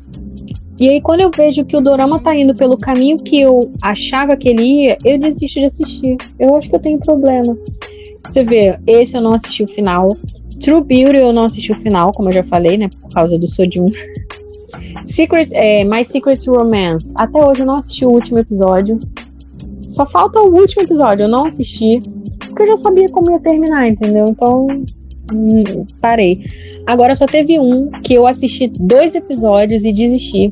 E 0.78 0.88
aí, 0.88 1.00
quando 1.00 1.22
eu 1.22 1.30
vejo 1.34 1.64
que 1.64 1.76
o 1.76 1.80
dorama 1.80 2.22
tá 2.22 2.34
indo 2.34 2.54
pelo 2.54 2.78
caminho 2.78 3.18
que 3.18 3.40
eu 3.40 3.72
achava 3.82 4.36
que 4.36 4.48
ele 4.48 4.62
ia, 4.62 4.98
eu 5.04 5.18
desisto 5.18 5.58
de 5.58 5.66
assistir. 5.66 6.16
Eu 6.38 6.54
acho 6.56 6.68
que 6.68 6.76
eu 6.76 6.80
tenho 6.80 6.98
problema. 6.98 7.56
Você 8.28 8.44
vê, 8.44 8.78
esse 8.86 9.16
eu 9.16 9.20
não 9.20 9.34
assisti 9.34 9.62
o 9.62 9.68
final. 9.68 10.16
True 10.60 10.82
Beauty 10.82 11.18
eu 11.18 11.32
não 11.32 11.44
assisti 11.44 11.72
o 11.72 11.76
final, 11.76 12.12
como 12.12 12.28
eu 12.28 12.34
já 12.34 12.42
falei, 12.42 12.76
né? 12.76 12.88
Por 12.88 13.10
causa 13.10 13.38
do 13.38 13.46
Sodium. 13.46 13.90
Secret, 15.04 15.48
é, 15.52 15.84
My 15.84 16.04
Secret 16.04 16.38
Romance. 16.46 17.12
Até 17.16 17.44
hoje 17.44 17.62
eu 17.62 17.66
não 17.66 17.76
assisti 17.76 18.04
o 18.04 18.10
último 18.10 18.38
episódio. 18.38 19.00
Só 19.86 20.04
falta 20.04 20.40
o 20.40 20.52
último 20.52 20.82
episódio, 20.82 21.24
eu 21.24 21.28
não 21.28 21.46
assisti. 21.46 22.02
Porque 22.38 22.62
eu 22.62 22.66
já 22.68 22.76
sabia 22.76 23.08
como 23.10 23.30
ia 23.30 23.40
terminar, 23.40 23.88
entendeu? 23.88 24.28
Então, 24.28 24.66
hum, 25.32 25.86
parei. 26.00 26.44
Agora 26.86 27.14
só 27.14 27.26
teve 27.26 27.58
um 27.58 27.90
que 28.02 28.14
eu 28.14 28.26
assisti 28.26 28.66
dois 28.66 29.14
episódios 29.14 29.84
e 29.84 29.92
desisti. 29.92 30.50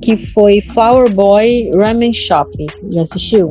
Que 0.00 0.16
foi 0.16 0.60
Flower 0.60 1.12
Boy 1.12 1.70
Ramen 1.74 2.12
Shop. 2.12 2.50
Já 2.90 3.02
assistiu? 3.02 3.50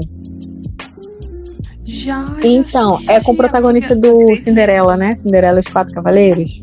Já, 1.88 2.26
já 2.26 2.48
Então, 2.48 3.00
é 3.08 3.22
com 3.22 3.32
o 3.32 3.36
protagonista 3.36 3.96
do. 3.96 4.36
Cinderela, 4.36 4.98
né? 4.98 5.16
Cinderela 5.16 5.58
e 5.58 5.62
os 5.62 5.68
Quatro 5.68 5.94
Cavaleiros. 5.94 6.62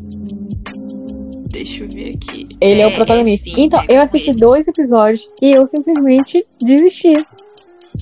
Deixa 1.49 1.83
eu 1.83 1.89
ver 1.89 2.15
aqui. 2.15 2.47
Ele 2.59 2.81
é, 2.81 2.87
o 2.87 2.93
protagonista. 2.93 3.49
sim, 3.49 3.55
então, 3.57 3.81
é 3.87 3.97
eu 3.97 4.01
assisti 4.01 4.29
ele. 4.31 4.39
dois 4.39 4.67
episódios 4.67 5.27
e 5.41 5.51
eu 5.51 5.65
simplesmente 5.65 6.45
desisti. 6.61 7.25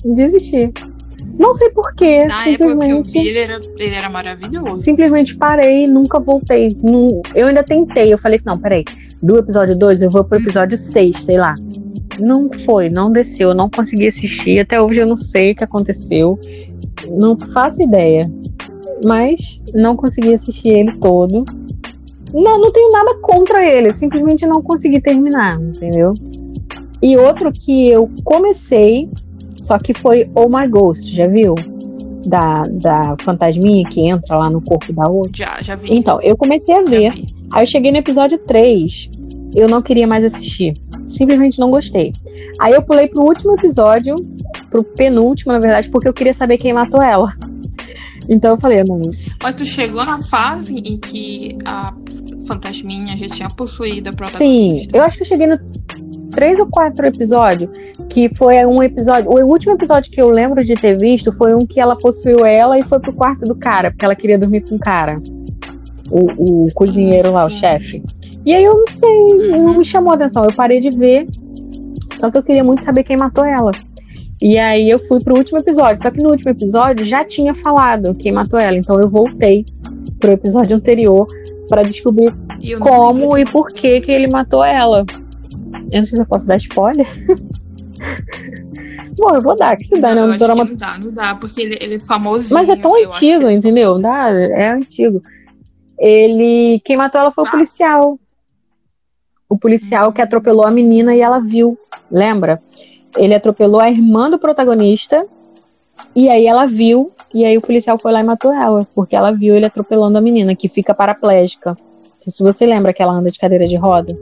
Desisti. 0.04 0.72
Não 1.38 1.52
sei 1.54 1.70
porquê, 1.70 2.26
Na 2.26 2.46
época 2.48 2.56
que 2.58 2.62
eu 2.64 2.70
simplesmente. 2.72 3.12
vi, 3.12 3.28
ele 3.28 3.38
era, 3.38 3.60
ele 3.78 3.94
era 3.94 4.10
maravilhoso. 4.10 4.82
Simplesmente 4.82 5.34
parei, 5.36 5.86
nunca 5.86 6.20
voltei. 6.20 6.76
Não- 6.82 7.22
eu 7.34 7.48
ainda 7.48 7.62
tentei, 7.62 8.12
eu 8.12 8.18
falei 8.18 8.36
assim, 8.36 8.46
não, 8.46 8.58
peraí, 8.58 8.84
do 9.22 9.38
episódio 9.38 9.74
2 9.76 10.02
eu 10.02 10.10
vou 10.10 10.22
pro 10.24 10.38
episódio 10.38 10.76
6, 10.76 11.22
sei 11.22 11.38
lá. 11.38 11.54
Não 12.20 12.48
foi, 12.52 12.88
não 12.88 13.10
desceu, 13.10 13.48
eu 13.48 13.54
não 13.54 13.68
consegui 13.68 14.06
assistir, 14.06 14.60
até 14.60 14.80
hoje 14.80 15.00
eu 15.00 15.06
não 15.06 15.16
sei 15.16 15.52
o 15.52 15.56
que 15.56 15.64
aconteceu. 15.64 16.38
Não 17.08 17.36
faço 17.36 17.82
ideia. 17.82 18.30
Mas 19.04 19.62
não 19.74 19.96
consegui 19.96 20.32
assistir 20.32 20.68
ele 20.68 20.92
todo. 20.98 21.44
Não, 22.32 22.60
não 22.60 22.72
tenho 22.72 22.90
nada 22.90 23.14
contra 23.20 23.64
ele, 23.64 23.92
simplesmente 23.92 24.44
não 24.44 24.60
consegui 24.60 25.00
terminar, 25.00 25.60
entendeu? 25.60 26.14
E 27.00 27.16
outro 27.16 27.52
que 27.52 27.88
eu 27.88 28.10
comecei, 28.24 29.08
só 29.46 29.78
que 29.78 29.94
foi 29.94 30.28
Oh 30.34 30.48
My 30.48 30.66
Ghost, 30.66 31.14
já 31.14 31.28
viu? 31.28 31.54
Da, 32.26 32.64
da 32.66 33.14
fantasminha 33.22 33.86
que 33.88 34.08
entra 34.08 34.38
lá 34.38 34.48
no 34.48 34.60
corpo 34.60 34.92
da 34.92 35.08
outra. 35.08 35.32
Já, 35.34 35.62
já 35.62 35.76
vi. 35.76 35.94
Então, 35.94 36.18
eu 36.22 36.36
comecei 36.36 36.74
a 36.74 36.82
ver. 36.82 37.12
Aí 37.52 37.62
eu 37.62 37.66
cheguei 37.66 37.92
no 37.92 37.98
episódio 37.98 38.38
3. 38.38 39.10
Eu 39.54 39.68
não 39.68 39.82
queria 39.82 40.06
mais 40.06 40.24
assistir. 40.24 40.74
Simplesmente 41.06 41.60
não 41.60 41.70
gostei. 41.70 42.12
Aí 42.58 42.72
eu 42.72 42.82
pulei 42.82 43.06
pro 43.06 43.22
último 43.22 43.52
episódio, 43.52 44.16
pro 44.74 44.82
penúltimo, 44.82 45.52
na 45.52 45.60
verdade, 45.60 45.88
porque 45.88 46.08
eu 46.08 46.12
queria 46.12 46.34
saber 46.34 46.58
quem 46.58 46.72
matou 46.72 47.00
ela. 47.00 47.32
Então 48.28 48.52
eu 48.52 48.58
falei, 48.58 48.82
não. 48.82 49.00
Mas 49.40 49.54
tu 49.54 49.64
chegou 49.64 50.04
na 50.04 50.20
fase 50.20 50.74
em 50.74 50.98
que 50.98 51.56
a 51.64 51.94
fantasminha 52.48 53.16
já 53.16 53.26
tinha 53.28 53.48
possuído 53.48 54.10
a 54.10 54.12
Sim, 54.12 54.16
protagonista. 54.16 54.96
eu 54.98 55.02
acho 55.04 55.16
que 55.16 55.22
eu 55.22 55.26
cheguei 55.28 55.46
no 55.46 55.58
três 56.32 56.58
ou 56.58 56.66
quatro 56.66 57.06
episódio, 57.06 57.70
que 58.08 58.28
foi 58.34 58.66
um 58.66 58.82
episódio. 58.82 59.30
O 59.30 59.46
último 59.46 59.74
episódio 59.74 60.10
que 60.10 60.20
eu 60.20 60.28
lembro 60.28 60.64
de 60.64 60.74
ter 60.74 60.98
visto 60.98 61.30
foi 61.30 61.54
um 61.54 61.64
que 61.64 61.78
ela 61.78 61.96
possuiu 61.96 62.44
ela 62.44 62.76
e 62.76 62.82
foi 62.82 62.98
pro 62.98 63.12
quarto 63.12 63.46
do 63.46 63.54
cara, 63.54 63.92
porque 63.92 64.04
ela 64.04 64.16
queria 64.16 64.36
dormir 64.36 64.62
com 64.62 64.74
o 64.74 64.80
cara. 64.80 65.22
O, 66.10 66.64
o 66.64 66.74
cozinheiro 66.74 67.30
lá, 67.30 67.46
o 67.46 67.50
sim. 67.50 67.60
chefe. 67.60 68.02
E 68.44 68.52
aí 68.52 68.64
eu 68.64 68.74
não 68.74 68.88
sei, 68.88 69.50
não 69.52 69.78
me 69.78 69.84
chamou 69.84 70.10
a 70.12 70.16
atenção. 70.16 70.44
Eu 70.44 70.56
parei 70.56 70.80
de 70.80 70.90
ver. 70.90 71.28
Só 72.16 72.28
que 72.30 72.38
eu 72.38 72.42
queria 72.42 72.64
muito 72.64 72.82
saber 72.82 73.04
quem 73.04 73.16
matou 73.16 73.44
ela. 73.44 73.70
E 74.46 74.58
aí 74.58 74.90
eu 74.90 74.98
fui 74.98 75.24
pro 75.24 75.36
último 75.36 75.58
episódio. 75.58 76.02
Só 76.02 76.10
que 76.10 76.22
no 76.22 76.28
último 76.28 76.50
episódio 76.50 77.02
já 77.02 77.24
tinha 77.24 77.54
falado 77.54 78.14
quem 78.14 78.30
matou 78.30 78.60
ela. 78.60 78.76
Então 78.76 79.00
eu 79.00 79.08
voltei 79.08 79.64
pro 80.20 80.32
episódio 80.32 80.76
anterior 80.76 81.26
para 81.66 81.82
descobrir 81.82 82.30
E 82.60 82.76
como 82.76 83.38
e 83.38 83.50
por 83.50 83.72
que 83.72 84.02
que 84.02 84.12
ele 84.12 84.26
matou 84.26 84.62
ela. 84.62 85.02
Eu 85.90 85.96
não 85.96 86.04
sei 86.04 86.18
se 86.18 86.20
eu 86.20 86.26
posso 86.26 86.46
dar 86.46 86.58
spoiler. 86.58 87.06
Bom, 89.16 89.34
eu 89.34 89.40
vou 89.40 89.56
dar, 89.56 89.78
que 89.78 89.84
se 89.84 89.98
dá, 89.98 90.14
Não, 90.14 90.26
né? 90.26 90.34
Um 90.34 90.38
drama 90.38 90.64
que 90.66 90.72
não 90.72 90.76
dá, 90.76 90.98
não 90.98 91.10
dá, 91.12 91.34
porque 91.36 91.62
ele, 91.62 91.78
ele 91.80 91.94
é 91.94 91.98
famosinho. 92.00 92.52
Mas 92.52 92.68
é 92.68 92.76
tão 92.76 93.02
antigo, 93.02 93.46
é 93.46 93.52
entendeu? 93.54 93.94
famosinho. 93.94 94.12
Dá, 94.12 94.28
é 94.30 94.68
antigo. 94.72 95.22
Ele. 95.98 96.82
Quem 96.84 96.98
matou 96.98 97.18
ela 97.18 97.30
foi 97.30 97.44
o 97.44 97.46
Ah. 97.46 97.50
policial. 97.50 98.18
O 99.48 99.56
policial 99.56 100.12
que 100.12 100.20
atropelou 100.20 100.66
a 100.66 100.70
menina 100.70 101.14
e 101.14 101.22
ela 101.22 101.40
viu. 101.40 101.78
Lembra? 102.10 102.60
Ele 103.16 103.34
atropelou 103.34 103.80
a 103.80 103.90
irmã 103.90 104.28
do 104.30 104.38
protagonista. 104.38 105.26
E 106.14 106.28
aí 106.28 106.46
ela 106.46 106.66
viu. 106.66 107.12
E 107.32 107.44
aí 107.44 107.56
o 107.56 107.60
policial 107.60 107.98
foi 107.98 108.12
lá 108.12 108.20
e 108.20 108.24
matou 108.24 108.52
ela. 108.52 108.86
Porque 108.94 109.14
ela 109.16 109.32
viu 109.32 109.54
ele 109.54 109.66
atropelando 109.66 110.18
a 110.18 110.20
menina, 110.20 110.54
que 110.54 110.68
fica 110.68 110.94
paraplégica. 110.94 111.70
Não 111.70 112.10
sei 112.18 112.32
se 112.32 112.42
você 112.42 112.64
lembra 112.66 112.92
que 112.92 113.02
ela 113.02 113.12
anda 113.12 113.30
de 113.30 113.38
cadeira 113.38 113.66
de 113.66 113.76
roda. 113.76 114.16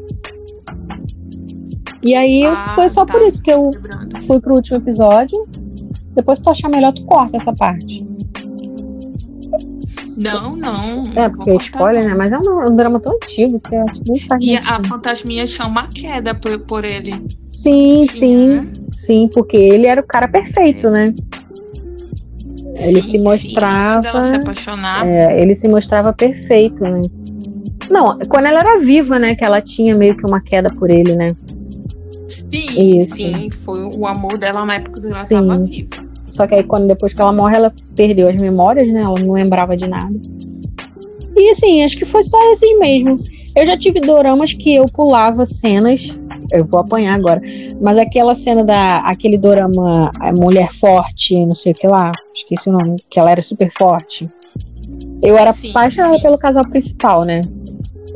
E 2.02 2.14
aí 2.14 2.44
Ah, 2.44 2.72
foi 2.74 2.88
só 2.88 3.04
tá. 3.04 3.12
por 3.12 3.22
isso 3.22 3.42
que 3.42 3.50
eu 3.52 3.70
Lembrando. 3.70 4.22
fui 4.22 4.40
pro 4.40 4.54
último 4.54 4.78
episódio. 4.78 5.46
Depois, 6.14 6.38
se 6.38 6.44
tu 6.44 6.50
achar 6.50 6.68
melhor, 6.68 6.92
tu 6.92 7.04
corta 7.04 7.36
essa 7.36 7.52
parte. 7.54 8.04
Não, 10.18 10.56
não. 10.56 11.12
É, 11.14 11.28
porque 11.28 11.50
é 11.50 11.56
spoiler, 11.56 12.04
né? 12.06 12.14
Mas 12.14 12.32
é 12.32 12.38
um, 12.38 12.66
um 12.68 12.76
drama 12.76 13.00
tão 13.00 13.12
antigo 13.14 13.60
que 13.60 13.74
eu 13.74 13.86
acho 13.88 14.02
que 14.02 14.26
faz. 14.26 14.42
E 14.42 14.56
a 14.56 14.88
fantasminha 14.88 15.46
chama 15.46 15.82
a 15.82 15.86
queda 15.88 16.34
por, 16.34 16.58
por 16.60 16.84
ele. 16.84 17.24
Sim, 17.48 18.06
sim, 18.08 18.48
né? 18.48 18.66
sim, 18.90 19.28
porque 19.32 19.56
ele 19.56 19.86
era 19.86 20.00
o 20.00 20.06
cara 20.06 20.26
perfeito, 20.28 20.88
né? 20.90 21.14
Ele 22.78 23.02
Sim, 23.02 23.02
se 23.02 23.10
sim, 23.10 23.18
mostrava- 23.22 24.00
dela 24.00 24.22
se 24.22 24.36
apaixonar. 24.36 25.06
É, 25.06 25.40
ele 25.40 25.54
se 25.54 25.68
mostrava 25.68 26.12
perfeito, 26.12 26.82
né? 26.82 27.02
Não, 27.90 28.18
quando 28.28 28.46
ela 28.46 28.60
era 28.60 28.78
viva, 28.80 29.18
né? 29.18 29.34
Que 29.34 29.44
ela 29.44 29.60
tinha 29.60 29.94
meio 29.94 30.16
que 30.16 30.24
uma 30.26 30.40
queda 30.40 30.70
por 30.70 30.90
ele, 30.90 31.14
né? 31.14 31.36
Sim, 32.28 32.98
Isso. 32.98 33.16
sim. 33.16 33.50
Foi 33.50 33.84
o 33.84 34.06
amor 34.06 34.38
dela 34.38 34.64
na 34.64 34.76
época 34.76 35.00
que 35.00 35.06
ela 35.06 35.16
Sim. 35.16 35.40
estava 35.42 35.58
viva. 35.62 36.11
Só 36.32 36.46
que 36.46 36.54
aí, 36.54 36.64
quando 36.64 36.86
depois 36.86 37.12
que 37.12 37.20
ela 37.20 37.30
morre, 37.30 37.56
ela 37.56 37.74
perdeu 37.94 38.26
as 38.26 38.34
memórias, 38.34 38.88
né? 38.88 39.02
Ela 39.02 39.20
não 39.20 39.34
lembrava 39.34 39.76
de 39.76 39.86
nada. 39.86 40.14
E 41.36 41.50
assim, 41.50 41.82
acho 41.84 41.98
que 41.98 42.06
foi 42.06 42.22
só 42.22 42.38
esses 42.52 42.78
mesmo. 42.78 43.22
Eu 43.54 43.66
já 43.66 43.76
tive 43.76 44.00
doramas 44.00 44.54
que 44.54 44.74
eu 44.74 44.86
pulava 44.86 45.44
cenas. 45.44 46.18
Eu 46.50 46.64
vou 46.64 46.80
apanhar 46.80 47.14
agora. 47.14 47.42
Mas 47.82 47.98
aquela 47.98 48.34
cena 48.34 48.64
da. 48.64 49.00
aquele 49.00 49.36
dorama 49.36 50.10
a 50.18 50.32
Mulher 50.32 50.72
Forte, 50.72 51.44
não 51.44 51.54
sei 51.54 51.72
o 51.72 51.74
que 51.74 51.86
lá. 51.86 52.12
Esqueci 52.34 52.70
o 52.70 52.72
nome. 52.72 52.96
Que 53.10 53.20
ela 53.20 53.30
era 53.30 53.42
super 53.42 53.70
forte. 53.70 54.26
Eu 55.22 55.36
era 55.36 55.52
Sim, 55.52 55.68
apaixonada 55.68 56.16
sim. 56.16 56.22
pelo 56.22 56.38
casal 56.38 56.66
principal, 56.66 57.24
né? 57.24 57.42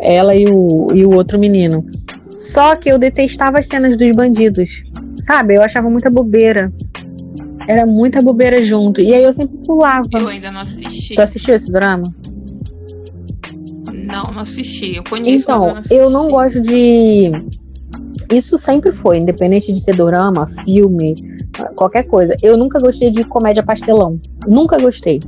Ela 0.00 0.35
e 0.35 0.46
o, 0.46 0.88
e 0.94 1.05
o 1.05 1.14
outro 1.14 1.38
menino. 1.38 1.85
Só 2.35 2.76
que 2.76 2.90
eu 2.90 2.98
detestava 2.98 3.59
as 3.59 3.66
cenas 3.66 3.94
dos 3.98 4.11
bandidos. 4.12 4.83
Sabe? 5.18 5.55
Eu 5.55 5.62
achava 5.62 5.90
muita 5.90 6.09
bobeira. 6.09 6.72
Era 7.66 7.85
muita 7.87 8.22
bobeira 8.22 8.64
junto. 8.64 9.00
E 9.00 9.12
aí 9.14 9.22
eu 9.24 9.33
sempre 9.33 9.57
pulava. 9.59 10.07
Eu 10.12 10.29
ainda 10.29 10.50
não 10.50 10.61
assisti. 10.61 11.14
Tu 11.14 11.20
assistiu 11.22 11.55
esse 11.55 11.70
drama? 11.72 12.14
Não, 13.92 14.31
não 14.33 14.40
assisti. 14.40 14.96
Eu 14.96 15.05
conheço, 15.05 15.44
Então, 15.44 15.74
mas 15.74 15.90
eu 15.90 16.09
não 16.11 16.29
gosto 16.31 16.61
de. 16.61 17.31
Isso 18.33 18.57
sempre 18.59 18.92
foi, 18.92 19.18
independente 19.18 19.72
de 19.72 19.81
ser 19.81 19.96
dorama, 19.96 20.46
filme, 20.64 21.14
qualquer 21.76 22.05
coisa. 22.05 22.37
Eu 22.42 22.57
nunca 22.57 22.81
gostei 22.81 23.11
de 23.11 23.24
comédia 23.24 23.62
pastelão. 23.62 24.18
Nunca 24.46 24.79
gostei. 24.79 25.20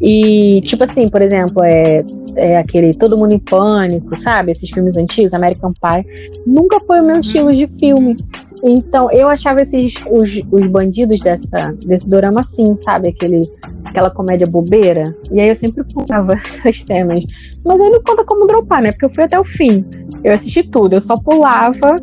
E, 0.00 0.60
tipo 0.62 0.84
assim, 0.84 1.08
por 1.08 1.20
exemplo, 1.20 1.62
é, 1.62 2.04
é 2.36 2.56
aquele 2.56 2.94
Todo 2.94 3.18
Mundo 3.18 3.32
em 3.32 3.38
Pânico, 3.38 4.16
sabe? 4.16 4.52
Esses 4.52 4.70
filmes 4.70 4.96
antigos, 4.96 5.34
American 5.34 5.72
Pie. 5.72 6.40
Nunca 6.46 6.80
foi 6.86 7.00
o 7.00 7.04
meu 7.04 7.14
Uhum. 7.14 7.20
estilo 7.20 7.52
de 7.54 7.66
filme. 7.78 8.16
Então, 8.62 9.10
eu 9.10 9.28
achava 9.28 9.60
esses 9.62 9.94
os, 10.10 10.40
os 10.50 10.66
bandidos 10.68 11.20
dessa, 11.20 11.72
desse 11.86 12.08
dorama 12.10 12.40
assim, 12.40 12.76
sabe? 12.78 13.08
Aquele, 13.08 13.50
aquela 13.84 14.10
comédia 14.10 14.46
bobeira. 14.46 15.16
E 15.30 15.40
aí 15.40 15.48
eu 15.48 15.54
sempre 15.54 15.84
pulava 15.84 16.34
essas 16.44 16.82
cenas. 16.82 17.24
Mas 17.64 17.80
aí 17.80 17.90
não 17.90 18.02
conta 18.02 18.24
como 18.24 18.46
dropar, 18.46 18.82
né? 18.82 18.92
Porque 18.92 19.04
eu 19.04 19.10
fui 19.10 19.24
até 19.24 19.38
o 19.38 19.44
fim. 19.44 19.84
Eu 20.24 20.34
assisti 20.34 20.62
tudo, 20.62 20.94
eu 20.94 21.00
só 21.00 21.16
pulava 21.16 21.96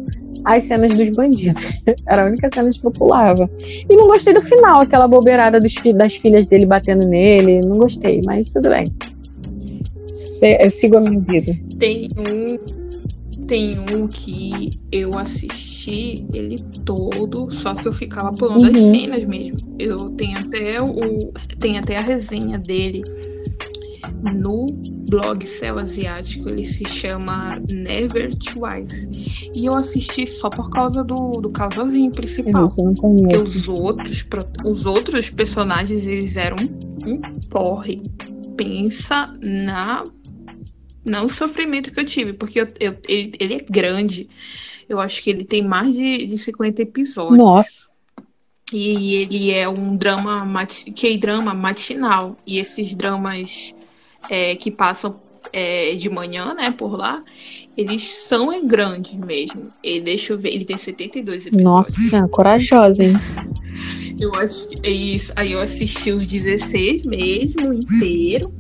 as 0.45 0.63
cenas 0.63 0.93
dos 0.95 1.09
bandidos. 1.09 1.65
Era 2.07 2.23
a 2.23 2.27
única 2.27 2.47
cena 2.53 2.69
que 2.69 2.85
eu 2.85 2.91
pulava. 2.91 3.49
E 3.89 3.95
não 3.95 4.07
gostei 4.07 4.33
do 4.33 4.41
final, 4.41 4.81
aquela 4.81 5.07
bobeirada 5.07 5.59
dos 5.59 5.73
das 5.95 6.15
filhas 6.15 6.45
dele 6.45 6.65
batendo 6.65 7.05
nele. 7.05 7.61
Não 7.61 7.77
gostei, 7.77 8.21
mas 8.25 8.49
tudo 8.49 8.69
bem. 8.69 8.93
Se- 10.07 10.57
eu 10.61 10.69
sigo 10.69 10.97
a 10.97 11.01
minha 11.01 11.19
vida. 11.19 11.53
Tem 11.79 12.07
um. 12.17 12.84
Tem 13.47 13.77
um 13.79 14.07
que 14.07 14.79
eu 14.91 15.17
assisti 15.17 16.25
ele 16.33 16.63
todo, 16.83 17.51
só 17.51 17.75
que 17.75 17.87
eu 17.87 17.93
ficava 17.93 18.31
pulando 18.33 18.65
as 18.65 18.79
Uhum. 18.81 18.91
cenas 18.91 19.25
mesmo. 19.25 19.57
Eu 19.77 20.09
tenho 20.11 20.39
até 20.39 20.81
o. 20.81 21.31
Tem 21.59 21.77
até 21.77 21.97
a 21.97 22.01
resenha 22.01 22.57
dele 22.57 23.03
no 24.33 24.65
blog 25.09 25.45
Céu 25.45 25.77
Asiático. 25.77 26.49
Ele 26.49 26.63
se 26.65 26.87
chama 26.87 27.59
Never 27.69 28.33
Twice. 28.35 29.09
E 29.53 29.65
eu 29.65 29.75
assisti 29.75 30.25
só 30.25 30.49
por 30.49 30.69
causa 30.69 31.03
do, 31.03 31.41
do 31.41 31.49
casalzinho 31.49 32.11
principal. 32.11 32.65
Eu 32.77 32.83
não 32.85 32.93
Porque 32.95 33.37
os 33.37 33.67
outros, 33.67 34.25
os 34.65 34.85
outros 34.85 35.29
personagens, 35.29 36.07
eles 36.07 36.35
eram 36.37 36.57
um 37.05 37.21
porre. 37.49 38.01
Pensa 38.57 39.31
na 39.41 40.03
não 41.05 41.25
o 41.25 41.29
sofrimento 41.29 41.91
que 41.91 41.99
eu 41.99 42.05
tive, 42.05 42.33
porque 42.33 42.59
eu- 42.61 42.67
eu- 42.79 42.97
ele, 43.07 43.31
ele 43.39 43.53
é 43.55 43.65
grande. 43.69 44.27
Eu 44.89 44.99
acho 44.99 45.21
que 45.23 45.29
ele 45.29 45.43
tem 45.43 45.61
mais 45.63 45.95
de, 45.95 46.25
de 46.27 46.37
50 46.37 46.81
episódios. 46.81 47.37
Nossa. 47.37 47.85
E 48.73 49.15
ele 49.15 49.51
é 49.51 49.69
um 49.69 49.95
drama, 49.95 50.43
mati- 50.43 50.91
K-drama 50.91 51.53
matinal. 51.53 52.35
E 52.47 52.57
esses 52.59 52.95
dramas 52.95 53.75
é, 54.29 54.55
que 54.55 54.71
passam 54.71 55.21
é, 55.53 55.93
de 55.95 56.09
manhã, 56.09 56.53
né, 56.53 56.71
por 56.71 56.97
lá, 56.97 57.23
eles 57.77 58.03
são 58.03 58.65
grandes 58.65 59.15
mesmo. 59.15 59.71
E 59.83 60.01
deixa 60.01 60.33
eu 60.33 60.37
ver, 60.39 60.49
ele 60.53 60.65
tem 60.65 60.77
72 60.77 61.45
episódios. 61.45 61.63
Nossa 62.03 62.27
corajosa, 62.27 63.03
hein? 63.03 63.13
Eu 64.19 64.33
acho 64.35 64.67
é 64.83 64.89
isso. 64.89 65.31
Aí 65.35 65.51
eu 65.51 65.61
assisti 65.61 66.11
os 66.11 66.25
16 66.25 67.03
mesmo, 67.03 67.73
inteiro. 67.73 68.51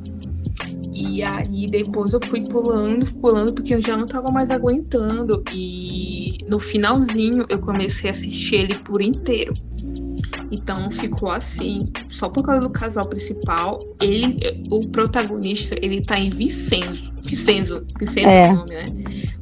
E 0.95 1.21
aí 1.21 1.67
depois 1.67 2.13
eu 2.13 2.21
fui 2.25 2.39
pulando, 2.47 3.05
pulando, 3.15 3.53
porque 3.53 3.75
eu 3.75 3.81
já 3.81 3.97
não 3.97 4.07
tava 4.07 4.31
mais 4.31 4.49
aguentando. 4.49 5.43
E 5.53 6.37
no 6.47 6.57
finalzinho 6.57 7.45
eu 7.49 7.59
comecei 7.59 8.09
a 8.09 8.13
assistir 8.13 8.55
ele 8.55 8.79
por 8.79 9.01
inteiro. 9.01 9.53
Então 10.49 10.89
ficou 10.89 11.29
assim, 11.29 11.91
só 12.07 12.29
por 12.29 12.43
causa 12.43 12.61
do 12.61 12.69
casal 12.69 13.07
principal. 13.07 13.79
Ele, 14.01 14.37
o 14.71 14.87
protagonista, 14.87 15.75
ele 15.81 15.99
tá 16.01 16.17
em 16.17 16.29
Vicenzo. 16.29 17.11
Vicenzo, 17.21 17.85
Vicenzo 17.99 18.27
é, 18.29 18.47
É. 18.47 18.51
o 18.53 18.55
nome, 18.55 18.69
né? 18.69 18.85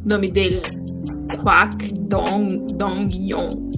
O 0.03 0.09
nome 0.09 0.31
dele 0.31 0.61
é 1.29 1.37
Kwak 1.37 1.93
Dong, 1.93 2.73
Dong 2.73 3.15
Yong. 3.15 3.72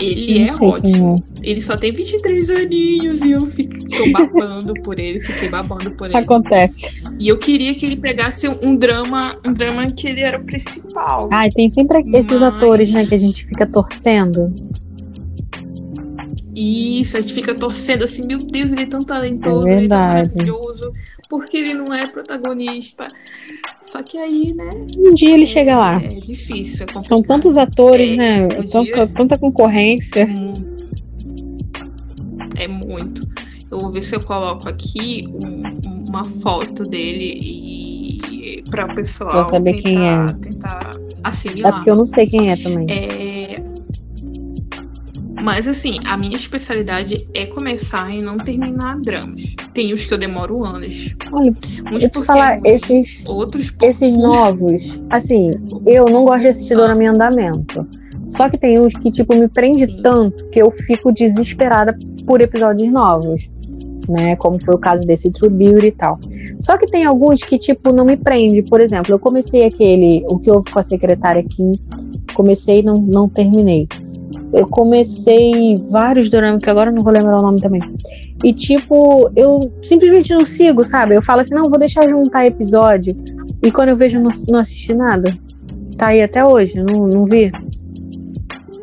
Ele 0.00 0.40
é 0.40 0.54
ótimo. 0.54 1.24
Ele 1.42 1.60
só 1.60 1.76
tem 1.76 1.92
23 1.92 2.50
aninhos 2.50 3.22
e 3.22 3.30
eu 3.30 3.46
fico, 3.46 3.74
babando 4.12 4.74
por 4.82 4.98
ele, 4.98 5.20
fiquei 5.20 5.48
babando 5.48 5.90
por 5.92 6.08
ele. 6.08 6.16
Acontece. 6.16 7.00
E 7.18 7.28
eu 7.28 7.38
queria 7.38 7.74
que 7.74 7.86
ele 7.86 7.96
pegasse 7.96 8.48
um 8.48 8.76
drama, 8.76 9.36
um 9.46 9.52
drama 9.52 9.90
que 9.90 10.06
ele 10.06 10.20
era 10.20 10.38
o 10.38 10.44
principal. 10.44 11.28
Ai, 11.32 11.50
tem 11.50 11.68
sempre 11.68 12.04
esses 12.14 12.40
Mas- 12.40 12.42
atores, 12.42 12.92
né, 12.92 13.06
que 13.06 13.14
a 13.14 13.18
gente 13.18 13.46
fica 13.46 13.66
torcendo. 13.66 14.52
Isso, 16.58 17.18
a 17.18 17.20
gente 17.20 17.34
fica 17.34 17.54
torcendo 17.54 18.04
assim, 18.04 18.26
meu 18.26 18.38
Deus, 18.38 18.72
ele 18.72 18.82
é 18.82 18.86
tão 18.86 19.04
talentoso, 19.04 19.66
É 19.68 19.72
ele 19.74 19.84
é 19.84 19.88
tão 19.88 19.98
maravilhoso, 19.98 20.90
porque 21.28 21.58
ele 21.58 21.74
não 21.74 21.92
é 21.92 22.06
protagonista. 22.06 23.08
Só 23.82 24.02
que 24.02 24.16
aí, 24.16 24.54
né? 24.54 24.70
Um 24.98 25.12
dia 25.12 25.34
ele 25.34 25.44
chega 25.46 25.76
lá. 25.76 26.02
É 26.02 26.08
difícil. 26.08 26.86
É 26.88 27.02
São 27.04 27.22
tantos 27.22 27.58
atores, 27.58 28.12
É, 28.12 28.16
né? 28.16 28.44
um 28.58 28.62
Tanta, 28.62 28.82
dia- 28.82 29.06
tanta 29.08 29.36
concorrência. 29.38 30.26
Muito. 30.26 30.86
É 32.56 32.66
muito. 32.66 33.28
Eu 33.70 33.80
vou 33.80 33.90
ver 33.90 34.02
se 34.02 34.14
eu 34.16 34.20
coloco 34.22 34.66
aqui 34.68 35.26
um- 35.28 36.04
uma 36.08 36.24
foto 36.24 36.84
dele 36.84 37.38
e 37.42 38.62
para 38.70 38.86
o 38.90 38.94
pessoal 38.94 39.30
Pra 39.30 39.44
saber 39.44 39.74
quem 39.74 39.92
tentar, 39.92 40.30
é. 40.30 40.32
tentar 40.34 40.96
É 40.96 41.14
assimilar. 41.22 41.74
porque 41.74 41.90
eu 41.90 41.96
não 41.96 42.06
sei 42.06 42.26
quem 42.26 42.50
é 42.50 42.56
também. 42.56 42.86
É, 42.88 43.35
Mas 45.46 45.68
assim, 45.68 46.00
a 46.04 46.16
minha 46.16 46.34
especialidade 46.34 47.24
é 47.32 47.46
começar 47.46 48.12
e 48.12 48.20
não 48.20 48.36
terminar 48.36 48.98
dramas. 49.00 49.54
Tem 49.72 49.92
os 49.92 50.04
que 50.04 50.12
eu 50.12 50.18
demoro 50.18 50.64
anos. 50.64 51.14
Olha, 51.30 51.54
Uns 51.92 52.02
eu 52.02 52.10
te 52.10 52.22
falar, 52.24 52.58
é 52.64 52.74
esses, 52.74 53.24
outros 53.28 53.70
por- 53.70 53.86
esses 53.86 54.12
novos, 54.12 55.00
assim, 55.08 55.52
eu 55.86 56.06
não 56.06 56.24
gosto 56.24 56.40
de 56.40 56.48
assistir 56.48 56.74
Dorama 56.74 57.04
em 57.04 57.06
andamento. 57.06 57.86
Só 58.26 58.50
que 58.50 58.58
tem 58.58 58.80
uns 58.80 58.92
que, 58.94 59.08
tipo, 59.08 59.36
me 59.36 59.46
prende 59.46 59.84
Sim. 59.84 60.00
tanto 60.02 60.48
que 60.48 60.60
eu 60.60 60.68
fico 60.68 61.12
desesperada 61.12 61.96
por 62.26 62.40
episódios 62.40 62.88
novos. 62.88 63.48
Né, 64.08 64.36
como 64.36 64.56
foi 64.64 64.72
o 64.74 64.78
caso 64.78 65.04
desse 65.04 65.32
True 65.32 65.50
Beauty 65.50 65.86
e 65.88 65.90
tal. 65.92 66.18
Só 66.60 66.76
que 66.78 66.86
tem 66.86 67.04
alguns 67.04 67.40
que, 67.40 67.56
tipo, 67.58 67.92
não 67.92 68.04
me 68.04 68.16
prende. 68.16 68.62
Por 68.62 68.80
exemplo, 68.80 69.12
eu 69.12 69.18
comecei 69.18 69.64
aquele, 69.64 70.24
o 70.28 70.38
que 70.38 70.48
houve 70.48 70.70
com 70.72 70.78
a 70.78 70.82
secretária 70.82 71.42
Kim, 71.42 71.72
comecei 72.36 72.78
e 72.78 72.82
não, 72.84 73.00
não 73.00 73.28
terminei. 73.28 73.88
Eu 74.56 74.66
comecei 74.66 75.76
vários 75.90 76.28
doramas, 76.30 76.62
que 76.62 76.70
agora 76.70 76.90
eu 76.90 76.94
não 76.94 77.02
vou 77.02 77.12
lembrar 77.12 77.38
o 77.38 77.42
nome 77.42 77.60
também. 77.60 77.82
E, 78.42 78.52
tipo, 78.52 79.30
eu 79.36 79.70
simplesmente 79.82 80.32
não 80.32 80.44
sigo, 80.44 80.82
sabe? 80.82 81.14
Eu 81.14 81.22
falo 81.22 81.40
assim, 81.42 81.54
não, 81.54 81.68
vou 81.68 81.78
deixar 81.78 82.08
juntar 82.08 82.46
episódio. 82.46 83.14
E 83.62 83.70
quando 83.70 83.90
eu 83.90 83.96
vejo, 83.96 84.18
não, 84.18 84.30
não 84.48 84.60
assisti 84.60 84.94
nada. 84.94 85.36
Tá 85.96 86.08
aí 86.08 86.22
até 86.22 86.44
hoje, 86.44 86.82
não, 86.82 87.06
não 87.06 87.24
vi. 87.24 87.50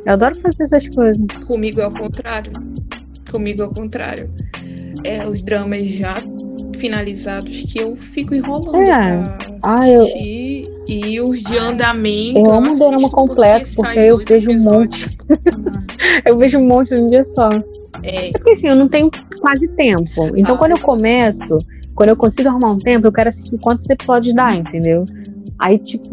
Eu 0.06 0.14
adoro 0.14 0.36
fazer 0.40 0.64
essas 0.64 0.88
coisas. 0.90 1.24
Comigo 1.48 1.80
é 1.82 1.88
o 1.88 1.92
contrário. 1.92 2.52
Comigo 3.32 3.62
é 3.62 3.66
o 3.66 3.70
contrário. 3.74 4.30
É 5.04 5.28
os 5.28 5.42
dramas 5.42 5.88
já 5.88 6.22
finalizados 6.76 7.64
que 7.64 7.80
eu 7.80 7.96
fico 7.96 8.34
enrolando 8.36 8.76
É. 8.76 8.92
pra 8.92 9.38
Ah, 9.64 9.90
eu- 9.90 10.02
assistir. 10.02 10.70
E 10.88 11.22
os 11.22 11.42
de 11.42 11.58
andamento. 11.58 12.40
Eu 12.40 12.52
amo 12.52 12.78
dorama 12.78 13.10
completo, 13.10 13.70
porque 13.76 14.00
eu 14.00 14.18
vejo 14.18 14.50
um 14.50 14.54
episódios. 14.54 15.18
Eu 16.26 16.38
vejo 16.38 16.60
um 16.60 16.68
monte 16.68 16.94
num 16.94 17.10
dia 17.10 17.24
só. 17.24 17.50
É, 18.04 18.32
Porque 18.32 18.52
assim, 18.52 18.68
eu 18.68 18.76
não 18.76 18.90
tenho 18.90 19.10
quase 19.40 19.68
tempo. 19.70 20.28
Então, 20.36 20.56
Ah, 20.56 20.58
quando 20.58 20.72
eu 20.72 20.82
começo, 20.82 21.58
quando 21.96 22.10
eu 22.10 22.18
consigo 22.18 22.50
arrumar 22.50 22.72
um 22.72 22.80
tempo, 22.80 23.08
eu 23.08 23.12
quero 23.12 23.30
assistir 23.30 23.58
quantos 23.60 23.90
episódios 23.90 24.36
dá, 24.36 24.54
entendeu? 24.54 25.06
Aí, 25.58 25.78
tipo, 25.78 26.10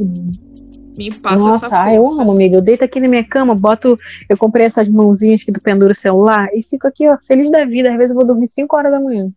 me 0.96 1.12
passa 1.18 1.37
nossa, 1.42 1.66
essa 1.66 1.83
ah, 1.83 1.94
eu 1.94 2.06
amo, 2.06 2.30
amiga. 2.33 2.56
Eu 2.56 2.61
deito 2.61 2.85
aqui 2.85 3.00
na 3.00 3.09
minha 3.09 3.24
cama, 3.24 3.54
boto. 3.54 3.98
Eu 4.28 4.37
comprei 4.37 4.66
essas 4.66 4.88
mãozinhas 4.88 5.42
que 5.42 5.50
tu 5.52 5.61
pendura 5.61 5.92
o 5.92 5.94
celular 5.94 6.48
e 6.54 6.62
fico 6.62 6.87
aqui, 6.87 7.09
ó, 7.09 7.16
feliz 7.18 7.50
da 7.50 7.64
vida. 7.64 7.90
Às 7.90 7.96
vezes 7.96 8.11
eu 8.11 8.16
vou 8.16 8.26
dormir 8.26 8.46
5 8.46 8.76
horas 8.76 8.92
da 8.92 9.00
manhã. 9.00 9.30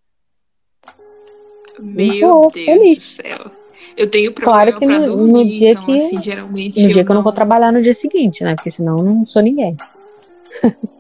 Meu 1.80 2.20
Tô 2.20 2.52
Deus 2.54 2.66
feliz. 2.66 2.98
do 2.98 3.04
céu. 3.04 3.52
Eu 3.98 4.10
tenho 4.10 4.32
problema 4.34 4.58
Claro 4.72 4.80
que 4.80 4.86
pra 4.86 5.00
no- 5.00 5.06
dormir, 5.06 5.32
no 5.32 5.50
dia 5.50 5.72
então, 5.72 5.86
que- 5.86 5.96
assim, 5.96 6.20
geralmente 6.20 6.82
No 6.82 6.90
dia 6.90 7.04
que 7.06 7.12
eu 7.12 7.16
não 7.16 7.24
vou 7.24 7.32
trabalhar 7.34 7.72
no 7.72 7.82
dia 7.82 7.94
seguinte, 7.94 8.44
né? 8.44 8.56
Porque 8.56 8.72
senão 8.72 9.00
eu 9.00 9.04
não 9.04 9.26
sou 9.26 9.42
ninguém. 9.42 9.76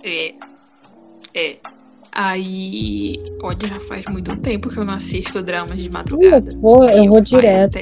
É. 0.03 0.33
É. 1.33 1.55
Aí, 2.11 3.19
olha, 3.41 3.57
já 3.67 3.79
faz 3.79 4.05
muito 4.05 4.35
tempo 4.37 4.69
que 4.69 4.77
eu 4.77 4.85
não 4.85 4.93
assisto 4.93 5.41
dramas 5.41 5.79
de 5.81 5.89
madrugada. 5.89 6.51
Eu 6.51 6.59
vou, 6.59 6.83
eu 6.87 7.05
vou 7.07 7.19
direto. 7.21 7.79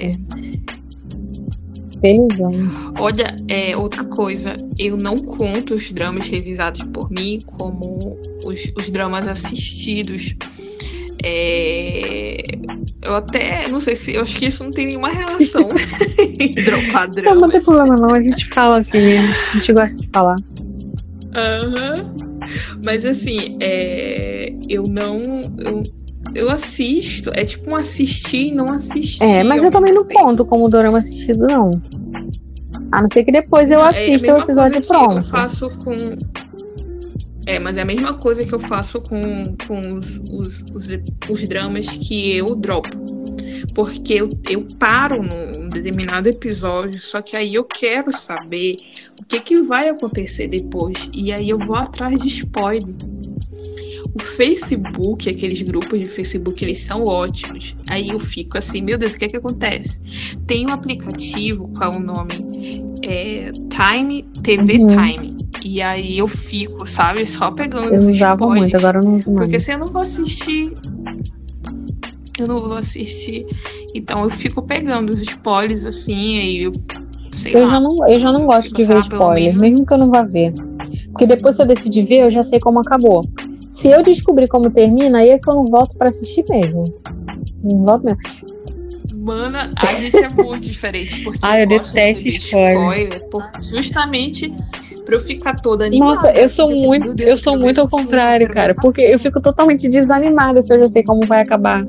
Felizão. 1.99 2.51
Olha, 2.97 3.35
é 3.47 3.77
outra 3.77 4.03
coisa, 4.05 4.55
eu 4.79 4.97
não 4.97 5.19
conto 5.19 5.75
os 5.75 5.91
dramas 5.91 6.27
revisados 6.27 6.83
por 6.85 7.11
mim 7.11 7.41
como 7.45 8.17
os, 8.43 8.71
os 8.75 8.89
dramas 8.89 9.27
assistidos. 9.27 10.35
É, 11.23 12.43
Eu 13.01 13.15
até 13.15 13.67
não 13.67 13.79
sei 13.79 13.95
se 13.95 14.13
eu 14.15 14.21
acho 14.21 14.37
que 14.37 14.45
isso 14.45 14.63
não 14.63 14.71
tem 14.71 14.87
nenhuma 14.87 15.09
relação 15.09 15.69
em 16.39 16.53
dropar 16.53 17.09
Não, 17.23 17.35
não 17.35 17.49
tem 17.49 17.61
problema 17.61 17.95
não, 17.97 18.13
a 18.13 18.21
gente 18.21 18.47
fala 18.49 18.77
assim 18.77 18.99
mesmo. 18.99 19.33
A 19.33 19.53
gente 19.55 19.73
gosta 19.73 19.97
de 19.97 20.09
falar. 20.09 20.35
Aham. 21.35 22.13
Mas 22.83 23.05
assim, 23.05 23.57
é, 23.61 24.53
eu 24.67 24.87
não. 24.87 25.51
Eu, 25.57 25.83
eu 26.33 26.49
assisto, 26.49 27.31
é 27.33 27.43
tipo 27.45 27.69
um 27.71 27.75
assistir 27.75 28.47
e 28.47 28.51
não 28.51 28.71
assistir. 28.71 29.23
É, 29.23 29.43
mas 29.43 29.63
eu 29.63 29.71
também 29.71 29.93
não 29.93 30.03
tempo. 30.05 30.19
conto 30.21 30.45
como 30.45 30.67
dorama 30.69 30.99
assistido, 30.99 31.45
não. 31.47 31.81
A 32.91 33.01
não 33.01 33.07
ser 33.07 33.23
que 33.23 33.31
depois 33.31 33.71
eu 33.71 33.79
É 33.79 33.89
assista 33.89 34.27
mesma 34.27 34.39
o 34.39 34.41
episódio 34.43 34.81
coisa 34.81 34.87
que 34.87 34.93
Eu 34.93 34.99
pronto. 35.09 35.23
faço 35.29 35.69
com. 35.77 35.93
É, 37.45 37.57
mas 37.57 37.77
é 37.77 37.81
a 37.81 37.85
mesma 37.85 38.13
coisa 38.13 38.45
que 38.45 38.53
eu 38.53 38.59
faço 38.59 39.01
com, 39.01 39.55
com 39.67 39.93
os, 39.93 40.19
os, 40.29 40.63
os, 40.73 40.87
os 41.29 41.47
dramas 41.47 41.87
que 41.87 42.35
eu 42.35 42.55
dropo. 42.55 42.89
Porque 43.73 44.13
eu, 44.13 44.29
eu 44.49 44.67
paro 44.77 45.23
num 45.23 45.69
determinado 45.69 46.27
episódio, 46.27 46.99
só 46.99 47.21
que 47.21 47.35
aí 47.35 47.55
eu 47.55 47.63
quero 47.63 48.11
saber 48.11 48.77
o 49.19 49.25
que, 49.25 49.39
que 49.39 49.61
vai 49.61 49.89
acontecer 49.89 50.47
depois. 50.47 51.09
E 51.13 51.31
aí 51.31 51.49
eu 51.49 51.57
vou 51.57 51.75
atrás 51.75 52.21
de 52.21 52.27
spoiler. 52.27 52.93
O 54.13 54.19
Facebook, 54.19 55.29
aqueles 55.29 55.61
grupos 55.61 55.97
de 55.99 56.05
Facebook, 56.05 56.63
eles 56.63 56.81
são 56.81 57.05
ótimos. 57.05 57.75
Aí 57.87 58.09
eu 58.09 58.19
fico 58.19 58.57
assim, 58.57 58.81
meu 58.81 58.97
Deus, 58.97 59.13
o 59.13 59.19
que 59.19 59.25
é 59.25 59.29
que 59.29 59.37
acontece? 59.37 59.99
Tem 60.45 60.67
um 60.67 60.71
aplicativo, 60.71 61.69
qual 61.69 61.93
é 61.93 61.97
o 61.97 61.99
nome? 61.99 62.90
É, 63.03 63.51
Time 63.69 64.23
TV 64.43 64.77
Uhum. 64.79 64.87
Time. 64.87 65.37
E 65.63 65.81
aí 65.81 66.17
eu 66.17 66.27
fico, 66.27 66.85
sabe, 66.87 67.25
só 67.25 67.51
pegando 67.51 67.93
Eu 67.93 68.01
usava 68.09 68.35
spoilers. 68.45 68.61
muito, 68.61 68.77
agora 68.77 68.99
eu 68.99 69.03
não 69.03 69.15
uso 69.17 69.31
mais. 69.31 69.39
Porque 69.39 69.59
se 69.59 69.71
eu 69.73 69.77
não 69.79 69.87
vou 69.87 70.01
assistir. 70.01 70.73
Eu 72.39 72.47
não 72.47 72.61
vou 72.61 72.73
assistir. 72.75 73.45
Então 73.93 74.23
eu 74.23 74.29
fico 74.29 74.61
pegando 74.61 75.11
os 75.11 75.21
spoilers 75.21 75.85
assim, 75.85 76.39
aí 76.39 76.63
eu. 76.63 76.71
Sei 77.33 77.55
Eu 77.55 77.63
lá. 77.63 77.69
já, 77.71 77.79
não, 77.79 78.07
eu 78.09 78.19
já 78.19 78.31
não 78.31 78.45
gosto 78.45 78.67
Fico, 78.69 78.77
de 78.77 78.85
ver 78.85 78.99
spoiler, 78.99 79.57
mesmo 79.57 79.85
que 79.85 79.93
eu 79.93 79.97
não 79.97 80.09
vá 80.09 80.21
ver. 80.23 80.53
Porque 81.11 81.25
depois, 81.25 81.55
se 81.55 81.61
eu 81.61 81.65
decidir 81.65 82.05
ver, 82.05 82.23
eu 82.23 82.29
já 82.31 82.43
sei 82.43 82.59
como 82.59 82.79
acabou. 82.79 83.23
Se 83.69 83.87
eu 83.87 84.03
descobrir 84.03 84.47
como 84.47 84.69
termina, 84.69 85.19
aí 85.19 85.29
é 85.29 85.39
que 85.39 85.49
eu 85.49 85.55
não 85.55 85.65
volto 85.67 85.97
pra 85.97 86.09
assistir 86.09 86.43
mesmo. 86.49 86.93
Não 87.63 87.77
volto 87.79 88.03
mesmo. 88.05 88.19
Mana, 89.21 89.71
a 89.75 89.93
gente 89.93 90.17
é 90.17 90.29
muito 90.29 90.65
diferente. 90.65 91.21
Porque 91.23 91.37
Ah, 91.43 91.59
eu 91.59 91.67
detesto 91.67 92.23
receber 92.23 92.37
spoiler. 92.37 93.29
por- 93.29 93.47
justamente 93.61 94.51
pra 95.05 95.15
eu 95.15 95.19
ficar 95.19 95.59
toda 95.59 95.85
animada. 95.85 96.15
Nossa, 96.15 96.31
eu 96.31 96.49
sou 96.49 96.69
fico, 96.69 96.87
muito, 96.87 97.13
Deus, 97.13 97.29
eu 97.29 97.37
sou 97.37 97.57
muito 97.57 97.81
ao 97.81 97.87
contrário, 97.87 98.49
cara. 98.49 98.73
Porque 98.75 99.01
eu 99.01 99.19
fico 99.19 99.41
totalmente 99.41 99.87
desanimada 99.89 100.61
se 100.61 100.73
eu 100.73 100.79
já 100.79 100.87
sei 100.89 101.03
como 101.03 101.25
vai 101.27 101.41
acabar. 101.41 101.85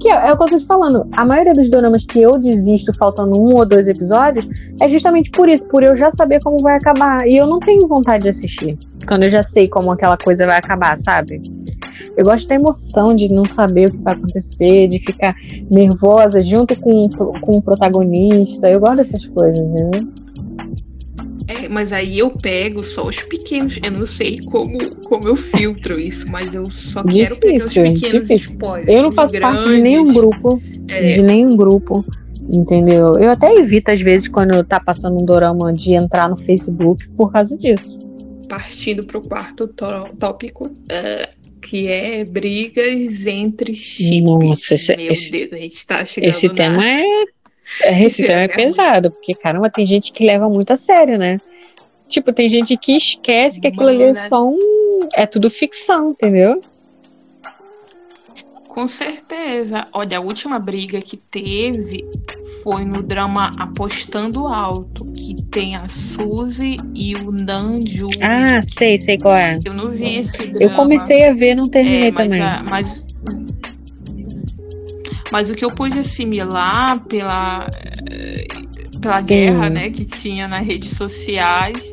Que 0.00 0.08
é, 0.08 0.28
é 0.28 0.32
o 0.32 0.36
que 0.36 0.44
eu 0.44 0.48
tô 0.48 0.56
te 0.58 0.66
falando. 0.66 1.06
A 1.12 1.24
maioria 1.24 1.54
dos 1.54 1.68
doramas 1.68 2.04
que 2.04 2.20
eu 2.20 2.38
desisto 2.38 2.92
faltando 2.92 3.38
um 3.38 3.54
ou 3.54 3.66
dois 3.66 3.88
episódios 3.88 4.46
é 4.80 4.88
justamente 4.88 5.30
por 5.30 5.48
isso, 5.48 5.66
por 5.68 5.82
eu 5.82 5.96
já 5.96 6.10
saber 6.10 6.40
como 6.42 6.58
vai 6.58 6.76
acabar. 6.76 7.26
E 7.26 7.36
eu 7.36 7.46
não 7.46 7.60
tenho 7.60 7.86
vontade 7.86 8.24
de 8.24 8.30
assistir. 8.30 8.78
Quando 9.06 9.24
eu 9.24 9.30
já 9.30 9.42
sei 9.42 9.68
como 9.68 9.90
aquela 9.90 10.16
coisa 10.16 10.46
vai 10.46 10.58
acabar, 10.58 10.98
sabe? 10.98 11.42
Eu 12.16 12.24
gosto 12.24 12.48
da 12.48 12.54
emoção 12.54 13.14
de 13.14 13.30
não 13.30 13.46
saber 13.46 13.88
o 13.88 13.90
que 13.92 13.98
vai 13.98 14.14
acontecer, 14.14 14.88
de 14.88 14.98
ficar 14.98 15.34
nervosa 15.70 16.42
junto 16.42 16.78
com, 16.80 17.08
com 17.08 17.58
o 17.58 17.62
protagonista. 17.62 18.68
Eu 18.68 18.80
gosto 18.80 18.96
dessas 18.96 19.26
coisas, 19.26 19.64
né? 19.66 19.90
É, 21.46 21.68
mas 21.68 21.92
aí 21.92 22.18
eu 22.18 22.30
pego 22.30 22.82
só 22.82 23.06
os 23.06 23.22
pequenos. 23.22 23.78
Eu 23.82 23.90
não 23.90 24.06
sei 24.06 24.38
como, 24.38 24.94
como 24.96 25.28
eu 25.28 25.36
filtro 25.36 26.00
isso, 26.00 26.26
mas 26.28 26.54
eu 26.54 26.70
só 26.70 27.04
quero 27.04 27.36
pegar 27.36 27.66
os 27.66 27.74
pequenos 27.74 28.28
difícil. 28.28 28.50
spoilers. 28.52 28.88
Eu 28.88 29.02
não 29.02 29.12
faço 29.12 29.38
parte 29.38 29.58
de 29.58 29.64
grandes, 29.64 29.82
nenhum 29.82 30.12
grupo. 30.12 30.62
é, 30.88 31.14
de 31.16 31.22
nenhum 31.22 31.54
grupo, 31.56 32.04
entendeu? 32.48 33.18
Eu 33.18 33.30
até 33.30 33.54
evito, 33.54 33.90
às 33.90 34.00
vezes, 34.00 34.28
quando 34.28 34.62
tá 34.64 34.80
passando 34.80 35.20
um 35.20 35.24
dorama, 35.24 35.72
de 35.72 35.92
entrar 35.94 36.28
no 36.28 36.36
Facebook 36.36 37.08
por 37.10 37.30
causa 37.32 37.56
disso. 37.56 37.98
partindo 38.48 39.04
para 39.04 39.18
o 39.18 39.22
quarto 39.22 39.66
tó- 39.66 40.08
tópico, 40.18 40.70
é, 40.88 41.30
que 41.60 41.88
é 41.88 42.24
brigas 42.24 43.26
entre 43.26 43.74
chips. 43.74 44.22
Nossa, 44.22 44.74
esse- 44.74 44.96
Meu 44.96 45.12
esse- 45.12 45.30
Deus, 45.30 45.52
a 45.52 45.56
gente 45.56 45.86
tá 45.86 46.04
chegando 46.04 46.30
Esse 46.30 46.46
na- 46.48 46.54
tema 46.54 46.86
é. 46.88 47.02
É- 47.82 48.02
Esse 48.04 48.22
tema 48.26 48.40
é 48.40 48.44
é 48.44 48.48
pesado, 48.48 49.10
porque, 49.10 49.34
caramba, 49.34 49.70
tem 49.70 49.84
gente 49.86 50.12
que 50.12 50.24
leva 50.24 50.48
muito 50.48 50.72
a 50.72 50.76
sério, 50.76 51.18
né? 51.18 51.38
Tipo, 52.08 52.32
tem 52.32 52.48
gente 52.48 52.76
que 52.76 52.96
esquece 52.96 53.60
que 53.60 53.66
aquilo 53.66 53.88
ali 53.88 54.02
é 54.02 54.12
Mana. 54.12 54.28
só 54.28 54.46
um. 54.48 55.08
É 55.14 55.26
tudo 55.26 55.48
ficção, 55.50 56.10
entendeu? 56.10 56.60
Com 58.68 58.88
certeza. 58.88 59.86
Olha, 59.92 60.18
a 60.18 60.20
última 60.20 60.58
briga 60.58 61.00
que 61.00 61.16
teve 61.16 62.04
foi 62.62 62.84
no 62.84 63.02
drama 63.04 63.52
Apostando 63.56 64.48
Alto, 64.48 65.04
que 65.12 65.40
tem 65.44 65.76
a 65.76 65.86
Suzy 65.86 66.78
e 66.92 67.14
o 67.14 67.30
Nanju. 67.30 68.08
Ah, 68.20 68.60
sei, 68.62 68.98
sei 68.98 69.16
qual 69.16 69.36
é. 69.36 69.60
Eu 69.64 69.72
não 69.72 69.90
vi 69.90 70.16
esse 70.16 70.44
drama. 70.48 70.58
Eu 70.72 70.76
comecei 70.76 71.24
a 71.28 71.32
ver, 71.32 71.54
não 71.54 71.68
terminei 71.68 72.08
É, 72.08 72.10
mas, 72.10 72.28
também. 72.28 72.42
a- 72.42 72.62
mas, 72.64 73.02
mas 75.34 75.50
o 75.50 75.54
que 75.56 75.64
eu 75.64 75.70
pude 75.72 75.98
assimilar 75.98 77.00
pela, 77.08 77.68
eh, 78.08 78.46
pela 79.00 79.20
Sim. 79.20 79.26
guerra 79.26 79.68
né, 79.68 79.90
que 79.90 80.04
tinha 80.04 80.46
nas 80.46 80.64
redes 80.64 80.90
sociais 80.90 81.92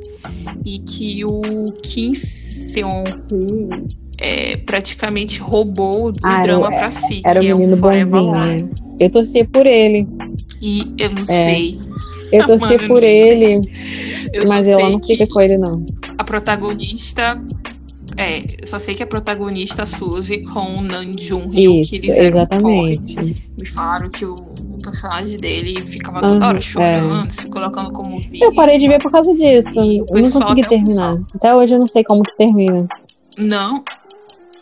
e 0.63 0.77
que 0.77 1.25
o 1.25 1.73
Kim 1.81 2.13
Seon-Hu 2.13 3.87
é, 4.19 4.57
praticamente 4.57 5.39
roubou 5.39 6.09
o 6.11 6.13
Ah, 6.21 6.33
era 6.35 6.43
drama 6.43 6.69
pra 6.69 6.91
si, 6.91 7.23
Era 7.25 7.39
o 7.39 7.43
que 7.43 7.49
é 7.49 7.55
menino 7.55 7.77
Forever 7.77 8.05
bonzinho, 8.21 8.31
né? 8.31 8.69
Eu 8.99 9.09
torcia 9.09 9.43
por 9.43 9.65
ele. 9.65 10.07
E 10.61 10.93
eu 10.99 11.09
não 11.09 11.23
É. 11.23 11.25
sei. 11.25 11.79
Eu 12.31 12.45
torcia 12.45 12.77
Mano, 12.77 12.87
por 12.87 13.01
ele, 13.01 13.59
Eu 14.31 14.47
mas 14.47 14.67
ela 14.67 14.87
não 14.87 15.01
fica 15.01 15.25
com 15.25 15.41
ele, 15.41 15.57
não. 15.57 15.83
a 16.15 16.23
protagonista 16.23 17.41
É, 18.21 18.65
só 18.65 18.77
sei 18.79 18.93
que 18.95 19.01
a 19.03 19.07
protagonista 19.07 19.85
Suzy 19.85 20.39
com 20.43 20.77
o 20.77 20.81
Nam 20.81 21.15
Jun 21.17 21.49
Hyun, 21.49 21.81
que 21.81 21.95
Isso, 21.95 21.95
eles 21.95 22.09
eram 22.09 22.27
exatamente. 22.27 23.15
porre. 23.15 23.43
Me 23.57 23.65
falaram 23.65 24.09
que 24.09 24.25
o, 24.25 24.35
o 24.35 24.79
personagem 24.81 25.37
dele 25.39 25.85
ficava 25.85 26.21
toda 26.21 26.47
hora 26.47 26.57
é. 26.57 26.61
chorando, 26.61 27.31
se 27.31 27.47
colocando 27.49 27.91
como 27.91 28.19
vítima. 28.19 28.45
Eu 28.45 28.53
parei 28.53 28.77
de 28.77 28.87
ver 28.87 29.01
por 29.01 29.11
causa 29.11 29.33
disso. 29.33 29.79
O 29.79 30.17
Eu 30.17 30.21
não 30.23 30.31
consegui 30.31 30.61
até 30.61 30.75
o 30.75 30.79
terminar. 30.79 31.11
pessoal. 31.17 31.27
Até 31.35 31.55
hoje 31.55 31.73
eu 31.75 31.79
não 31.79 31.87
sei 31.87 32.03
como 32.03 32.23
que 32.23 32.35
termina. 32.37 32.87
Não, 33.37 33.83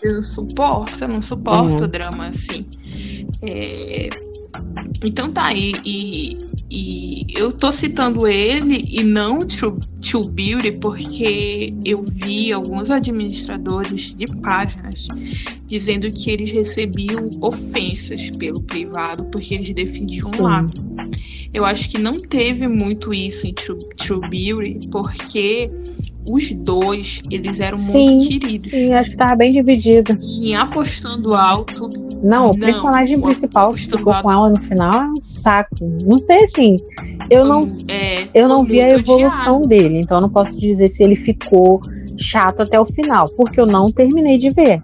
eu 0.02 0.14
não 0.16 0.22
suporto, 0.22 1.04
eu 1.04 1.08
não 1.08 1.22
suporto 1.22 1.84
Uhum. 1.84 1.90
drama 1.90 2.28
assim. 2.28 2.66
É, 3.42 4.10
Então 5.04 5.32
tá, 5.32 5.54
e, 5.54 5.74
e, 5.86 6.38
e 6.70 7.26
eu 7.36 7.52
tô 7.52 7.72
citando 7.72 8.28
ele 8.28 8.86
e 8.90 9.04
não 9.04 9.46
True, 9.46 9.80
True 10.02 10.28
Beauty 10.30 10.72
porque 10.74 11.74
eu 11.84 12.02
vi 12.04 12.52
alguns 12.52 12.90
administradores 12.90 14.14
de 14.16 14.28
páginas 14.42 15.08
dizendo 15.66 16.10
que 16.12 16.32
eles 16.32 16.52
recebiam 16.52 17.30
ofensas 17.42 18.30
pelo 18.32 18.62
privado 18.62 19.26
porque 19.26 19.56
eles 19.56 19.74
defendiam 19.74 20.30
um 20.32 20.42
lado. 20.44 20.82
Eu 21.54 21.66
acho 21.66 21.90
que 21.90 21.98
não 21.98 22.20
teve 22.22 22.68
muito 22.68 23.14
isso 23.14 23.48
em 23.48 23.54
True, 23.54 23.88
True 23.98 24.22
Beauty 24.30 24.88
porque 24.90 25.70
os 26.26 26.52
dois, 26.52 27.24
eles 27.32 27.60
eram 27.60 27.78
Sim, 27.78 28.16
muito 28.16 28.28
queridos. 28.28 28.70
Sim, 28.70 28.94
acho 28.94 29.10
que 29.10 29.18
tava 29.18 29.36
bem 29.36 29.52
dividido. 29.52 30.16
E 30.22 30.52
em 30.52 30.56
apostando 30.56 31.34
alto, 31.34 31.90
Não, 32.22 32.52
o 32.52 32.54
Não, 32.54 32.60
personagem 32.60 33.20
principal 33.20 33.74
que 33.74 33.82
ficou 33.82 34.14
com 34.14 34.32
ela 34.32 34.50
no 34.50 34.62
final 34.62 35.02
é 35.02 35.08
um 35.08 35.22
saco. 35.22 35.76
Não 36.06 36.20
sei 36.20 36.44
assim. 36.44 36.78
Eu 37.32 37.46
não, 37.46 37.66
é, 37.88 38.28
eu 38.34 38.48
não 38.48 38.64
vi 38.64 38.80
a 38.82 38.90
evolução 38.90 39.62
odiado. 39.62 39.68
dele, 39.68 39.89
então 39.98 40.18
eu 40.18 40.22
não 40.22 40.30
posso 40.30 40.60
dizer 40.60 40.90
se 40.90 41.04
ele 41.04 41.16
ficou 41.16 41.82
chato 42.18 42.62
até 42.62 42.80
o 42.80 42.86
final, 42.86 43.30
porque 43.30 43.60
eu 43.60 43.66
não 43.66 43.92
terminei 43.92 44.38
de 44.38 44.50
ver. 44.50 44.82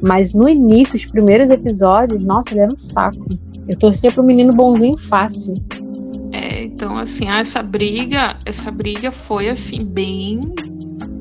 Mas 0.00 0.34
no 0.34 0.48
início, 0.48 0.94
os 0.94 1.06
primeiros 1.06 1.50
episódios, 1.50 2.22
nossa, 2.22 2.50
ele 2.50 2.60
era 2.60 2.72
um 2.72 2.78
saco. 2.78 3.26
Eu 3.66 3.76
torcia 3.78 4.12
pro 4.12 4.22
menino 4.22 4.52
bonzinho 4.52 4.96
fácil. 4.96 5.54
É, 6.32 6.64
então 6.64 6.98
assim, 6.98 7.28
ah, 7.28 7.38
essa 7.38 7.62
briga, 7.62 8.36
essa 8.44 8.70
briga 8.70 9.10
foi 9.10 9.48
assim 9.48 9.84
bem 9.84 10.54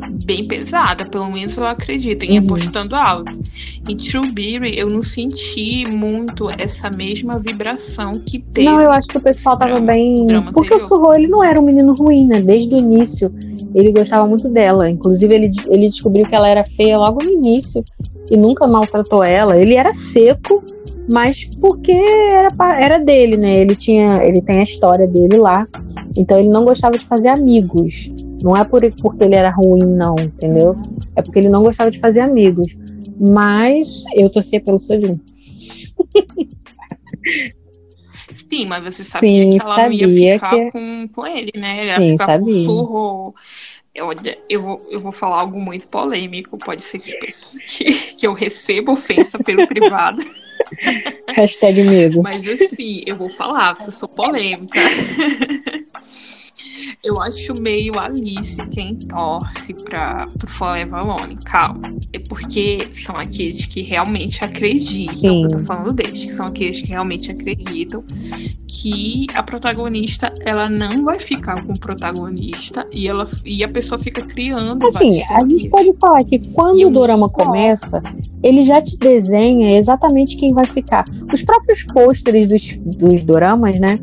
bem 0.10 0.46
pesada, 0.48 1.06
pelo 1.06 1.30
menos 1.32 1.56
eu 1.58 1.66
acredito, 1.66 2.24
em 2.24 2.38
Uhum. 2.40 2.46
apostando 2.46 2.96
alto. 2.96 3.40
Em 3.88 3.96
True 3.96 4.32
Beauty 4.32 4.78
eu 4.78 4.90
não 4.90 5.02
senti 5.02 5.86
muito 5.88 6.50
essa 6.50 6.90
mesma 6.90 7.38
vibração 7.40 8.20
que 8.26 8.40
teve. 8.40 8.68
Não, 8.70 8.80
eu 8.82 8.92
acho 8.92 9.08
que 9.08 9.18
o 9.18 9.22
pessoal 9.22 9.58
tava 9.58 9.72
drama- 9.74 9.94
bem. 9.94 10.26
drama 10.26 10.52
Porque 10.52 10.74
o. 10.74 10.80
Surro, 10.80 11.14
ele 11.14 11.28
não 11.28 11.44
era 11.44 11.60
um 11.60 11.64
menino 11.66 11.94
ruim, 11.94 12.28
né? 12.28 12.42
Desde 12.42 12.74
o 12.74 12.78
início. 12.78 13.32
Ele 13.74 13.92
gostava 13.92 14.26
muito 14.26 14.48
dela. 14.48 14.90
Inclusive, 14.90 15.34
ele, 15.36 15.52
ele 15.68 15.90
descobriu 15.90 16.26
que 16.26 16.34
ela 16.34 16.48
era 16.48 16.64
feia 16.64 16.98
logo 16.98 17.22
no 17.22 17.30
início 17.30 17.84
e 18.32 18.38
nunca 18.38 18.66
maltratou 18.66 19.22
ela. 19.24 19.58
Ele 19.60 19.74
era 19.76 19.94
seco, 19.94 20.64
mas 21.10 21.44
porque 21.60 21.92
era, 21.92 22.50
era 22.80 22.98
dele, 22.98 23.36
né? 23.36 23.58
Ele 23.58 23.76
tinha, 23.76 24.24
ele 24.24 24.42
tem 24.42 24.60
a 24.60 24.64
história 24.64 25.06
dele 25.06 25.38
lá. 25.38 25.68
Então 26.16 26.40
ele 26.40 26.48
não 26.48 26.64
gostava 26.64 26.98
de 26.98 27.06
fazer 27.06 27.28
amigos. 27.28 28.10
Não 28.46 28.56
é 28.56 28.64
por, 28.64 28.80
porque 29.02 29.24
ele 29.24 29.34
era 29.34 29.50
ruim, 29.50 29.84
não, 29.84 30.16
entendeu? 30.20 30.78
É 31.16 31.22
porque 31.24 31.40
ele 31.40 31.50
não 31.50 31.64
gostava 31.64 31.90
de 31.90 32.00
fazer 32.00 32.20
amigos. 32.20 32.78
Mas 33.20 34.04
eu 34.14 34.30
torcia 34.30 34.62
pelo 34.62 34.78
Sojin. 34.78 35.20
Sim, 38.32 38.66
mas 38.68 38.84
você 38.84 39.04
sabia 39.04 39.44
Sim, 39.44 39.50
que 39.58 39.62
ela 39.62 39.76
não 39.88 39.92
ia 39.92 40.08
sabia 40.08 40.34
ficar 40.36 40.50
que- 40.52 40.72
com, 40.72 41.08
com 41.12 41.26
ele, 41.26 41.52
né? 41.56 41.86
Ia 41.88 41.96
Sim, 42.02 42.12
ficar 42.12 42.40
com 42.40 42.46
o 42.46 42.50
sabia. 42.50 42.66
surro. 42.66 43.36
Eu, 43.96 44.08
eu, 44.50 44.62
vou- 44.62 44.86
eu 44.92 45.00
vou 45.00 45.12
falar 45.12 45.40
algo 45.40 45.60
muito 45.60 45.88
polêmico. 45.88 46.56
Pode 46.58 46.84
ser 46.84 47.00
que, 47.00 47.14
que, 47.18 47.86
que 48.16 48.28
eu 48.28 48.34
receba 48.34 48.92
ofensa 48.92 49.40
pelo 49.40 49.66
privado. 49.68 50.22
Hashtag 51.30 51.82
medo. 51.82 52.22
Mas 52.22 52.48
assim, 52.48 53.02
eu 53.08 53.16
vou 53.18 53.30
falar, 53.30 53.74
porque 53.76 53.90
eu 53.90 53.94
sou 53.94 54.08
polêmica. 54.10 54.80
Eu 57.04 57.22
acho 57.22 57.54
meio 57.54 58.00
Alice 58.00 58.62
quem 58.68 58.96
torce 58.96 59.74
para 59.74 60.28
pro 60.38 60.48
Forever 60.48 60.96
Alone. 60.96 61.38
Calma. 61.44 61.96
É 62.12 62.20
porque 62.20 62.88
são 62.92 63.16
aqueles 63.16 63.66
que 63.66 63.82
realmente 63.82 64.44
acreditam. 64.44 65.14
Sim. 65.14 65.44
Eu 65.44 65.52
tô 65.52 65.60
falando 65.60 65.94
deles, 65.94 66.26
que 66.26 66.32
são 66.32 66.48
aqueles 66.48 66.82
que 66.82 66.90
realmente 66.90 67.32
acreditam 67.32 68.04
que 68.68 69.28
a 69.34 69.42
protagonista 69.42 70.34
ela 70.46 70.68
não 70.68 71.04
vai 71.04 71.20
ficar 71.20 71.66
com 71.66 71.74
o 71.74 71.80
protagonista 71.80 72.86
e, 72.92 73.08
ela, 73.08 73.26
e 73.46 73.64
a 73.64 73.68
pessoa 73.68 73.98
fica 74.00 74.22
criando. 74.22 74.86
Assim, 74.88 75.22
a 75.24 75.42
gente 75.42 75.70
pode 75.70 75.94
falar 76.00 76.24
que 76.24 76.40
quando 76.52 76.80
E 76.80 76.86
o 76.86 76.90
dorama 76.90 77.30
começa, 77.30 78.02
ele 78.44 78.64
já 78.64 78.82
te 78.82 78.98
desenha 78.98 79.78
exatamente 79.78 80.38
quem 80.38 80.54
vai 80.54 80.68
ficar. 80.68 81.06
Os 81.34 81.42
próprios 81.42 81.84
pôsteres 81.84 82.48
dos, 82.48 82.76
dos 82.98 83.24
doramas, 83.24 83.80
né? 83.80 84.00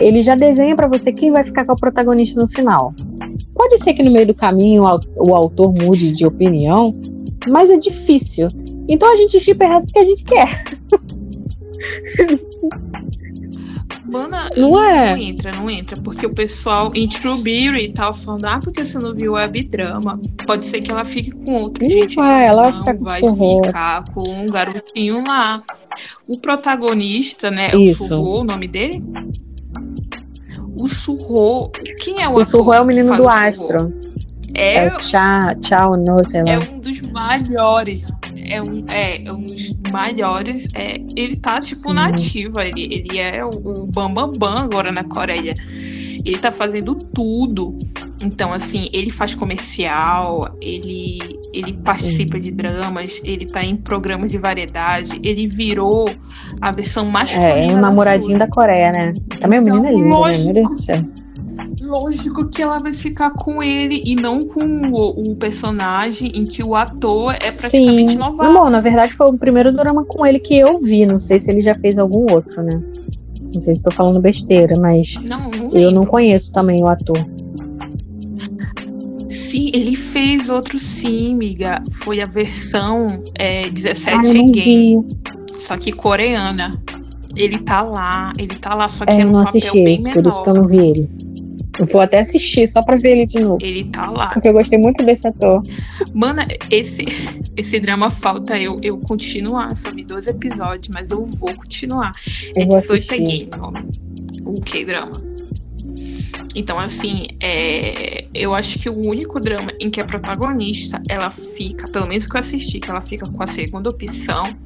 Ele 0.00 0.22
já 0.22 0.34
desenha 0.34 0.74
pra 0.76 0.86
você 0.88 1.12
quem 1.12 1.30
vai 1.30 1.44
ficar 1.44 1.64
com 1.64 1.72
a 1.72 1.76
protagonista 1.76 2.40
no 2.40 2.48
final. 2.48 2.94
Pode 3.54 3.78
ser 3.78 3.94
que 3.94 4.02
no 4.02 4.10
meio 4.10 4.26
do 4.26 4.34
caminho 4.34 4.82
o 4.82 4.86
au- 4.86 5.00
o 5.16 5.34
autor 5.34 5.72
mude 5.74 6.10
de 6.12 6.24
opinião, 6.26 6.94
mas 7.48 7.70
é 7.70 7.76
difícil. 7.76 8.48
Então 8.88 9.12
a 9.12 9.16
gente 9.16 9.38
chipa 9.40 9.64
errado 9.64 9.84
porque 9.84 9.98
a 9.98 10.04
gente 10.04 10.24
quer. 10.24 10.64
Mana, 14.06 14.48
Não 14.56 14.70
não, 14.70 14.82
é? 14.84 15.14
não 15.14 15.22
entra, 15.22 15.52
não 15.52 15.68
entra. 15.70 16.00
Porque 16.00 16.24
o 16.26 16.32
pessoal 16.32 16.90
em 16.94 17.06
True 17.08 17.42
Beauty 17.42 17.90
tava 17.92 18.14
falando, 18.14 18.46
ah, 18.46 18.58
porque 18.62 18.82
você 18.82 18.98
não 18.98 19.14
viu 19.14 19.32
webdrama. 19.34 20.18
Pode 20.46 20.64
ser 20.64 20.80
que 20.80 20.90
ela 20.90 21.04
fique 21.04 21.30
com 21.30 21.52
outro. 21.54 21.82
Não 21.84 21.90
Gente, 21.90 22.16
vai, 22.16 22.46
ela 22.46 22.70
vai 22.70 22.72
não 22.72 22.78
ficar 22.78 22.94
com 22.96 23.04
vai 23.04 23.66
ficar 23.66 24.04
com 24.14 24.22
um 24.22 24.46
garotinho 24.46 25.22
lá. 25.26 25.62
O 26.26 26.38
protagonista, 26.38 27.50
né? 27.50 27.68
Isso. 27.76 28.14
O 28.18 28.40
o 28.40 28.44
nome 28.44 28.66
dele? 28.66 29.02
O 30.78 30.88
Surro. 30.88 31.70
Quem 32.00 32.22
é 32.22 32.28
o 32.28 32.34
O 32.34 32.44
Surro 32.44 32.72
é 32.72 32.80
o 32.80 32.82
que 32.82 32.88
menino 32.88 33.08
faz 33.08 33.18
do 33.18 33.24
o? 33.24 33.28
Astro. 33.28 33.94
É 34.54 34.76
É, 34.76 34.88
o 34.88 34.98
Tchau, 34.98 35.54
tchau, 35.60 35.96
não, 35.96 36.24
sei 36.24 36.42
lá. 36.42 36.50
é 36.50 36.58
um 36.58 36.78
dos 36.78 37.00
maiores. 37.02 38.08
É 38.36 38.62
um, 38.62 38.84
é, 38.88 39.24
é 39.24 39.32
um 39.32 39.42
dos 39.42 39.72
maiores. 39.90 40.68
É, 40.74 40.98
ele 41.16 41.36
tá, 41.36 41.60
tipo, 41.60 41.88
Sim. 41.88 41.92
nativa. 41.94 42.64
Ele, 42.64 42.82
ele 42.82 43.18
é 43.18 43.44
o, 43.44 43.48
o 43.50 43.86
Bambambam 43.86 44.32
Bam 44.32 44.38
Bam 44.38 44.58
agora 44.62 44.90
na 44.90 45.04
Coreia. 45.04 45.54
Ele 46.24 46.38
tá 46.38 46.50
fazendo 46.50 46.94
tudo. 46.94 47.78
Então, 48.20 48.52
assim, 48.52 48.88
ele 48.92 49.10
faz 49.10 49.34
comercial, 49.34 50.56
ele, 50.60 51.18
ele 51.52 51.78
participa 51.84 52.38
de 52.40 52.50
dramas, 52.50 53.20
ele 53.24 53.46
tá 53.46 53.62
em 53.62 53.76
programas 53.76 54.30
de 54.30 54.38
variedade, 54.38 55.20
ele 55.22 55.46
virou 55.46 56.10
a 56.60 56.72
versão 56.72 57.06
masculina. 57.06 57.50
É, 57.52 57.64
é 57.66 57.68
um 57.68 57.74
da 57.74 57.80
namoradinho 57.82 58.32
Suzy. 58.32 58.38
da 58.40 58.48
Coreia, 58.48 58.90
né? 58.90 59.14
Também 59.40 59.60
o 59.60 59.62
Então, 59.62 59.80
menino 59.82 59.86
é 59.86 59.92
lindo, 59.92 60.04
né? 60.04 60.14
Lógico. 60.14 60.76
Céu. 60.76 61.04
Lógico 61.80 62.48
que 62.48 62.62
ela 62.62 62.78
vai 62.78 62.92
ficar 62.92 63.30
com 63.30 63.62
ele 63.62 64.02
e 64.04 64.14
não 64.14 64.46
com 64.46 64.64
o, 64.92 65.30
o 65.32 65.36
personagem 65.36 66.30
em 66.34 66.44
que 66.44 66.62
o 66.62 66.74
ator 66.74 67.34
é 67.34 67.50
praticamente 67.50 68.12
Sim. 68.12 68.18
novato. 68.18 68.52
Bom, 68.52 68.68
na 68.70 68.80
verdade 68.80 69.12
foi 69.14 69.28
o 69.28 69.38
primeiro 69.38 69.72
drama 69.72 70.04
com 70.04 70.24
ele 70.26 70.38
que 70.38 70.56
eu 70.58 70.78
vi. 70.78 71.06
Não 71.06 71.18
sei 71.18 71.40
se 71.40 71.50
ele 71.50 71.60
já 71.60 71.74
fez 71.74 71.98
algum 71.98 72.32
outro, 72.32 72.62
né? 72.62 72.80
Não 73.52 73.60
sei 73.60 73.74
se 73.74 73.80
estou 73.80 73.92
falando 73.94 74.20
besteira, 74.20 74.78
mas 74.78 75.14
Não, 75.26 75.50
não 75.50 75.70
eu 75.72 75.90
não 75.90 76.04
conheço 76.04 76.52
também 76.52 76.82
o 76.82 76.86
ator. 76.86 77.24
Sim, 79.50 79.70
ele 79.72 79.96
fez 79.96 80.48
outro 80.50 80.78
sim, 80.78 81.34
miga. 81.34 81.82
Foi 81.90 82.20
a 82.20 82.26
versão 82.26 83.22
é, 83.38 83.68
17 83.70 84.16
Ah, 84.16 84.28
eu 84.28 84.34
não 84.34 84.48
Again, 84.50 85.02
vi. 85.02 85.58
só 85.58 85.76
que 85.76 85.92
coreana. 85.92 86.82
Ele 87.36 87.58
tá 87.58 87.82
lá, 87.82 88.32
ele 88.38 88.56
tá 88.56 88.74
lá, 88.74 88.88
só 88.88 89.04
que 89.06 89.12
É, 89.12 89.20
é 89.20 89.22
eu 89.22 89.28
um 89.28 89.32
não 89.32 89.44
papel 89.44 89.58
assisti 89.60 89.84
bem 89.84 89.94
esse, 89.94 90.04
menor. 90.04 90.22
por 90.22 90.28
isso 90.28 90.42
que 90.42 90.48
eu 90.48 90.54
não 90.54 90.66
vi 90.66 90.76
ele. 90.78 91.10
Eu 91.78 91.86
vou 91.86 92.00
até 92.00 92.18
assistir 92.18 92.66
só 92.66 92.82
pra 92.82 92.96
ver 92.96 93.10
ele 93.12 93.26
de 93.26 93.38
novo. 93.38 93.58
Ele 93.62 93.84
tá 93.84 94.10
lá. 94.10 94.30
Porque 94.30 94.48
eu 94.48 94.52
gostei 94.52 94.78
muito 94.78 95.04
desse 95.04 95.28
ator. 95.28 95.62
Mano, 96.12 96.42
esse, 96.70 97.04
esse 97.56 97.78
drama 97.78 98.10
falta 98.10 98.58
eu, 98.58 98.76
eu 98.82 98.98
continuar. 98.98 99.72
Vi 99.94 100.04
dois 100.04 100.26
episódios, 100.26 100.88
mas 100.92 101.08
eu 101.12 101.22
vou 101.22 101.54
continuar. 101.54 102.12
Eu 102.56 102.62
é 102.64 102.66
vou 102.66 102.76
18 102.78 102.82
assistir. 102.94 103.14
Again, 103.14 103.48
o 103.54 103.56
nome. 103.58 103.84
O 104.44 104.60
K-drama. 104.60 105.27
Então, 106.54 106.78
assim, 106.78 107.28
é, 107.40 108.26
eu 108.34 108.54
acho 108.54 108.78
que 108.78 108.88
o 108.88 108.96
único 108.96 109.38
drama 109.38 109.72
em 109.78 109.90
que 109.90 110.00
a 110.00 110.04
protagonista 110.04 111.02
ela 111.08 111.30
fica, 111.30 111.88
pelo 111.88 112.06
menos 112.06 112.26
que 112.26 112.36
eu 112.36 112.40
assisti, 112.40 112.80
que 112.80 112.90
ela 112.90 113.00
fica 113.00 113.28
com 113.28 113.42
a 113.42 113.46
segunda 113.46 113.90
opção, 113.90 114.56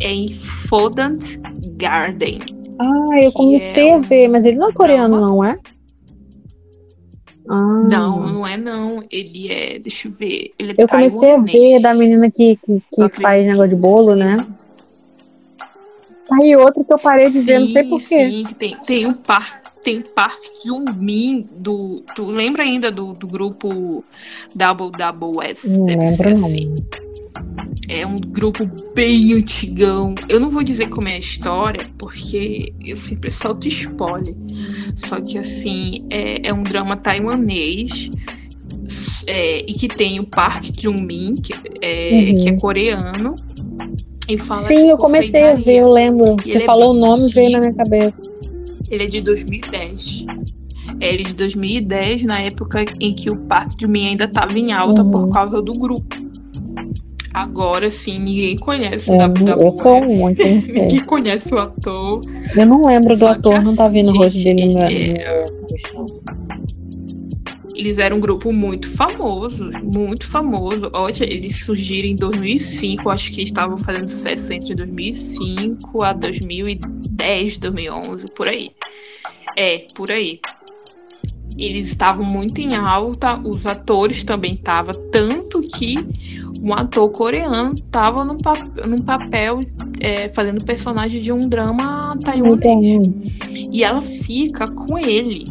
é 0.00 0.10
em 0.10 0.32
Fodant 0.32 1.22
Garden. 1.76 2.40
Ah, 2.78 3.20
eu 3.22 3.30
comecei 3.32 3.90
é 3.90 3.94
a 3.94 3.98
ver, 3.98 4.28
mas 4.28 4.44
ele 4.44 4.56
não 4.56 4.70
é 4.70 4.72
coreano, 4.72 5.16
drama. 5.16 5.28
não 5.28 5.44
é? 5.44 5.58
Ah, 7.48 7.82
Não, 7.82 8.32
não 8.32 8.46
é 8.46 8.56
não. 8.56 9.02
Ele 9.10 9.52
é, 9.52 9.78
deixa 9.78 10.08
eu 10.08 10.12
ver. 10.12 10.52
Ele 10.58 10.72
é 10.72 10.74
Eu 10.78 10.88
comecei 10.88 11.34
a 11.34 11.38
ver 11.38 11.80
da 11.80 11.94
menina 11.94 12.30
que, 12.30 12.56
que, 12.56 12.80
que 12.94 13.20
faz 13.20 13.46
negócio 13.46 13.70
de 13.70 13.76
bolo, 13.76 14.14
né? 14.14 14.46
Aí 16.32 16.54
outro 16.56 16.84
que 16.84 16.92
eu 16.92 16.98
parei 16.98 17.28
de 17.28 17.40
ver, 17.40 17.58
não 17.58 17.66
sei 17.66 17.82
Sim, 17.82 17.88
porquê. 17.88 18.30
Sim, 18.30 18.44
que 18.46 18.54
tem, 18.54 18.76
tem 18.86 19.06
um 19.06 19.12
par. 19.12 19.60
Tem 19.82 20.02
Park 20.02 20.38
Jung-min 20.64 21.48
do. 21.56 22.02
Tu 22.14 22.24
lembra 22.26 22.62
ainda 22.62 22.90
do, 22.90 23.12
do 23.14 23.26
grupo 23.26 24.04
Double 24.54 24.90
Double 24.90 25.44
S? 25.46 25.68
Não 25.78 25.86
Deve 25.86 26.08
ser 26.08 26.28
assim. 26.28 26.76
É 27.88 28.06
um 28.06 28.16
grupo 28.18 28.68
bem 28.94 29.32
antigão. 29.32 30.14
Eu 30.28 30.38
não 30.38 30.48
vou 30.50 30.62
dizer 30.62 30.88
como 30.88 31.08
é 31.08 31.14
a 31.14 31.18
história, 31.18 31.88
porque 31.98 32.72
eu 32.84 32.96
sempre 32.96 33.30
solto 33.30 33.66
spoiler. 33.68 34.34
Só 34.94 35.20
que, 35.20 35.38
assim, 35.38 36.06
é, 36.10 36.48
é 36.48 36.52
um 36.52 36.62
drama 36.62 36.96
taiwanês 36.96 38.10
é, 39.26 39.60
e 39.60 39.72
que 39.74 39.88
tem 39.88 40.20
o 40.20 40.24
Park 40.26 40.66
Jung-min, 40.78 41.36
que, 41.36 41.52
é, 41.80 42.30
Uhum. 42.32 42.36
que 42.38 42.48
é 42.48 42.52
coreano. 42.54 43.36
E 44.28 44.38
fala 44.38 44.60
Sim, 44.60 44.88
eu 44.90 44.96
comecei 44.96 45.42
a 45.42 45.54
ver, 45.56 45.78
eu 45.78 45.88
lembro. 45.90 46.36
E 46.44 46.50
Você 46.52 46.58
é 46.58 46.60
falou 46.60 46.90
o 46.90 46.92
bem 46.92 47.00
nome, 47.02 47.32
veio 47.32 47.46
antigo. 47.46 47.52
na 47.52 47.60
minha 47.60 47.74
cabeça. 47.74 48.22
Ele 48.90 49.04
é 49.04 49.06
de 49.06 49.20
2010. 49.20 50.26
É, 51.00 51.14
Ele 51.14 51.22
é 51.22 51.26
de 51.26 51.34
2010, 51.34 52.22
na 52.24 52.40
época 52.40 52.84
em 53.00 53.14
que 53.14 53.30
o 53.30 53.36
Park 53.36 53.76
de 53.76 53.86
Min 53.86 54.08
ainda 54.08 54.24
estava 54.24 54.52
em 54.58 54.72
alta 54.72 55.02
Uhum. 55.02 55.10
por 55.10 55.28
causa 55.30 55.62
do 55.62 55.72
grupo. 55.74 56.16
Agora 57.32 57.88
sim, 57.92 58.18
ninguém 58.18 58.56
conhece 58.58 59.08
o 59.10 59.14
É, 59.14 59.18
WWF. 59.28 59.62
eu 59.62 59.72
sou 59.72 60.00
muito, 60.08 60.36
sei. 60.42 60.54
Ninguém 60.62 61.00
conhece 61.04 61.54
o 61.54 61.58
ator. 61.58 62.22
Eu 62.56 62.66
não 62.66 62.84
lembro 62.86 63.10
do 63.10 63.18
Só 63.18 63.32
que 63.34 63.38
ator, 63.38 63.62
não 63.62 63.76
tá 63.76 63.84
assim, 63.86 63.94
vindo 63.94 64.10
o 64.10 64.16
rosto 64.18 64.42
dele 64.42 64.62
é- 64.62 64.66
no 64.66 64.72
meu- 64.76 66.22
Eles 67.80 67.98
eram 67.98 68.18
um 68.18 68.20
grupo 68.20 68.52
muito 68.52 68.90
famoso, 68.90 69.70
muito 69.82 70.28
famoso. 70.28 70.90
Olha, 70.92 71.24
eles 71.24 71.64
surgiram 71.64 72.08
em 72.08 72.14
2005, 72.14 73.08
acho 73.08 73.32
que 73.32 73.40
estavam 73.40 73.78
fazendo 73.78 74.06
sucesso 74.06 74.52
entre 74.52 74.74
2005 74.74 76.02
a 76.02 76.12
2010, 76.12 77.56
2011, 77.56 78.26
por 78.32 78.48
aí. 78.48 78.72
É, 79.56 79.86
por 79.94 80.10
aí. 80.10 80.40
Eles 81.56 81.88
estavam 81.88 82.22
muito 82.22 82.60
em 82.60 82.76
alta, 82.76 83.40
os 83.40 83.66
atores 83.66 84.24
também 84.24 84.52
estavam, 84.52 84.94
tanto 85.10 85.62
que 85.62 85.96
um 86.60 86.74
ator 86.74 87.10
coreano 87.10 87.76
estava 87.76 88.26
num, 88.26 88.36
pa 88.36 88.62
num 88.86 89.00
papel 89.00 89.60
é, 90.00 90.28
fazendo 90.28 90.62
personagem 90.62 91.22
de 91.22 91.32
um 91.32 91.48
drama 91.48 92.14
taiwanês. 92.22 92.86
Então, 92.86 93.14
E 93.72 93.82
ela 93.82 94.02
fica 94.02 94.68
com 94.68 94.98
ele. 94.98 95.46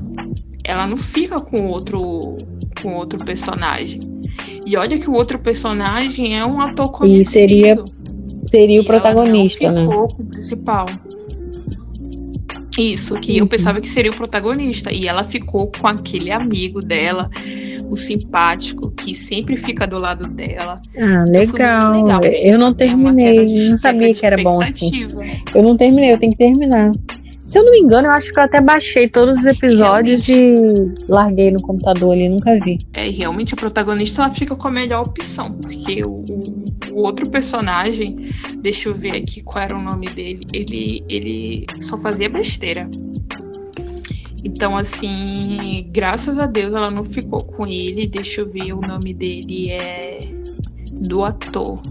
Ela 0.69 0.85
não 0.87 0.97
fica 0.97 1.39
com 1.41 1.65
outro 1.67 2.37
com 2.81 2.93
outro 2.95 3.19
personagem. 3.25 3.99
E 4.65 4.77
olha 4.77 4.97
que 4.97 5.09
o 5.09 5.13
outro 5.13 5.39
personagem 5.39 6.37
é 6.37 6.45
um 6.45 6.61
ator 6.61 6.89
conhecido. 6.91 7.29
seria 7.31 7.85
seria 8.43 8.77
E 8.77 8.79
o 8.79 8.85
protagonista, 8.85 9.65
ela 9.65 9.81
né? 9.81 9.95
o 9.95 10.07
principal. 10.25 10.87
Isso, 12.77 13.15
que 13.19 13.37
eu 13.37 13.43
Uhum. 13.43 13.47
pensava 13.49 13.81
que 13.81 13.89
seria 13.89 14.11
o 14.11 14.15
protagonista. 14.15 14.93
E 14.93 15.07
ela 15.07 15.23
ficou 15.23 15.69
com 15.71 15.85
aquele 15.87 16.31
amigo 16.31 16.81
dela, 16.81 17.29
o 17.89 17.97
simpático, 17.97 18.91
que 18.91 19.13
sempre 19.13 19.57
fica 19.57 19.85
do 19.85 19.97
lado 19.97 20.27
dela. 20.29 20.79
Ah, 20.97 21.25
Então 21.27 21.41
legal. 21.41 21.91
legal. 21.91 22.23
Eu 22.23 22.57
não 22.57 22.69
É 22.69 22.73
terminei, 22.73 23.69
não 23.69 23.77
sabia 23.77 24.13
que 24.13 24.25
era 24.25 24.37
bom 24.41 24.61
assim. 24.61 25.07
Eu 25.53 25.63
não 25.63 25.75
terminei, 25.75 26.13
eu 26.13 26.19
tenho 26.19 26.31
que 26.31 26.37
terminar. 26.37 26.91
Se 27.49 27.57
eu 27.57 27.63
não 27.65 27.71
me 27.71 27.79
engano, 27.79 28.07
eu 28.07 28.11
acho 28.11 28.31
que 28.31 28.39
eu 28.39 28.43
até 28.43 28.61
baixei 28.61 29.07
todos 29.09 29.39
os 29.39 29.45
episódios 29.45 30.27
e 30.29 30.35
larguei 31.07 31.49
no 31.49 31.59
computador 31.61 32.11
ali, 32.13 32.29
nunca 32.29 32.59
vi. 32.63 32.77
É, 32.93 33.09
realmente 33.09 33.55
a 33.55 33.57
protagonista 33.57 34.21
ela 34.21 34.31
fica 34.31 34.55
com 34.55 34.67
a 34.67 34.71
melhor 34.71 35.07
opção, 35.07 35.53
porque 35.53 36.03
o, 36.05 36.11
o- 36.11 36.63
o 36.91 36.97
outro 37.01 37.27
personagem, 37.27 38.29
deixa 38.61 38.87
eu 38.89 38.93
ver 38.93 39.15
aqui 39.15 39.41
qual 39.41 39.63
era 39.63 39.75
o 39.75 39.81
nome 39.81 40.09
dele, 40.13 40.45
ele, 40.53 41.03
ele 41.09 41.65
só 41.81 41.97
fazia 41.97 42.29
besteira. 42.29 42.87
Então, 44.43 44.77
assim, 44.77 45.87
graças 45.91 46.37
a 46.37 46.45
Deus 46.45 46.75
ela 46.75 46.91
não 46.91 47.03
ficou 47.03 47.43
com 47.43 47.65
ele. 47.65 48.05
Deixa 48.07 48.41
eu 48.41 48.49
ver, 48.49 48.73
o 48.73 48.79
nome 48.81 49.13
dele 49.13 49.69
é 49.71 50.27
do 50.91 51.23
ator. 51.23 51.81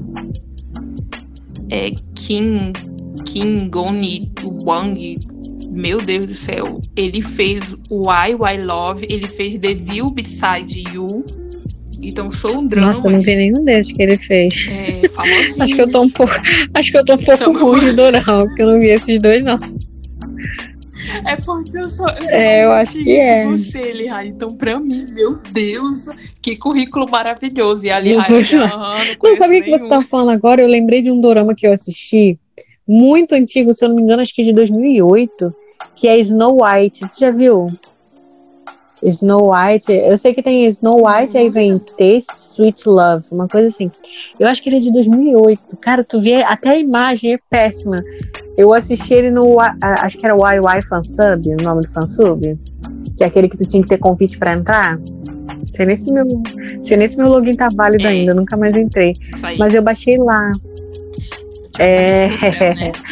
É 1.71 1.91
Kim, 2.15 2.73
Kim 3.27 3.69
Goni 3.69 4.33
Wang. 4.65 5.19
Meu 5.71 6.01
Deus 6.03 6.27
do 6.27 6.35
céu. 6.35 6.81
Ele 6.97 7.21
fez 7.23 7.75
o 7.91 8.11
I, 8.11 8.33
I 8.55 8.63
Love, 8.63 9.07
ele 9.09 9.29
fez 9.31 9.57
The 9.59 9.75
View 9.75 10.11
Beside 10.11 10.81
You. 10.95 11.25
Então, 12.01 12.31
sou 12.31 12.59
um 12.59 12.67
drama. 12.67 12.89
Nossa, 12.89 13.09
eu 13.09 13.13
não 13.13 13.21
vi 13.21 13.35
nenhum 13.35 13.65
desses 13.65 13.93
que 13.93 14.01
ele 14.03 14.17
fez. 14.19 14.69
É, 14.71 15.09
famosinho. 15.09 15.63
Acho 15.63 15.75
que 15.75 15.81
eu 15.83 15.91
tô 15.91 16.03
um 16.03 16.09
pouco, 16.11 16.33
acho 16.75 16.91
que 16.93 16.97
eu 16.99 17.05
tô 17.05 17.15
um 17.15 17.19
pouco 17.19 17.45
São- 17.45 17.53
ruim 17.53 17.81
de 17.81 17.93
dorama, 17.93 18.47
porque 18.47 18.63
eu 18.63 18.67
não 18.73 18.79
vi 18.79 18.87
esses 18.89 19.19
dois 19.21 19.43
não. 19.43 19.59
É 21.27 21.37
porque 21.37 21.77
eu 21.79 21.89
sou. 21.89 22.09
Eu, 22.09 22.17
sou 22.29 22.37
É, 22.37 22.65
eu 22.65 22.73
acho 22.73 22.99
que 22.99 23.17
é. 23.17 23.45
Você, 23.47 23.93
Lihari. 23.93 24.29
Então, 24.29 24.55
pra 24.57 24.79
mim, 24.79 25.07
meu 25.11 25.39
Deus, 25.53 26.07
que 26.43 26.57
currículo 26.57 27.09
maravilhoso. 27.09 27.85
E 27.87 27.91
a 27.91 27.97
Não 27.97 28.03
Lihari 28.05 28.33
vou 28.33 28.43
já 28.43 28.69
falar. 28.69 28.83
aham, 28.83 28.99
não 29.05 29.07
Não 29.11 29.17
conheço 29.17 29.39
sabia 29.43 29.61
o 29.61 29.65
que 29.65 29.71
você 29.71 29.89
tava 29.89 30.05
falando 30.05 30.31
agora, 30.31 30.61
eu 30.63 30.69
lembrei 30.69 31.01
de 31.03 31.11
um 31.11 31.21
dorama 31.21 31.55
que 31.55 31.67
eu 31.67 31.73
assisti, 31.73 32.39
muito 32.89 33.35
antigo, 33.35 33.73
se 33.75 33.85
eu 33.85 33.91
não 33.91 33.97
me 33.97 34.03
engano, 34.03 34.23
acho 34.23 34.35
que 34.35 34.43
de 34.43 34.53
2008, 34.53 35.55
que 35.95 36.09
é 36.09 36.19
Snow 36.19 36.59
White. 36.63 37.01
Tu 37.09 37.21
já 37.21 37.31
viu? 37.31 37.71
Snow 39.01 39.53
White, 39.53 39.93
eu 39.93 40.19
sei 40.19 40.35
que 40.35 40.43
tem 40.43 40.67
Snow 40.67 41.07
White, 41.07 41.39
aí 41.39 41.49
vem 41.51 41.79
Taste 41.79 42.35
Sweet 42.37 42.89
Love, 42.89 43.27
uma 43.31 43.47
coisa 43.47 43.69
assim. 43.69 43.93
Eu 44.41 44.49
acho 44.49 44.61
que 44.61 44.69
ele 44.69 44.79
é 44.79 44.81
de 44.81 44.91
2008. 44.93 45.77
Cara, 45.77 46.03
tu 46.03 46.21
vê, 46.21 46.43
até 46.43 46.71
a 46.71 46.79
imagem 46.79 47.35
é 47.35 47.39
péssima. 47.49 48.03
Eu 48.57 48.75
assisti 48.75 49.15
ele 49.15 49.31
no, 49.31 49.59
acho 49.61 50.19
que 50.19 50.27
era 50.27 50.35
o 50.35 50.41
YY 50.45 50.83
Fansub, 50.89 51.47
o 51.49 51.63
nome 51.63 51.83
do 51.83 51.89
fansub, 51.93 52.59
que 53.17 53.23
é 53.23 53.27
aquele 53.29 53.49
que 53.49 53.57
tu 53.57 53.65
tinha 53.65 53.83
que 53.85 53.89
ter 53.89 53.99
convite 53.99 54.37
pra 54.37 54.53
entrar. 54.55 54.99
Se 55.71 55.85
nesse 55.87 56.11
meu, 56.11 56.27
se 56.83 56.97
nesse 56.97 57.17
meu 57.19 57.29
login 57.29 57.55
tá 57.55 57.69
válido 57.73 58.05
É. 58.05 58.11
ainda, 58.11 58.35
nunca 58.35 58.57
mais 58.57 58.75
entrei. 58.77 59.15
Mas 59.59 59.75
eu 59.75 59.83
baixei 59.83 60.19
lá. 60.19 60.51
Tipo, 61.79 61.83
é- 61.83 62.37
céu, 62.39 62.75
né? 62.75 62.93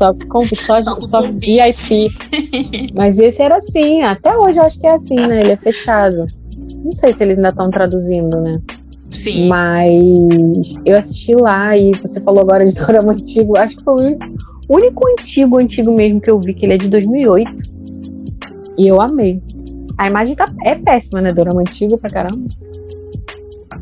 Só, 0.00 0.14
com, 0.14 0.46
só, 0.46 0.80
Só 0.80 0.98
só. 1.00 1.20
VIP. 1.32 2.10
Mas 2.96 3.18
esse 3.18 3.42
era 3.42 3.56
assim, 3.58 4.00
até 4.00 4.34
hoje 4.34 4.58
eu 4.58 4.62
acho 4.64 4.80
que 4.80 4.86
é 4.86 4.94
assim, 4.94 5.14
né? 5.14 5.40
Ele 5.42 5.52
é 5.52 5.56
fechado. 5.58 6.26
Não 6.82 6.92
sei 6.94 7.12
se 7.12 7.22
eles 7.22 7.36
ainda 7.36 7.50
estão 7.50 7.68
traduzindo, 7.70 8.40
né? 8.40 8.58
Sim. 9.10 9.46
Mas 9.48 10.74
eu 10.86 10.96
assisti 10.96 11.34
lá 11.34 11.76
e 11.76 11.92
você 12.00 12.18
falou 12.20 12.40
agora 12.40 12.64
de 12.64 12.74
dorama 12.80 13.12
antigo. 13.12 13.58
Acho 13.58 13.76
que 13.76 13.84
foi 13.84 13.92
o 13.94 13.98
único- 14.06 14.24
o 14.70 14.76
único 14.76 15.08
antigo, 15.08 15.58
antigo 15.60 15.92
mesmo 15.92 16.18
que 16.18 16.30
eu 16.30 16.40
vi, 16.40 16.54
que 16.54 16.64
ele 16.64 16.72
é 16.74 16.78
de 16.78 16.88
2008. 16.88 17.50
E 18.78 18.86
eu 18.88 19.02
amei. 19.02 19.42
A 19.98 20.06
imagem 20.06 20.34
tá, 20.34 20.50
é 20.64 20.76
péssima, 20.76 21.20
né? 21.20 21.30
Dorama 21.30 21.60
antigo 21.60 21.98
pra 21.98 22.08
caramba. 22.08 22.48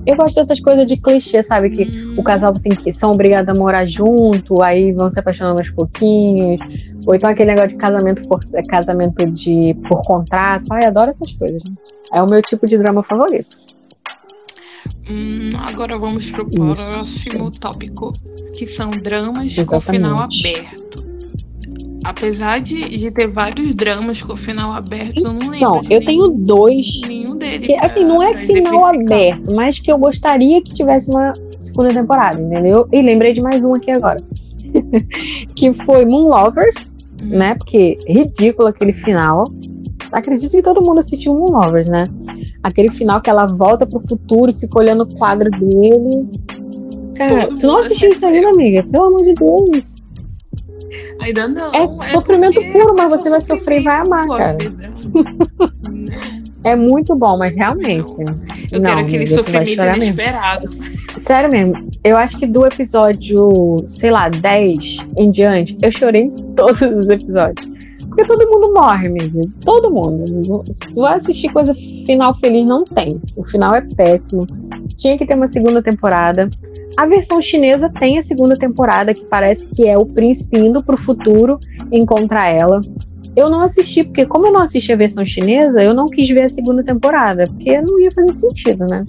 Eu 0.06 0.16
gosto 0.16 0.36
dessas 0.36 0.60
coisas 0.60 0.86
de 0.86 0.96
clichê, 0.96 1.42
sabe? 1.42 1.70
Que 1.70 1.84
Hum, 1.84 2.14
o 2.18 2.22
casal 2.22 2.52
tem 2.54 2.72
que 2.74 2.92
são 2.92 3.12
obrigados 3.12 3.48
a 3.48 3.58
morar 3.58 3.84
junto, 3.86 4.62
aí 4.62 4.92
vão 4.92 5.08
se 5.10 5.18
apaixonando 5.18 5.58
aos 5.58 5.70
pouquinhos. 5.70 6.60
Ou 7.06 7.14
então 7.14 7.28
aquele 7.30 7.50
negócio 7.50 7.70
de 7.70 7.76
casamento 7.76 8.26
por, 8.28 8.40
é, 8.54 8.62
casamento 8.62 9.24
de 9.26 9.74
por 9.88 10.02
contrato. 10.02 10.64
Ai, 10.70 10.84
adoro 10.86 11.10
essas 11.10 11.32
coisas. 11.32 11.62
né? 11.64 11.70
É 12.12 12.22
o 12.22 12.26
meu 12.26 12.42
tipo 12.42 12.66
de 12.66 12.76
drama 12.78 13.02
favorito. 13.02 13.56
hum, 15.08 15.50
agora 15.58 15.98
vamos 15.98 16.30
pro 16.30 16.48
Isso. 16.50 16.74
próximo 16.74 17.50
tópico, 17.50 18.12
que 18.54 18.66
são 18.66 18.90
dramas 18.90 19.54
com 19.54 19.60
Exatamente. 19.76 19.84
final 19.90 20.18
aberto. 20.18 21.07
Apesar 22.04 22.60
de, 22.60 22.88
de 22.96 23.10
ter 23.10 23.26
vários 23.26 23.74
dramas 23.74 24.22
com 24.22 24.36
final 24.36 24.72
aberto, 24.72 25.18
eu 25.24 25.32
não 25.32 25.50
lembro. 25.50 25.56
Então, 25.56 25.80
de 25.82 25.92
eu 25.92 26.00
nenhum, 26.00 26.06
tenho 26.06 26.28
dois 26.28 27.00
nenhum 27.06 27.36
deles. 27.36 27.66
que, 27.66 27.74
assim, 27.74 28.04
não 28.04 28.22
é 28.22 28.34
final 28.34 28.84
aberto, 28.86 29.54
mas 29.54 29.78
que 29.78 29.90
eu 29.90 29.98
gostaria 29.98 30.62
que 30.62 30.72
tivesse 30.72 31.10
uma 31.10 31.32
segunda 31.58 31.92
temporada, 31.92 32.40
entendeu? 32.40 32.86
E 32.92 33.02
lembrei 33.02 33.32
de 33.32 33.40
mais 33.40 33.64
um 33.64 33.74
aqui 33.74 33.90
agora. 33.90 34.22
que 35.56 35.72
foi 35.72 36.04
Moon 36.04 36.28
Lovers, 36.28 36.94
Hum. 37.22 37.30
né? 37.36 37.54
Porque 37.56 37.98
ridículo 38.06 38.68
aquele 38.68 38.92
final. 38.92 39.52
Acredito 40.12 40.52
que 40.52 40.62
todo 40.62 40.80
mundo 40.80 40.98
assistiu 40.98 41.34
Moon 41.34 41.50
Lovers, 41.50 41.86
né? 41.88 42.06
Aquele 42.62 42.90
final 42.90 43.20
que 43.20 43.28
ela 43.28 43.46
volta 43.46 43.86
pro 43.86 44.00
futuro 44.00 44.50
e 44.50 44.54
fica 44.54 44.78
olhando 44.78 45.02
o 45.02 45.18
quadro 45.18 45.50
dele. 45.50 46.28
Cara, 47.16 47.48
Todo 47.48 47.58
tu 47.58 47.66
não 47.66 47.78
assistiu 47.78 48.12
isso 48.12 48.24
ainda, 48.24 48.48
amiga? 48.50 48.84
Pelo 48.84 49.04
amor 49.06 49.22
de 49.22 49.34
Deus. 49.34 49.96
Ainda 51.20 51.48
não. 51.48 51.72
É 51.74 51.86
sofrimento 51.86 52.54
porque 52.54 52.72
puro, 52.72 52.94
mas 52.96 53.12
é 53.12 53.18
você 53.18 53.30
vai 53.30 53.40
sofrer 53.40 53.80
e 53.80 53.84
vai 53.84 53.98
sofrimento, 53.98 54.32
amar, 54.32 54.38
cara. 54.38 54.58
É 56.64 56.74
muito 56.74 57.14
bom, 57.14 57.38
mas 57.38 57.54
realmente. 57.54 58.12
Eu 58.72 58.80
não, 58.80 58.90
quero 58.90 59.00
aquele 59.00 59.26
sofrimento 59.26 59.70
chorar 59.70 59.92
mesmo. 59.92 60.04
inesperado. 60.04 60.66
Sério 61.16 61.50
mesmo, 61.50 61.88
eu 62.02 62.16
acho 62.16 62.38
que 62.38 62.46
do 62.46 62.66
episódio, 62.66 63.84
sei 63.88 64.10
lá, 64.10 64.28
10 64.28 65.06
em 65.16 65.30
diante, 65.30 65.78
eu 65.80 65.92
chorei 65.92 66.22
em 66.22 66.30
todos 66.54 66.80
os 66.82 67.08
episódios. 67.08 67.68
Porque 68.08 68.24
todo 68.24 68.50
mundo 68.50 68.74
morre, 68.74 69.06
amiga. 69.06 69.40
Todo 69.64 69.90
mundo. 69.90 70.64
Se 70.72 70.90
tu 70.90 71.02
vai 71.02 71.16
assistir 71.16 71.52
coisa 71.52 71.72
final 71.74 72.34
feliz, 72.34 72.66
não 72.66 72.84
tem. 72.84 73.20
O 73.36 73.44
final 73.44 73.74
é 73.74 73.80
péssimo. 73.80 74.46
Tinha 74.96 75.16
que 75.16 75.24
ter 75.24 75.34
uma 75.34 75.46
segunda 75.46 75.80
temporada. 75.82 76.50
A 76.98 77.06
versão 77.06 77.40
chinesa 77.40 77.88
tem 78.00 78.18
a 78.18 78.22
segunda 78.24 78.56
temporada, 78.56 79.14
que 79.14 79.24
parece 79.24 79.68
que 79.68 79.86
é 79.86 79.96
o 79.96 80.04
príncipe 80.04 80.58
indo 80.58 80.82
pro 80.82 80.96
futuro 80.96 81.60
encontrar 81.92 82.48
ela. 82.48 82.80
eu 83.36 83.48
não 83.48 83.60
assisti, 83.60 84.02
porque 84.02 84.26
como 84.26 84.48
eu 84.48 84.52
não 84.52 84.62
assisti 84.62 84.92
a 84.92 84.96
versão 84.96 85.24
chinesa, 85.24 85.80
eu 85.80 85.94
não 85.94 86.08
quis 86.08 86.28
ver 86.28 86.42
a 86.42 86.48
segunda 86.48 86.82
temporada, 86.82 87.44
porque 87.46 87.80
não 87.80 88.00
ia 88.00 88.10
fazer 88.10 88.32
sentido, 88.32 88.84
né? 88.84 89.06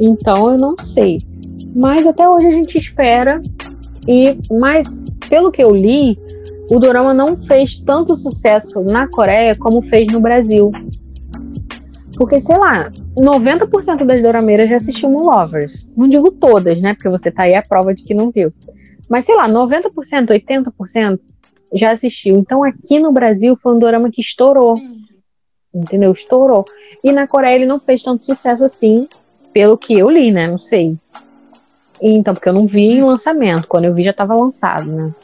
Então 0.00 0.50
eu 0.50 0.58
não 0.58 0.74
sei. 0.80 1.20
Mas 1.76 2.08
até 2.08 2.28
hoje 2.28 2.48
a 2.48 2.50
gente 2.50 2.76
espera. 2.76 3.40
E 4.08 4.36
mas 4.50 5.04
pelo 5.30 5.52
que 5.52 5.62
eu 5.62 5.72
li, 5.72 6.18
o 6.68 6.80
dorama 6.80 7.14
não 7.14 7.36
fez 7.36 7.76
tanto 7.76 8.16
sucesso 8.16 8.80
na 8.80 9.06
Coreia 9.06 9.54
como 9.54 9.80
fez 9.80 10.08
no 10.08 10.20
Brasil. 10.20 10.72
Porque, 12.16 12.40
sei 12.40 12.58
lá, 12.58 12.90
90% 13.16 14.04
das 14.04 14.22
dorameiras 14.22 14.68
já 14.68 14.76
assistiram 14.76 15.16
Lovers. 15.16 15.88
Não 15.96 16.06
digo 16.06 16.30
todas, 16.30 16.80
né? 16.80 16.94
Porque 16.94 17.08
você 17.08 17.30
tá 17.30 17.44
aí 17.44 17.54
a 17.54 17.62
prova 17.62 17.94
de 17.94 18.02
que 18.02 18.12
não 18.12 18.30
viu. 18.30 18.52
Mas, 19.08 19.24
sei 19.24 19.34
lá, 19.34 19.48
90%, 19.48 20.28
80% 20.28 21.20
já 21.72 21.90
assistiu. 21.90 22.36
Então, 22.36 22.62
aqui 22.62 22.98
no 22.98 23.12
Brasil 23.12 23.56
foi 23.56 23.74
um 23.74 23.78
dorama 23.78 24.10
que 24.10 24.20
estourou. 24.20 24.78
Entendeu? 25.74 26.12
Estourou. 26.12 26.64
E 27.02 27.12
na 27.12 27.26
Coreia 27.26 27.54
ele 27.54 27.66
não 27.66 27.80
fez 27.80 28.02
tanto 28.02 28.24
sucesso 28.24 28.64
assim, 28.64 29.08
pelo 29.52 29.78
que 29.78 29.94
eu 29.94 30.10
li, 30.10 30.30
né? 30.30 30.46
Não 30.46 30.58
sei. 30.58 30.96
Então, 32.00 32.34
porque 32.34 32.48
eu 32.48 32.52
não 32.52 32.66
vi 32.66 32.98
em 32.98 33.02
lançamento. 33.02 33.66
Quando 33.66 33.84
eu 33.84 33.94
vi 33.94 34.02
já 34.02 34.10
estava 34.10 34.34
lançado, 34.34 34.90
né? 34.90 35.14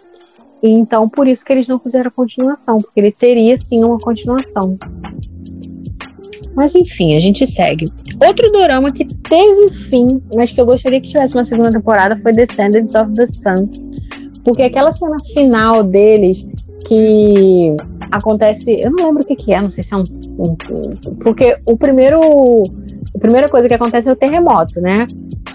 Então, 0.63 1.09
por 1.09 1.27
isso 1.27 1.45
que 1.45 1.53
eles 1.53 1.67
não 1.67 1.79
fizeram 1.79 2.09
a 2.09 2.13
continuação, 2.13 2.81
porque 2.81 3.01
ele 3.01 3.11
teria 3.11 3.57
sim 3.57 3.83
uma 3.83 3.99
continuação. 3.99 4.79
Mas 6.55 6.75
enfim, 6.75 7.17
a 7.17 7.21
gente 7.21 7.47
segue. 7.47 7.91
Outro 8.25 8.51
dorama 8.51 8.93
que 8.93 9.05
teve 9.05 9.71
fim, 9.71 10.21
mas 10.35 10.53
que 10.53 10.61
eu 10.61 10.67
gostaria 10.67 11.01
que 11.01 11.09
tivesse 11.09 11.35
uma 11.35 11.45
segunda 11.45 11.73
temporada 11.73 12.17
foi 12.19 12.33
Descendants 12.33 12.95
of 12.95 13.15
the 13.15 13.27
Sun. 13.27 13.69
Porque 14.45 14.63
aquela 14.63 14.93
cena 14.93 15.17
final 15.33 15.83
deles 15.83 16.47
que 16.87 17.77
acontece. 18.11 18.81
Eu 18.81 18.91
não 18.91 19.07
lembro 19.07 19.23
o 19.23 19.27
que, 19.27 19.37
que 19.37 19.53
é, 19.53 19.61
não 19.61 19.71
sei 19.71 19.83
se 19.83 19.95
é 19.95 19.97
um. 19.97 20.05
porque 21.21 21.57
o 21.65 21.77
primeiro. 21.77 22.21
A 23.15 23.19
primeira 23.19 23.49
coisa 23.49 23.69
que 23.69 23.75
acontece 23.75 24.09
é 24.09 24.13
o 24.13 24.17
terremoto, 24.17 24.81
né? 24.81 25.07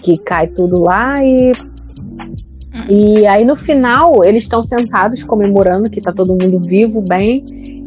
Que 0.01 0.17
cai 0.17 0.47
tudo 0.47 0.81
lá 0.81 1.23
e. 1.23 1.53
E 2.89 3.25
aí 3.25 3.43
no 3.43 3.55
final 3.55 4.23
eles 4.23 4.43
estão 4.43 4.61
sentados 4.61 5.23
comemorando 5.23 5.89
que 5.89 5.99
tá 5.99 6.11
todo 6.11 6.37
mundo 6.37 6.59
vivo, 6.59 7.01
bem. 7.01 7.43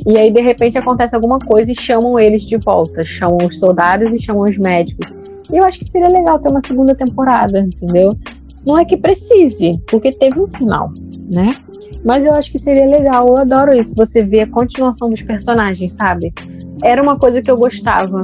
E 0.07 0.19
aí, 0.19 0.31
de 0.31 0.41
repente, 0.41 0.79
acontece 0.79 1.15
alguma 1.15 1.39
coisa 1.39 1.71
e 1.71 1.75
chamam 1.75 2.19
eles 2.19 2.43
de 2.43 2.57
volta. 2.57 3.05
Chamam 3.05 3.47
os 3.47 3.59
soldados 3.59 4.13
e 4.13 4.19
chamam 4.19 4.49
os 4.49 4.57
médicos. 4.57 5.07
E 5.53 5.57
eu 5.57 5.65
acho 5.65 5.79
que 5.79 5.85
seria 5.85 6.09
legal 6.09 6.39
ter 6.39 6.49
uma 6.49 6.61
segunda 6.61 6.95
temporada, 6.95 7.61
entendeu? 7.61 8.17
Não 8.65 8.79
é 8.79 8.85
que 8.85 8.97
precise, 8.97 9.81
porque 9.91 10.13
teve 10.13 10.39
um 10.39 10.47
final, 10.49 10.93
né? 11.33 11.57
Mas 12.05 12.25
eu 12.25 12.33
acho 12.33 12.51
que 12.51 12.59
seria 12.59 12.87
legal. 12.87 13.27
Eu 13.29 13.37
adoro 13.39 13.75
isso. 13.75 13.95
Você 13.97 14.23
vê 14.23 14.41
a 14.43 14.47
continuação 14.47 15.11
dos 15.11 15.23
personagens, 15.23 15.93
sabe? 15.93 16.33
Era 16.83 17.03
uma 17.03 17.19
coisa 17.19 17.43
que 17.43 17.51
eu 17.51 17.57
gostava 17.57 18.23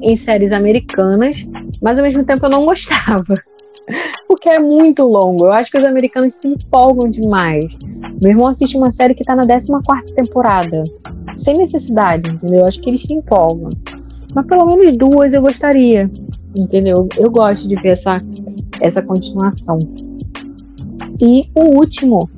em 0.00 0.16
séries 0.16 0.52
americanas, 0.52 1.46
mas 1.82 1.98
ao 1.98 2.04
mesmo 2.04 2.24
tempo 2.24 2.46
eu 2.46 2.50
não 2.50 2.64
gostava. 2.64 3.42
Porque 4.26 4.48
é 4.48 4.58
muito 4.58 5.04
longo. 5.04 5.46
Eu 5.46 5.52
acho 5.52 5.70
que 5.70 5.78
os 5.78 5.84
americanos 5.84 6.34
se 6.34 6.48
empolgam 6.48 7.08
demais. 7.08 7.76
Meu 8.20 8.30
irmão 8.30 8.46
assiste 8.46 8.76
uma 8.76 8.90
série 8.90 9.14
que 9.14 9.24
tá 9.24 9.34
na 9.34 9.46
14 9.46 10.14
temporada 10.14 10.84
sem 11.36 11.56
necessidade, 11.56 12.28
entendeu? 12.28 12.66
Acho 12.66 12.80
que 12.80 12.90
eles 12.90 13.02
se 13.02 13.12
empolgam. 13.12 13.70
Mas 14.34 14.46
pelo 14.46 14.66
menos 14.66 14.96
duas 14.96 15.32
eu 15.32 15.40
gostaria, 15.40 16.10
entendeu? 16.54 17.08
Eu 17.16 17.30
gosto 17.30 17.66
de 17.66 17.76
ver 17.76 17.90
essa, 17.90 18.20
essa 18.80 19.00
continuação. 19.00 19.78
E 21.20 21.50
o 21.54 21.76
último 21.76 22.28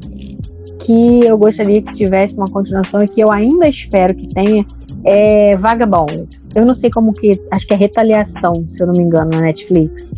que 0.80 1.24
eu 1.26 1.36
gostaria 1.36 1.82
que 1.82 1.92
tivesse 1.92 2.36
uma 2.36 2.48
continuação 2.48 3.02
e 3.02 3.08
que 3.08 3.20
eu 3.20 3.30
ainda 3.30 3.68
espero 3.68 4.14
que 4.14 4.28
tenha 4.28 4.64
é 5.04 5.56
Vagabond. 5.56 6.28
Eu 6.54 6.64
não 6.64 6.74
sei 6.74 6.90
como 6.90 7.12
que. 7.12 7.40
Acho 7.50 7.66
que 7.66 7.74
é 7.74 7.76
Retaliação, 7.76 8.64
se 8.68 8.82
eu 8.82 8.86
não 8.86 8.94
me 8.94 9.02
engano, 9.02 9.30
na 9.30 9.40
Netflix. 9.40 10.14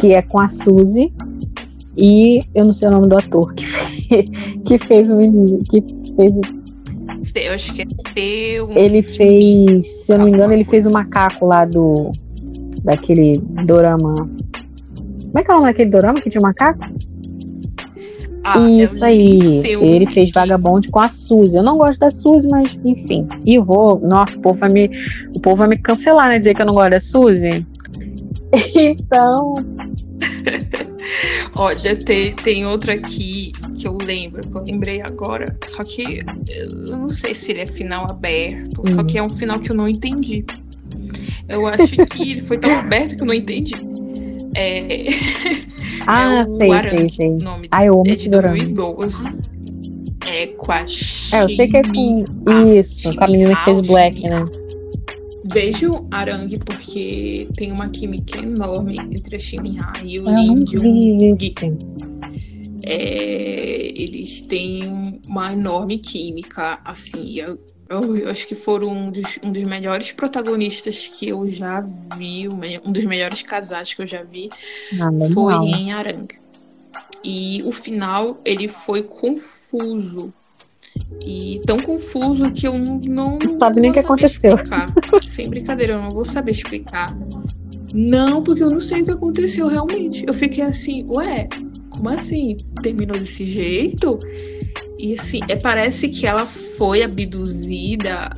Que 0.00 0.14
é 0.14 0.22
com 0.22 0.40
a 0.40 0.48
Suzy. 0.48 1.12
E 1.96 2.44
eu 2.54 2.64
não 2.64 2.72
sei 2.72 2.88
o 2.88 2.90
nome 2.90 3.08
do 3.08 3.18
ator 3.18 3.52
que 3.54 3.66
fez, 3.66 4.26
que 4.64 4.78
fez 4.78 5.10
o 5.10 5.16
menino, 5.16 5.62
que 5.68 5.84
fez 6.16 6.36
eu 7.34 7.52
acho 7.52 7.74
que 7.74 7.82
é 7.82 7.86
teu. 8.14 8.70
Ele 8.70 9.02
fez, 9.02 10.04
se 10.04 10.12
eu 10.12 10.18
não 10.18 10.24
me 10.24 10.32
engano, 10.32 10.52
ele 10.52 10.64
fez 10.64 10.86
o 10.86 10.90
macaco 10.90 11.44
lá 11.46 11.64
do. 11.64 12.12
daquele 12.82 13.38
dorama. 13.66 14.14
Como 14.14 15.38
é 15.38 15.42
que 15.42 15.50
é 15.50 15.54
o 15.54 15.58
nome 15.58 15.70
daquele 15.70 15.90
dorama 15.90 16.20
que 16.20 16.30
tinha 16.30 16.40
macaco? 16.40 16.80
Ah, 18.42 18.58
Isso 18.58 19.04
aí. 19.04 19.60
Ele 19.64 20.06
fez 20.06 20.30
Vagabond 20.30 20.88
com 20.88 20.98
a 20.98 21.08
Suzy. 21.08 21.58
Eu 21.58 21.62
não 21.62 21.76
gosto 21.76 22.00
da 22.00 22.10
Suzy, 22.10 22.48
mas 22.48 22.76
enfim. 22.84 23.28
E 23.44 23.58
vou. 23.58 24.00
Nossa, 24.00 24.36
o 24.38 24.40
povo 24.40 24.58
vai 24.58 24.70
me. 24.70 24.90
O 25.34 25.40
povo 25.40 25.56
vai 25.56 25.68
me 25.68 25.76
cancelar, 25.76 26.28
né? 26.28 26.38
Dizer 26.38 26.54
que 26.54 26.62
eu 26.62 26.66
não 26.66 26.74
gosto 26.74 26.90
da 26.90 27.00
Suzy. 27.00 27.66
Então. 28.74 29.54
Olha, 31.54 31.96
tem, 31.96 32.34
tem 32.36 32.66
outro 32.66 32.92
aqui 32.92 33.52
que 33.76 33.86
eu 33.86 33.96
lembro, 33.96 34.46
que 34.46 34.56
eu 34.56 34.62
lembrei 34.62 35.00
agora. 35.00 35.56
Só 35.66 35.84
que 35.84 36.20
eu 36.48 36.70
não 36.70 37.08
sei 37.10 37.34
se 37.34 37.52
ele 37.52 37.60
é 37.60 37.66
final 37.66 38.10
aberto, 38.10 38.82
só 38.90 39.02
que 39.02 39.18
é 39.18 39.22
um 39.22 39.28
final 39.28 39.58
que 39.58 39.70
eu 39.70 39.76
não 39.76 39.88
entendi. 39.88 40.44
Eu 41.48 41.66
acho 41.66 41.96
que 42.06 42.30
ele 42.30 42.40
foi 42.40 42.58
tão 42.58 42.72
aberto 42.72 43.16
que 43.16 43.22
eu 43.22 43.26
não 43.26 43.34
entendi. 43.34 43.74
É... 44.54 45.06
Ah, 46.06 46.40
é 46.40 46.46
sei, 46.46 46.72
Arangue, 46.72 46.96
sei, 46.96 47.08
sei. 47.10 47.30
Nome 47.44 47.68
ah, 47.70 47.84
eu 47.84 47.92
amo 47.92 48.08
é 48.08 48.14
de 48.14 48.28
2012. 48.30 49.22
É 50.26 50.46
com 50.46 50.72
a 50.72 50.80
É, 50.80 51.42
eu 51.42 51.48
sei 51.50 51.68
que 51.68 51.76
é 51.76 51.82
com. 51.82 52.24
Isso, 52.74 53.14
com 53.14 53.24
a 53.24 53.26
menina 53.26 53.54
que 53.56 53.64
fez 53.64 53.78
o 53.78 53.82
Black, 53.82 54.22
né? 54.22 54.46
Vejo 55.52 56.06
Arangue 56.10 56.58
porque 56.58 57.48
tem 57.56 57.72
uma 57.72 57.88
química 57.88 58.38
enorme 58.38 58.98
entre 58.98 59.36
a 59.36 59.38
Shimiha 59.38 59.92
e 60.04 60.18
o 60.20 60.24
Lee 60.24 60.66
Jung. 60.66 61.36
É, 62.82 63.92
eles 63.94 64.40
têm 64.42 65.20
uma 65.26 65.52
enorme 65.52 65.98
química, 65.98 66.80
assim, 66.84 67.38
eu, 67.38 67.58
eu, 67.88 68.16
eu 68.16 68.30
acho 68.30 68.46
que 68.46 68.54
foram 68.54 68.88
um 68.88 69.10
dos, 69.10 69.38
um 69.42 69.52
dos, 69.52 69.64
melhores 69.64 70.12
protagonistas 70.12 71.06
que 71.08 71.28
eu 71.28 71.46
já 71.46 71.84
vi, 72.16 72.48
um 72.48 72.92
dos 72.92 73.04
melhores 73.04 73.42
casais 73.42 73.92
que 73.92 74.00
eu 74.00 74.06
já 74.06 74.22
vi, 74.22 74.48
ah, 74.98 75.10
foi 75.34 75.54
em 75.54 75.92
Arangue. 75.92 76.38
E 77.22 77.62
o 77.64 77.72
final, 77.72 78.40
ele 78.44 78.66
foi 78.66 79.02
confuso, 79.02 80.32
e 81.20 81.60
tão 81.66 81.80
confuso 81.82 82.50
que 82.50 82.66
eu 82.66 82.78
não. 82.78 83.00
Não, 83.00 83.38
não 83.38 83.48
sabe 83.48 83.80
nem 83.80 83.90
o 83.90 83.94
que 83.94 84.00
aconteceu. 84.00 84.54
Explicar. 84.54 84.92
Sem 85.26 85.48
brincadeira, 85.48 85.94
eu 85.94 86.02
não 86.02 86.10
vou 86.10 86.24
saber 86.24 86.52
explicar. 86.52 87.16
Não, 87.92 88.42
porque 88.42 88.62
eu 88.62 88.70
não 88.70 88.80
sei 88.80 89.02
o 89.02 89.04
que 89.04 89.10
aconteceu 89.10 89.66
realmente. 89.66 90.24
Eu 90.26 90.32
fiquei 90.32 90.64
assim, 90.64 91.04
ué, 91.08 91.48
como 91.90 92.08
assim? 92.08 92.56
Terminou 92.82 93.18
desse 93.18 93.44
jeito? 93.44 94.18
E 94.98 95.14
assim, 95.14 95.40
é, 95.48 95.56
parece 95.56 96.08
que 96.08 96.26
ela 96.26 96.46
foi 96.46 97.02
abduzida 97.02 98.30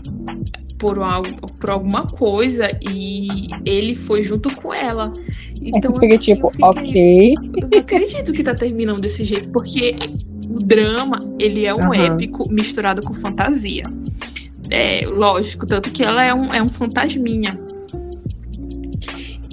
por, 0.78 0.98
algo, 0.98 1.52
por 1.60 1.70
alguma 1.70 2.06
coisa 2.06 2.70
e 2.80 3.46
ele 3.64 3.94
foi 3.94 4.22
junto 4.22 4.54
com 4.56 4.72
ela. 4.72 5.12
Então, 5.60 5.96
assim, 5.96 6.16
tipo, 6.18 6.50
fiquei, 6.50 6.66
ok. 6.66 7.34
Eu 7.56 7.68
não 7.70 7.78
acredito 7.78 8.32
que 8.32 8.42
tá 8.42 8.54
terminando 8.54 9.00
desse 9.00 9.24
jeito, 9.24 9.48
porque 9.50 9.94
o 10.54 10.58
drama, 10.60 11.34
ele 11.38 11.64
é 11.64 11.74
um 11.74 11.88
uhum. 11.88 11.94
épico 11.94 12.50
misturado 12.50 13.02
com 13.02 13.12
fantasia. 13.12 13.84
É, 14.70 15.04
lógico, 15.06 15.66
tanto 15.66 15.90
que 15.90 16.02
ela 16.02 16.22
é 16.22 16.32
um, 16.32 16.52
é 16.52 16.62
um 16.62 16.68
fantasminha. 16.68 17.58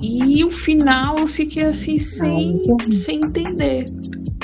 E 0.02 0.44
o 0.46 0.52
final 0.52 1.20
eu 1.20 1.28
fiquei 1.28 1.64
assim, 1.64 1.98
sem, 1.98 2.62
sem 2.92 3.22
entender. 3.22 3.86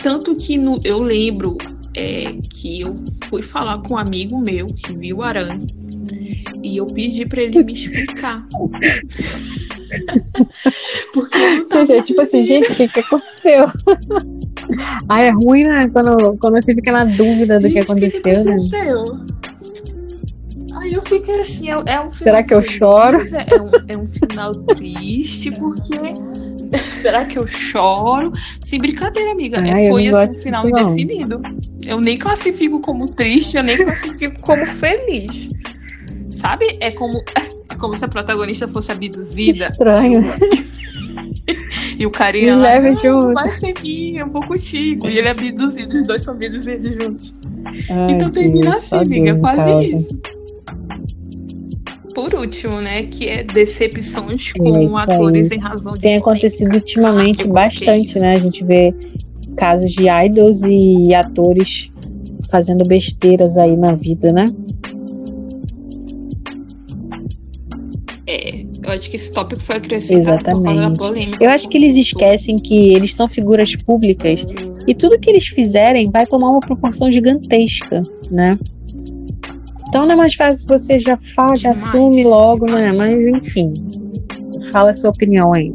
Tanto 0.04 0.36
que 0.36 0.58
no, 0.58 0.82
eu 0.84 1.00
lembro 1.02 1.58
é, 1.94 2.36
que 2.50 2.82
eu 2.82 2.96
fui 3.30 3.42
falar 3.42 3.80
com 3.80 3.94
um 3.94 3.98
amigo 3.98 4.40
meu 4.40 4.68
que 4.68 4.94
viu 4.94 5.18
o 5.18 5.24
Aranha 5.24 5.66
e 6.62 6.78
eu 6.78 6.88
pedi 6.88 7.26
para 7.26 7.42
ele 7.42 7.64
me 7.64 7.74
explicar. 7.74 8.46
Porque 11.14 11.38
eu 11.38 11.86
não 11.86 12.02
tipo 12.02 12.22
assim, 12.22 12.42
gente, 12.42 12.72
o 12.72 12.76
que, 12.76 12.88
que 12.88 13.00
aconteceu? 13.00 13.68
Ah, 15.08 15.22
é 15.22 15.30
ruim, 15.30 15.64
né? 15.64 15.88
Quando, 15.90 16.38
quando 16.38 16.56
você 16.56 16.74
fica 16.74 16.92
na 16.92 17.04
dúvida 17.04 17.60
do 17.60 17.68
gente, 17.68 17.74
que 17.74 17.80
aconteceu. 17.80 18.22
Que, 18.22 18.22
que 18.22 18.34
né? 18.34 18.42
aconteceu? 18.42 19.14
Né? 19.14 19.26
Aí 20.78 20.94
eu 20.94 21.02
fiquei 21.02 21.40
assim, 21.40 21.70
é, 21.70 21.84
é 21.86 22.00
um 22.00 22.12
Será 22.12 22.44
que 22.44 22.54
eu 22.54 22.62
choro? 22.62 23.20
É, 23.22 23.56
é 23.56 23.62
um, 23.62 23.72
é 23.90 23.98
um 23.98 24.08
final 24.08 24.56
triste, 24.56 25.52
porque. 25.52 25.96
Será 26.78 27.26
que 27.26 27.38
eu 27.38 27.48
choro? 27.48 28.34
Sem 28.62 28.80
brincadeira, 28.80 29.32
amiga. 29.32 29.60
Ai, 29.62 29.88
foi 29.88 30.08
assim, 30.10 30.40
um 30.40 30.44
final 30.44 30.70
indefinido. 30.70 31.42
Eu 31.86 32.02
nem 32.02 32.18
classifico 32.18 32.80
como 32.82 33.08
triste, 33.08 33.58
eu 33.58 33.64
nem 33.64 33.78
classifico 33.78 34.40
como 34.42 34.66
feliz. 34.66 35.50
Sabe? 36.32 36.78
É 36.80 36.92
como. 36.92 37.24
Como 37.80 37.98
se 37.98 38.06
a 38.06 38.08
protagonista 38.08 38.68
fosse 38.68 38.92
abduzida. 38.92 39.66
Estranho. 39.66 40.22
E 41.98 42.06
o 42.06 42.12
carinha 42.12 42.56
lá, 42.58 42.80
"Não, 42.82 42.92
junto." 42.94 43.34
vai 43.34 43.50
ser 43.54 43.74
minha, 43.82 44.22
eu 44.22 44.30
vou 44.30 44.46
contigo. 44.46 45.08
E 45.08 45.18
ele 45.18 45.28
é 45.28 45.32
abduzido, 45.32 45.96
os 45.96 46.06
dois 46.08 46.24
são 46.24 46.34
abduzidos 46.34 46.94
juntos. 46.96 47.34
Ai, 47.90 48.12
então 48.12 48.30
termina 48.30 48.66
Deus, 48.72 48.76
assim, 48.78 48.88
só 48.88 49.00
amiga, 49.02 49.26
Deus, 49.34 49.40
quase 49.40 49.58
causa. 49.72 49.88
isso. 49.96 50.20
Por 52.14 52.34
último, 52.34 52.82
né, 52.82 53.04
que 53.04 53.28
é 53.30 53.44
decepções 53.44 54.52
É 54.56 54.58
com 54.60 54.82
isso 54.82 54.98
atores 54.98 55.52
aí. 55.52 55.58
em 55.58 55.62
razão 55.62 55.94
de 55.94 56.00
Tem 56.00 56.20
polêmica. 56.20 56.32
acontecido 56.32 56.74
ultimamente 56.74 57.42
Eu 57.44 57.50
coloquei 57.50 57.70
bastante, 57.88 58.20
né? 58.20 58.36
A 58.36 58.40
gente 58.40 58.64
vê 58.64 58.94
casos 59.56 59.92
de 59.92 60.06
idols 60.10 60.64
e 60.64 61.14
atores 61.14 61.92
fazendo 62.50 62.84
besteiras 62.86 63.58
aí 63.58 63.76
na 63.78 63.94
vida, 63.94 64.32
né? 64.34 64.54
Acho 68.96 69.10
que 69.10 69.16
esse 69.16 69.32
tópico 69.32 69.62
foi 69.62 69.78
acrescentado 69.78 70.40
Exatamente. 70.42 70.98
polêmica. 70.98 71.44
Eu 71.44 71.50
acho 71.50 71.68
que 71.70 71.78
eles 71.78 71.96
esquecem 71.96 72.60
que 72.60 72.94
eles 72.94 73.14
são 73.14 73.28
figuras 73.28 73.76
públicas 73.76 74.46
e 74.88 74.94
tudo 74.94 75.20
que 75.20 75.30
eles 75.30 75.48
fizerem 75.48 76.10
vai 76.12 76.26
tomar 76.26 76.50
uma 76.50 76.60
proporção 76.60 77.12
gigantesca, 77.12 78.04
né? 78.30 78.58
Então 79.88 80.06
não 80.06 80.14
é 80.14 80.16
mais 80.16 80.36
fácil 80.36 80.68
você 80.68 81.00
já 81.00 81.16
faz, 81.18 81.62
já 81.62 81.72
Demais, 81.72 81.88
assume 81.88 82.24
logo, 82.24 82.66
né? 82.66 82.92
Mas 82.92 83.26
enfim, 83.28 83.74
fala 84.72 84.92
a 84.92 84.94
sua 84.94 85.10
opinião 85.10 85.54
aí. 85.54 85.74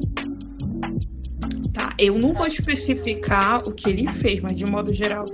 Tá, 1.72 1.94
eu 1.98 2.18
não 2.18 2.32
vou 2.32 2.46
especificar 2.46 3.66
o 3.66 3.72
que 3.72 3.88
ele 3.88 4.06
fez, 4.08 4.40
mas 4.40 4.56
de 4.56 4.66
modo 4.66 4.92
geral, 4.92 5.24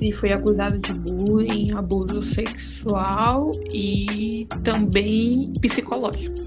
ele 0.00 0.12
foi 0.12 0.32
acusado 0.32 0.78
de 0.78 0.92
bullying, 0.92 1.72
abuso 1.72 2.22
sexual 2.22 3.52
e 3.72 4.46
também 4.62 5.52
psicológico. 5.60 6.46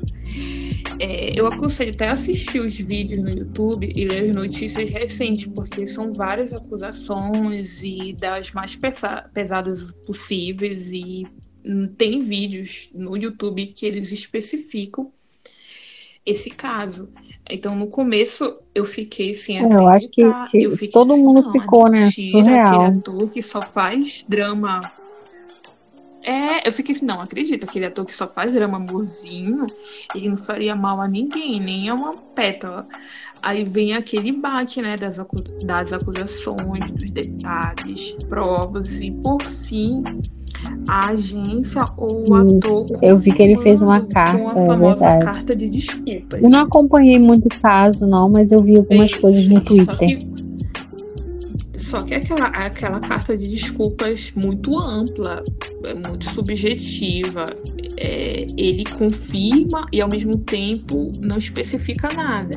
É, 0.99 1.39
eu 1.39 1.47
aconselho 1.47 1.91
até 1.93 2.09
assistir 2.09 2.59
os 2.59 2.77
vídeos 2.77 3.21
no 3.21 3.29
YouTube 3.29 3.91
e 3.95 4.05
ler 4.05 4.29
as 4.29 4.35
notícias 4.35 4.89
recentes, 4.89 5.47
porque 5.47 5.85
são 5.87 6.13
várias 6.13 6.53
acusações 6.53 7.81
e 7.83 8.13
das 8.13 8.51
mais 8.51 8.75
pesa- 8.75 9.29
pesadas 9.33 9.91
possíveis 10.05 10.91
e 10.91 11.25
hum, 11.65 11.87
tem 11.97 12.21
vídeos 12.21 12.89
no 12.93 13.15
YouTube 13.17 13.67
que 13.67 13.85
eles 13.85 14.11
especificam 14.11 15.11
esse 16.25 16.49
caso. 16.49 17.09
Então, 17.49 17.75
no 17.75 17.87
começo, 17.87 18.59
eu 18.73 18.85
fiquei 18.85 19.33
sem 19.35 19.57
É, 19.59 19.63
eu 19.65 19.87
acho 19.87 20.09
que- 20.09 20.23
que 20.51 20.63
eu 20.63 20.89
todo 20.89 21.13
assim, 21.13 21.23
mundo 21.23 21.41
não, 21.41 21.51
ficou, 21.51 21.89
né, 21.89 22.09
surreal. 22.11 23.01
Que 23.33 23.41
só 23.41 23.61
faz 23.63 24.23
drama. 24.27 24.91
É, 26.23 26.67
eu 26.67 26.71
fiquei 26.71 26.93
assim, 26.95 27.05
não, 27.05 27.21
acredito, 27.21 27.63
aquele 27.63 27.85
ator 27.85 28.05
que 28.05 28.13
só 28.15 28.27
faz 28.27 28.53
drama 28.53 28.77
amorzinho, 28.77 29.65
ele 30.13 30.29
não 30.29 30.37
faria 30.37 30.75
mal 30.75 31.01
a 31.01 31.07
ninguém, 31.07 31.59
nem 31.59 31.89
a 31.89 31.95
uma 31.95 32.13
pétala. 32.13 32.87
Aí 33.41 33.63
vem 33.63 33.95
aquele 33.95 34.31
bate, 34.31 34.81
né, 34.81 34.95
das, 34.97 35.17
acu- 35.19 35.41
das 35.65 35.91
acusações, 35.91 36.91
dos 36.91 37.09
detalhes, 37.09 38.15
provas, 38.29 38.99
e 39.01 39.09
por 39.09 39.41
fim, 39.41 40.03
a 40.87 41.07
agência 41.07 41.83
ou 41.97 42.29
o 42.29 42.35
ator. 42.35 42.99
eu 43.01 43.17
vi 43.17 43.33
que 43.33 43.41
ele 43.41 43.57
fez 43.57 43.81
uma 43.81 44.01
confirmando 44.01 44.07
Com 44.07 44.13
carta, 44.13 44.59
a 44.59 44.63
é 44.63 44.67
famosa 44.67 45.17
carta 45.17 45.55
de 45.55 45.69
desculpas. 45.69 46.43
Eu 46.43 46.49
não 46.49 46.59
acompanhei 46.59 47.17
muito 47.17 47.47
o 47.47 47.61
caso, 47.61 48.05
não, 48.05 48.29
mas 48.29 48.51
eu 48.51 48.61
vi 48.61 48.77
algumas 48.77 49.15
coisas 49.15 49.47
no 49.47 49.59
Twitter. 49.61 50.30
Só 51.81 52.03
que 52.03 52.13
aquela, 52.13 52.47
aquela 52.47 52.99
carta 52.99 53.35
de 53.35 53.47
desculpas 53.47 54.31
muito 54.35 54.77
ampla, 54.77 55.43
é 55.83 55.93
muito 55.93 56.29
subjetiva. 56.29 57.55
É, 57.97 58.47
ele 58.57 58.83
confirma 58.97 59.85
e 59.91 60.01
ao 60.01 60.09
mesmo 60.09 60.37
tempo 60.37 61.11
não 61.19 61.37
especifica 61.37 62.11
nada. 62.13 62.55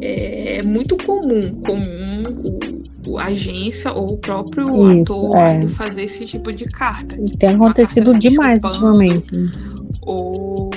É 0.00 0.62
muito 0.62 0.96
comum, 0.98 1.54
comum 1.60 2.24
o, 3.06 3.18
a 3.18 3.26
agência 3.26 3.92
ou 3.92 4.14
o 4.14 4.18
próprio 4.18 5.00
Isso, 5.00 5.12
ator 5.12 5.36
é. 5.36 5.68
fazer 5.68 6.02
esse 6.02 6.26
tipo 6.26 6.52
de 6.52 6.64
carta. 6.64 7.16
Tem 7.38 7.50
acontecido 7.50 8.12
se 8.12 8.18
demais 8.18 8.62
ultimamente. 8.62 9.34
né? 9.34 9.50
Ou. 10.02 10.70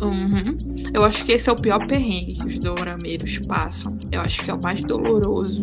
Uhum. 0.00 0.56
Eu 0.92 1.04
acho 1.04 1.24
que 1.24 1.32
esse 1.32 1.48
é 1.48 1.52
o 1.52 1.56
pior 1.56 1.86
perrengue 1.86 2.32
que 2.34 2.46
os 2.46 2.58
dorameiros 2.58 3.38
passam. 3.38 3.96
Eu 4.10 4.20
acho 4.20 4.42
que 4.42 4.50
é 4.50 4.54
o 4.54 4.60
mais 4.60 4.80
doloroso. 4.80 5.62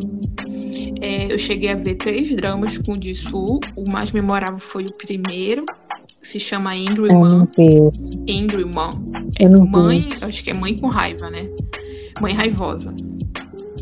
É, 1.01 1.31
eu 1.31 1.37
cheguei 1.37 1.69
a 1.69 1.75
ver 1.75 1.95
três 1.95 2.33
dramas 2.35 2.77
com 2.77 2.93
o 2.93 3.01
Jisoo. 3.01 3.59
O 3.75 3.89
mais 3.89 4.11
memorável 4.11 4.59
foi 4.59 4.85
o 4.85 4.93
primeiro. 4.93 5.65
Se 6.21 6.39
chama 6.39 6.73
Angry 6.73 7.09
Eu 7.09 7.87
isso. 7.87 8.13
Angry. 8.29 8.65
Eu 9.39 9.49
não 9.49 9.65
Mãe, 9.65 10.05
acho 10.21 10.43
que 10.43 10.51
é 10.51 10.53
mãe 10.53 10.77
com 10.77 10.87
raiva, 10.87 11.29
né? 11.29 11.49
Mãe 12.21 12.33
raivosa. 12.33 12.93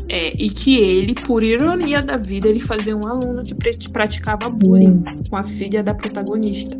É, 0.08 0.32
e 0.42 0.48
que 0.50 0.76
ele, 0.76 1.14
por 1.14 1.42
ironia 1.42 2.02
da 2.02 2.16
vida, 2.16 2.48
ele 2.48 2.58
fazia 2.58 2.96
um 2.96 3.06
aluno 3.06 3.44
que 3.44 3.88
praticava 3.88 4.48
bullying 4.48 4.88
Hum. 4.88 5.04
com 5.28 5.36
a 5.36 5.44
filha 5.44 5.82
da 5.82 5.94
protagonista. 5.94 6.76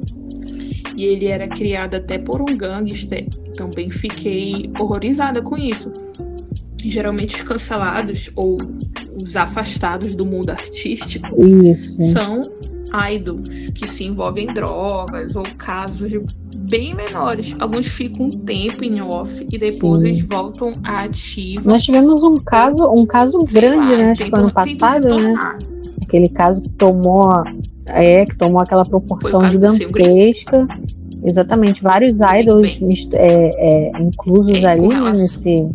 E 0.96 1.04
ele 1.04 1.26
era 1.26 1.46
criado 1.46 1.94
até 1.94 2.18
por 2.18 2.40
um 2.40 2.56
gangster. 2.56 3.26
Também 3.60 3.90
fiquei 3.90 4.70
horrorizada 4.78 5.42
com 5.42 5.54
isso. 5.54 5.92
Geralmente 6.82 7.36
os 7.36 7.42
cancelados 7.42 8.30
ou 8.34 8.56
os 9.14 9.36
afastados 9.36 10.14
do 10.14 10.24
mundo 10.24 10.48
artístico 10.48 11.28
Isso. 11.44 12.00
são 12.12 12.50
idols 13.12 13.68
que 13.74 13.86
se 13.86 14.04
envolvem 14.04 14.48
em 14.48 14.54
drogas 14.54 15.36
ou 15.36 15.44
casos 15.58 16.10
bem 16.56 16.94
menores. 16.94 17.54
Alguns 17.58 17.86
ficam 17.86 18.28
um 18.28 18.30
tempo 18.30 18.82
em 18.82 18.98
off 19.02 19.46
e 19.52 19.58
depois 19.58 20.00
Sim. 20.02 20.08
eles 20.08 20.22
voltam 20.22 20.72
à 20.82 21.02
ativa. 21.02 21.70
Nós 21.70 21.82
tivemos 21.84 22.22
um 22.24 22.38
caso, 22.38 22.90
um 22.90 23.04
caso 23.04 23.44
Sei 23.46 23.60
grande, 23.60 23.90
lá, 23.92 23.98
né? 23.98 24.10
Acho 24.12 24.24
que 24.24 24.30
foi 24.30 24.38
tentam- 24.38 24.40
ano 24.40 24.54
passado, 24.54 25.18
né? 25.18 25.58
Aquele 26.00 26.30
caso 26.30 26.62
que 26.62 26.70
tomou, 26.70 27.30
é, 27.84 28.24
que 28.24 28.38
tomou 28.38 28.58
aquela 28.62 28.86
proporção 28.86 29.46
gigantesca. 29.50 30.66
Exatamente, 31.22 31.82
vários 31.82 32.18
idols 32.20 32.78
é, 33.12 33.90
é, 33.92 34.02
inclusos 34.02 34.62
É, 34.62 34.66
ali 34.72 34.88
nesse, 35.10 35.66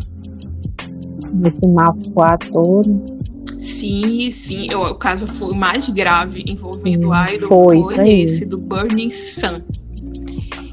nesse 1.32 1.66
mafuá 1.66 2.36
todo. 2.52 3.16
Sim, 3.58 4.30
sim. 4.32 4.68
Eu- 4.70 4.82
o 4.82 4.94
caso 4.94 5.26
foi 5.26 5.54
mais 5.54 5.88
grave 5.88 6.42
envolvendo 6.46 7.08
Sim, 7.12 7.34
idol 7.34 7.48
foi, 7.48 7.82
foi, 7.82 8.20
esse 8.20 8.44
do 8.44 8.58
Burning 8.58 9.10
Sun. 9.10 9.60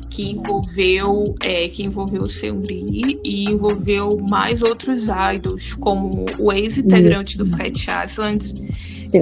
Que 0.09 0.29
envolveu, 0.29 1.33
é, 1.41 1.67
que 1.69 1.83
envolveu 1.83 2.21
o 2.21 2.29
Seungri 2.29 3.19
e 3.23 3.45
envolveu 3.49 4.15
mais 4.19 4.61
outros 4.61 5.07
idols, 5.33 5.73
como 5.73 6.25
o 6.37 6.53
ex-integrante 6.53 7.35
do 7.35 7.47
Fat 7.47 7.75
Island. 8.05 8.53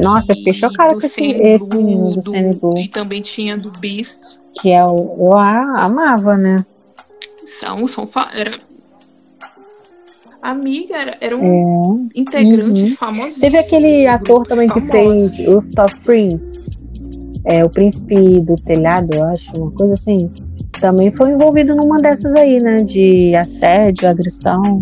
Nossa, 0.02 0.34
eu 0.34 0.36
fiquei 0.36 0.52
chocada 0.52 0.94
do 0.94 1.00
com 1.00 1.06
esse, 1.08 1.24
esse 1.24 1.74
menino 1.74 2.16
do 2.16 2.22
do- 2.22 2.60
Blue, 2.60 2.78
E 2.78 2.90
também 2.90 3.22
tinha 3.22 3.58
do 3.58 3.72
Beast. 3.72 4.41
Que 4.60 4.70
é 4.72 4.84
o, 4.86 5.18
eu 5.32 5.38
a, 5.38 5.84
amava, 5.86 6.36
né? 6.38 6.66
São, 7.60 7.88
são, 7.88 8.08
era, 8.34 8.60
amiga, 10.42 10.96
era, 10.96 11.18
eram 11.22 12.10
É. 12.14 12.20
integrantes 12.20 12.92
Uhum. 12.92 12.96
famosos. 12.96 13.40
Teve 13.40 13.58
aquele 13.58 14.08
ator 14.08 14.46
também 14.46 14.70
que 14.70 14.82
fez 14.82 15.38
Rooftop 15.46 15.96
Prince, 16.04 16.70
é, 17.46 17.64
o 17.66 17.70
príncipe 17.70 18.40
do 18.42 18.56
telhado, 18.56 19.14
eu 19.14 19.24
acho, 19.24 19.56
uma 19.58 19.72
coisa 19.72 19.94
assim. 19.96 20.30
Também 20.80 21.12
foi 21.12 21.32
envolvido 21.32 21.76
numa 21.76 22.00
dessas 22.00 22.34
aí, 22.36 22.60
né? 22.60 22.82
De 22.82 23.36
assédio, 23.36 24.08
agressão. 24.08 24.82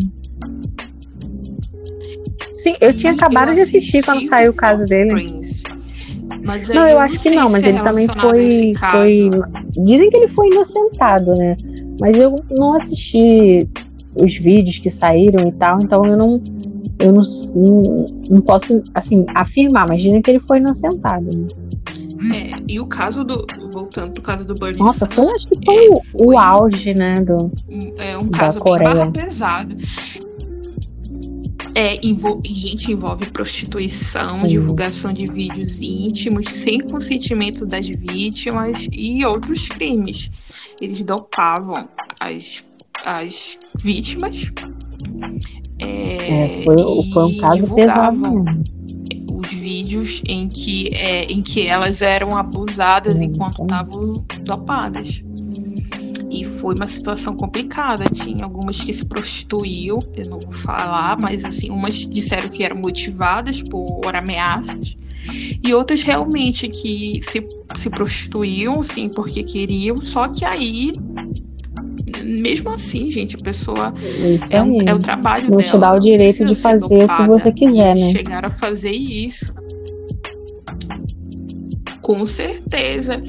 Sim, 2.52 2.76
eu 2.82 2.94
tinha 2.94 3.14
acabado 3.14 3.54
de 3.54 3.62
assistir 3.62 4.04
quando 4.04 4.22
saiu 4.22 4.52
o 4.52 4.56
caso 4.56 4.86
dele. 4.86 5.40
Mas 6.44 6.68
Não, 6.70 6.82
aí 6.84 6.92
eu 6.94 7.00
acho 7.00 7.16
que 7.18 7.30
sei 7.30 7.36
não, 7.36 7.50
mas 7.50 7.62
se 7.62 7.68
é 7.68 7.70
ele 7.70 7.80
também 7.82 8.08
foi, 8.08 8.74
foi. 8.76 9.30
Dizem 9.84 10.10
que 10.10 10.18
ele 10.18 10.28
foi 10.28 10.48
inocentado, 10.48 11.36
né? 11.36 11.56
Mas 12.00 12.16
eu 12.18 12.36
não 12.52 12.74
assisti 12.74 13.68
os 14.16 14.36
vídeos 14.38 14.80
que 14.80 14.90
saíram 14.90 15.48
e 15.48 15.52
tal, 15.54 15.82
então 15.82 16.06
eu 16.06 16.18
não. 16.18 16.42
Eu 16.98 17.14
não, 17.14 17.22
não, 17.56 18.08
não 18.30 18.42
posso, 18.42 18.84
assim, 18.94 19.26
afirmar, 19.34 19.88
mas 19.88 20.02
dizem 20.02 20.22
que 20.22 20.30
ele 20.32 20.40
foi 20.42 20.58
inocentado. 20.58 21.26
né? 21.26 21.48
É, 22.36 22.52
e 22.68 22.78
o 22.80 22.86
caso 22.86 23.24
do. 23.24 23.46
Voltando 23.72 24.12
pro 24.12 24.22
caso 24.22 24.44
do 24.44 24.54
Burning 24.54 24.80
Nossa, 24.80 25.06
Sun, 25.06 25.14
foi, 25.14 25.32
acho 25.34 25.48
que 25.48 25.66
foi, 25.66 25.86
é, 25.86 25.90
o- 25.90 26.02
foi- 26.04 26.26
o 26.26 26.38
auge, 26.38 26.94
né? 26.94 27.16
Do, 27.22 27.50
é 27.98 28.18
um 28.18 28.28
caso 28.28 28.60
Coreia. 28.60 29.10
pesado. 29.12 29.78
É, 31.76 32.00
envol... 32.06 32.42
gente, 32.46 32.92
envolve 32.92 33.30
prostituição, 33.32 34.40
Sim. 34.40 34.48
divulgação 34.48 35.14
de 35.14 35.28
vídeos 35.28 35.80
íntimos, 35.82 36.52
sem 36.52 36.80
consentimento 36.80 37.66
das 37.66 37.88
vítimas 37.88 38.88
e 38.92 39.26
outros 39.26 39.68
crimes. 39.68 40.32
Eles 40.82 41.02
dopavam 41.04 41.88
as, 42.20 42.64
as 43.06 43.60
vítimas. 43.78 44.52
é, 45.80 46.62
foi, 46.64 46.76
e 46.76 47.12
foi 47.12 47.26
um 47.26 47.38
caso 47.38 47.74
pesado 47.74 48.46
os 49.40 49.54
vídeos 49.54 50.22
em 50.26 50.50
que, 50.50 50.94
é, 50.94 51.24
em 51.24 51.42
que 51.42 51.66
elas 51.66 52.02
eram 52.02 52.36
abusadas 52.36 53.22
enquanto 53.22 53.62
estavam 53.62 54.26
dopadas. 54.44 55.24
E 56.30 56.46
foi 56.46 56.76
uma 56.76 56.88
situação 56.88 57.36
complicada. 57.36 58.04
Tinha 58.06 58.44
algumas 58.44 58.80
que 58.82 58.94
se 58.94 59.04
prostituíam, 59.06 60.00
eu 60.16 60.30
não 60.30 60.40
vou 60.40 60.52
falar, 60.52 61.18
mas 61.20 61.44
assim, 61.44 61.70
umas 61.72 61.96
disseram 62.08 62.50
que 62.50 62.64
eram 62.64 62.78
motivadas 62.78 63.62
por 63.64 64.16
ameaças. 64.16 64.96
E 65.64 65.74
outras 65.74 66.02
realmente 66.04 66.68
que 66.70 67.20
se, 67.22 67.46
se 67.78 67.90
prostituíam, 67.90 68.82
sim, 68.84 69.10
porque 69.10 69.44
queriam, 69.44 70.00
só 70.02 70.28
que 70.28 70.46
aí 70.46 70.94
mesmo 72.24 72.70
assim, 72.72 73.10
gente, 73.10 73.36
a 73.36 73.40
pessoa 73.40 73.94
Isso 74.36 74.54
é, 74.54 74.62
um- 74.64 74.82
é 74.86 74.94
o 74.94 75.00
trabalho 75.00 75.50
Não 75.50 75.58
dela. 75.58 75.70
te 75.72 75.78
dá 75.78 75.94
o 75.94 76.00
direito 76.00 76.44
de 76.46 76.56
fazer 76.56 77.06
o 77.06 77.08
que 77.08 77.28
você 77.28 77.52
quiser, 77.52 77.96
né? 77.96 78.12
Chegaram 78.12 78.48
a 78.48 78.52
fazer 78.52 78.92
isso. 78.92 79.54
Com 82.02 82.26
certeza. 82.26 83.22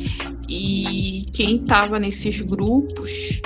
E 0.51 1.25
quem 1.33 1.59
tava 1.59 1.99
nesses 2.01 2.41
grupos 2.41 3.41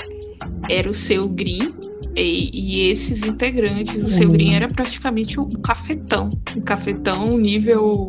era 0.70 0.88
o 0.90 0.94
seu 0.94 1.28
Green. 1.28 1.74
E, 2.16 2.50
e 2.52 2.90
esses 2.90 3.22
integrantes, 3.24 4.02
o 4.02 4.08
seu 4.08 4.26
Uhum. 4.28 4.32
Green 4.32 4.54
era 4.54 4.68
praticamente 4.68 5.38
um 5.40 5.50
cafetão. 5.50 6.30
Um 6.56 6.60
cafetão 6.60 7.36
nível. 7.36 8.06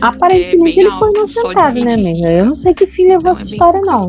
Aparentemente 0.00 0.78
é 0.78 0.82
ele 0.84 0.92
foi 0.92 1.08
alto, 1.08 1.12
de 1.12 1.18
inocentado, 1.18 1.84
né, 1.84 1.94
amiga? 1.94 2.32
Eu 2.32 2.46
não 2.46 2.54
sei 2.54 2.72
que 2.72 2.86
fim 2.86 3.08
levou 3.08 3.18
Então, 3.18 3.32
essa 3.32 3.42
é 3.42 3.46
história, 3.46 3.80
não. 3.82 4.08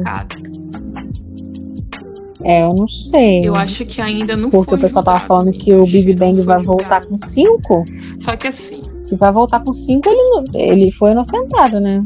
É, 2.44 2.64
eu 2.64 2.74
não 2.74 2.88
sei. 2.88 3.48
Eu 3.48 3.56
acho 3.56 3.86
que 3.86 4.02
ainda 4.02 4.38
não 4.38 4.50
Porque 4.50 4.72
foi 4.72 4.78
o 4.78 4.82
pessoal 4.82 5.04
tava 5.04 5.20
julgado, 5.20 5.28
falando 5.28 5.48
amiga. 5.50 5.64
que 5.64 5.74
o 5.74 5.86
Big 5.86 6.14
Bang 6.14 6.36
foi 6.38 6.46
vai 6.46 6.60
voltar 6.64 7.02
julgado. 7.02 7.08
com 7.10 7.18
cinco. 7.18 7.86
Só 8.20 8.36
que 8.38 8.48
assim, 8.48 8.84
Se 9.04 9.16
vai 9.16 9.32
voltar 9.32 9.60
com 9.62 9.74
cinco, 9.74 10.08
ele, 10.08 10.48
ele 10.54 10.92
foi 10.92 11.12
inocentado, 11.12 11.80
né? 11.80 12.06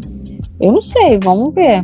Eu 0.59 0.71
não 0.71 0.81
sei, 0.81 1.19
vamos 1.19 1.53
ver. 1.53 1.84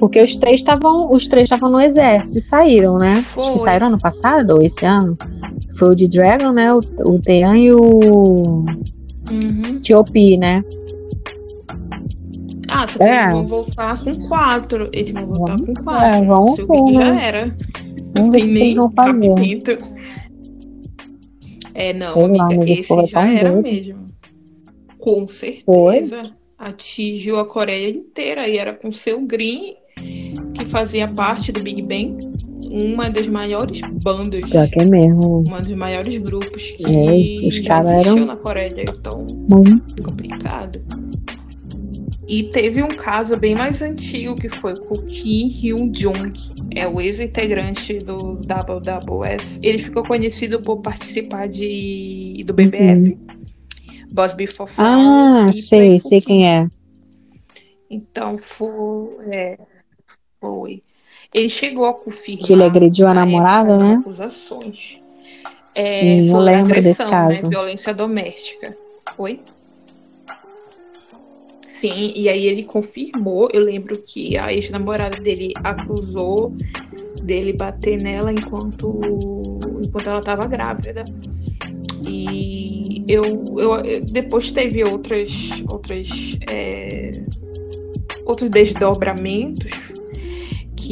Porque 0.00 0.20
os 0.22 0.34
três 0.34 0.60
estavam, 0.60 1.12
os 1.12 1.28
três 1.28 1.44
estavam 1.44 1.70
no 1.70 1.78
exército 1.78 2.38
e 2.38 2.40
saíram, 2.40 2.96
né? 2.98 3.18
Acho 3.18 3.22
Foi. 3.28 3.52
que 3.52 3.58
saíram 3.58 3.88
ano 3.88 3.98
passado 3.98 4.52
ou 4.54 4.62
esse 4.62 4.84
ano. 4.86 5.16
Foi 5.78 5.90
o 5.90 5.94
de 5.94 6.08
Dragon, 6.08 6.52
né? 6.52 6.72
O, 6.72 6.78
o 6.78 7.20
Tean 7.20 7.56
e 7.58 7.70
o 7.70 8.64
uhum. 9.30 9.80
T.O.P., 9.84 10.38
né? 10.38 10.64
Ah, 12.68 12.86
só 12.86 12.98
que 12.98 13.04
É. 13.04 13.22
eles 13.24 13.32
vão 13.32 13.46
voltar 13.46 14.02
com 14.04 14.28
quatro. 14.28 14.88
Eles 14.92 15.10
vão 15.12 15.26
voltar 15.26 15.56
Vamos- 15.58 15.66
com 15.66 15.84
quatro. 15.84 16.04
é, 16.16 16.24
vamos 16.24 16.54
Seu 16.56 16.66
ver, 16.66 16.92
já 16.94 17.12
né? 17.14 17.26
era. 17.28 17.56
Não 18.14 18.30
tem 18.30 18.46
nem 18.48 18.76
cabimento. 18.94 19.78
É, 21.74 21.92
não, 21.92 22.12
Sei 22.14 22.22
lá, 22.22 22.28
amiga, 22.28 22.44
amiga, 22.62 22.72
esse 22.72 23.06
já 23.06 23.28
era 23.30 23.50
doido. 23.50 23.62
mesmo. 23.62 24.06
Com 24.98 25.28
certeza. 25.28 26.22
Atingiu 26.58 27.38
a 27.38 27.44
Coreia 27.46 27.88
inteira 27.90 28.46
e 28.48 28.56
era 28.58 28.72
com 28.74 28.90
seu 28.92 29.20
Green, 29.22 29.74
que 30.54 30.64
fazia 30.64 31.08
parte 31.08 31.52
do 31.52 31.62
Big 31.62 31.82
Bang, 31.82 32.28
uma 32.72 33.08
das 33.10 33.26
maiores 33.26 33.80
bandas, 34.02 34.48
Pior 34.50 34.68
que 34.68 34.80
é 34.80 34.84
mesmo. 34.84 35.40
uma 35.46 35.60
dos 35.60 35.74
maiores 35.74 36.16
grupos 36.18 36.70
que 36.72 36.86
É, 36.86 37.16
isso, 37.16 37.46
os 37.48 37.54
já 37.56 37.80
existiu 37.80 38.12
eram- 38.14 38.26
na 38.26 38.36
Coreia. 38.36 38.84
Então, 38.88 39.26
Muito. 39.48 40.02
complicado. 40.02 40.80
E 42.28 42.44
teve 42.44 42.80
um 42.80 42.94
caso 42.94 43.36
bem 43.36 43.56
mais 43.56 43.82
antigo 43.82 44.36
que 44.36 44.48
foi 44.48 44.76
com 44.78 44.94
o 44.94 45.02
Kim 45.02 45.48
Hyun 45.48 45.90
Jung, 45.92 46.30
é 46.72 46.86
o 46.86 47.00
ex-integrante 47.00 47.98
do 47.98 48.36
WWS. 48.36 49.58
Ele 49.64 49.78
ficou 49.78 50.04
conhecido 50.04 50.62
por 50.62 50.76
participar 50.80 51.48
de 51.48 52.40
do 52.46 52.52
BBF, 52.54 53.18
Boss 54.12 54.34
Before. 54.34 54.70
Uhum. 54.78 54.84
Ah, 55.48 55.50
sei, 55.52 55.98
sei 55.98 56.20
quem 56.20 56.48
é. 56.48 56.68
Então 57.90 58.36
foi, 58.38 58.68
é, 59.32 59.58
foi. 60.40 60.82
Ele 61.32 61.48
chegou 61.48 61.84
a 61.84 61.94
confirmar. 61.94 62.46
Que 62.46 62.52
ele 62.52 62.64
agrediu 62.64 63.06
a 63.06 63.14
na 63.14 63.20
namorada, 63.24 63.78
né? 63.78 63.94
acusações. 64.00 65.00
É, 65.74 66.00
Sim, 66.00 66.28
eu 66.30 66.38
lembro 66.40 66.74
desse 66.74 67.02
agressão, 67.02 67.06
né? 67.28 67.34
caso. 67.34 67.48
Violência 67.48 67.94
doméstica. 67.94 68.76
Oi? 69.16 69.40
Sim, 71.68 72.12
e 72.16 72.28
aí 72.28 72.46
ele 72.46 72.64
confirmou. 72.64 73.48
Eu 73.52 73.62
lembro 73.64 73.96
que 73.98 74.36
a 74.36 74.52
ex-namorada 74.52 75.16
dele 75.20 75.52
acusou 75.62 76.52
dele 77.22 77.52
bater 77.52 77.96
nela 77.96 78.32
enquanto, 78.32 79.60
enquanto 79.80 80.08
ela 80.10 80.18
estava 80.18 80.46
grávida. 80.46 81.04
E 82.02 83.04
eu, 83.06 83.24
eu, 83.58 83.74
eu- 83.84 84.04
depois 84.04 84.50
teve 84.52 84.82
outras, 84.82 85.62
outras, 85.68 86.08
é, 86.48 87.22
outros 88.26 88.50
desdobramentos 88.50 89.70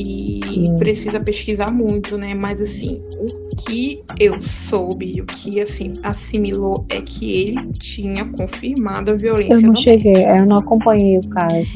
que 0.05 0.40
Sim. 0.44 0.76
precisa 0.78 1.18
pesquisar 1.18 1.70
muito, 1.70 2.16
né? 2.16 2.34
Mas 2.34 2.61
assim, 2.61 3.03
o 3.18 3.57
que 3.57 4.05
eu 4.18 4.40
soube, 4.42 5.20
o 5.20 5.26
que 5.26 5.61
assim 5.61 5.94
assimilou 6.03 6.86
é 6.88 7.01
que 7.01 7.32
ele 7.32 7.72
tinha 7.72 8.24
confirmado 8.24 9.11
a 9.11 9.14
violência 9.14 9.55
Eu 9.55 9.61
não 9.61 9.74
cheguei, 9.74 10.24
eu 10.24 10.46
não 10.46 10.59
acompanhei 10.59 11.18
o 11.18 11.28
caso. 11.28 11.66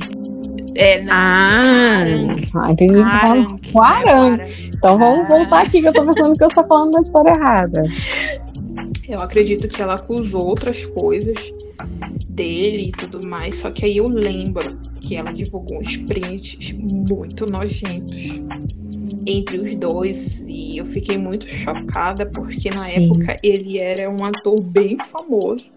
É, 0.74 1.02
não. 1.02 1.12
Ah, 1.12 1.98
Arangue. 1.98 2.50
ah 2.54 2.72
entendi 2.72 2.92
que 2.94 2.98
você 2.98 3.18
falando 3.18 3.46
Arangue, 3.46 3.72
com 3.72 3.82
Arangue. 3.82 4.42
Arangue. 4.42 4.70
Então 4.74 4.98
vamos 4.98 5.28
voltar 5.28 5.62
aqui, 5.62 5.80
que 5.82 5.88
eu 5.88 5.92
tô 5.92 6.06
pensando 6.06 6.36
que 6.36 6.44
eu 6.44 6.48
tô 6.48 6.64
falando 6.64 6.92
da 6.92 7.00
história 7.00 7.30
errada. 7.30 7.82
Eu 9.08 9.20
acredito 9.20 9.68
que 9.68 9.82
ela 9.82 9.94
acusou 9.94 10.46
outras 10.46 10.86
coisas 10.86 11.52
dele 12.28 12.89
e 12.89 12.93
tudo 12.93 13.22
mais, 13.26 13.59
só 13.59 13.70
que 13.70 13.85
aí 13.85 13.97
eu 13.99 14.09
lembro 14.09 14.78
que 15.01 15.16
ela 15.16 15.33
divulgou 15.33 15.78
uns 15.78 15.97
prints 15.97 16.72
muito 16.72 17.47
nojentos 17.47 18.41
entre 19.26 19.59
os 19.59 19.74
dois 19.76 20.45
e 20.49 20.78
eu 20.78 20.87
fiquei 20.87 21.16
muito 21.18 21.49
chocada 21.49 22.26
porque 22.26 22.70
na 22.70 22.78
Sim. 22.78 23.07
época 23.07 23.39
ele 23.43 23.78
era 23.78 24.11
um 24.11 24.24
ator 24.24 24.61
bem 24.61 24.99
famoso. 24.99 25.72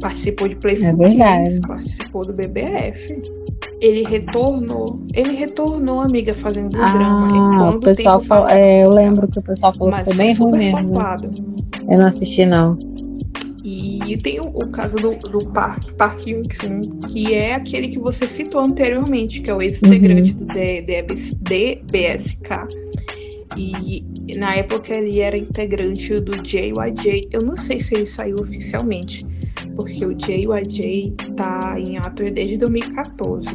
Participou 0.00 0.48
de 0.48 0.54
É 0.54 0.58
Playful 0.58 0.96
verdade. 0.96 1.44
Kiss, 1.50 1.60
participou 1.60 2.24
do 2.24 2.32
BBF. 2.32 3.22
Ele 3.80 4.04
retornou, 4.04 5.00
ele 5.12 5.34
retornou, 5.34 6.00
amiga, 6.00 6.32
fazendo 6.32 6.70
drama. 6.70 7.26
Ah, 7.26 7.58
quando 7.58 7.76
o 7.76 7.80
pessoal 7.80 8.18
tempo 8.18 8.28
falou. 8.28 8.48
É, 8.48 8.84
eu 8.84 8.90
lembro 8.90 9.28
que 9.28 9.38
o 9.38 9.42
pessoal 9.42 9.74
falou 9.74 9.92
que 9.92 9.98
mas 9.98 10.06
foi 10.06 10.14
foi 10.16 10.24
bem 10.24 10.34
ruim 10.34 10.58
mesmo. 10.58 10.88
flopado. 10.88 11.30
Eu 11.88 11.98
não 11.98 12.06
assisti, 12.06 12.46
não. 12.46 12.78
E 14.12 14.16
tem 14.18 14.38
o, 14.40 14.44
o 14.44 14.68
caso 14.68 14.96
do, 14.96 15.14
do 15.16 15.46
Park, 15.52 15.92
Park 15.92 16.26
Yun-chun, 16.26 17.00
que 17.08 17.32
é 17.32 17.54
aquele 17.54 17.88
que 17.88 17.98
você 17.98 18.28
citou 18.28 18.60
anteriormente, 18.60 19.40
que 19.40 19.48
é 19.48 19.54
o 19.54 19.62
ex-integrante 19.62 20.32
Uhum. 20.32 20.38
do 20.38 20.46
DBSK. 21.42 22.48
E 23.56 24.34
na 24.36 24.54
época 24.54 24.94
ele 24.94 25.18
era 25.20 25.36
integrante 25.36 26.18
do 26.20 26.36
JYJ. 26.42 27.28
Eu 27.30 27.42
não 27.42 27.56
sei 27.56 27.80
se 27.80 27.94
ele 27.94 28.06
saiu 28.06 28.36
oficialmente, 28.36 29.26
porque 29.76 30.04
o 30.06 30.14
JYJ 30.14 31.14
tá 31.36 31.78
em 31.78 31.98
atos 31.98 32.30
desde 32.30 32.56
2014. 32.58 33.48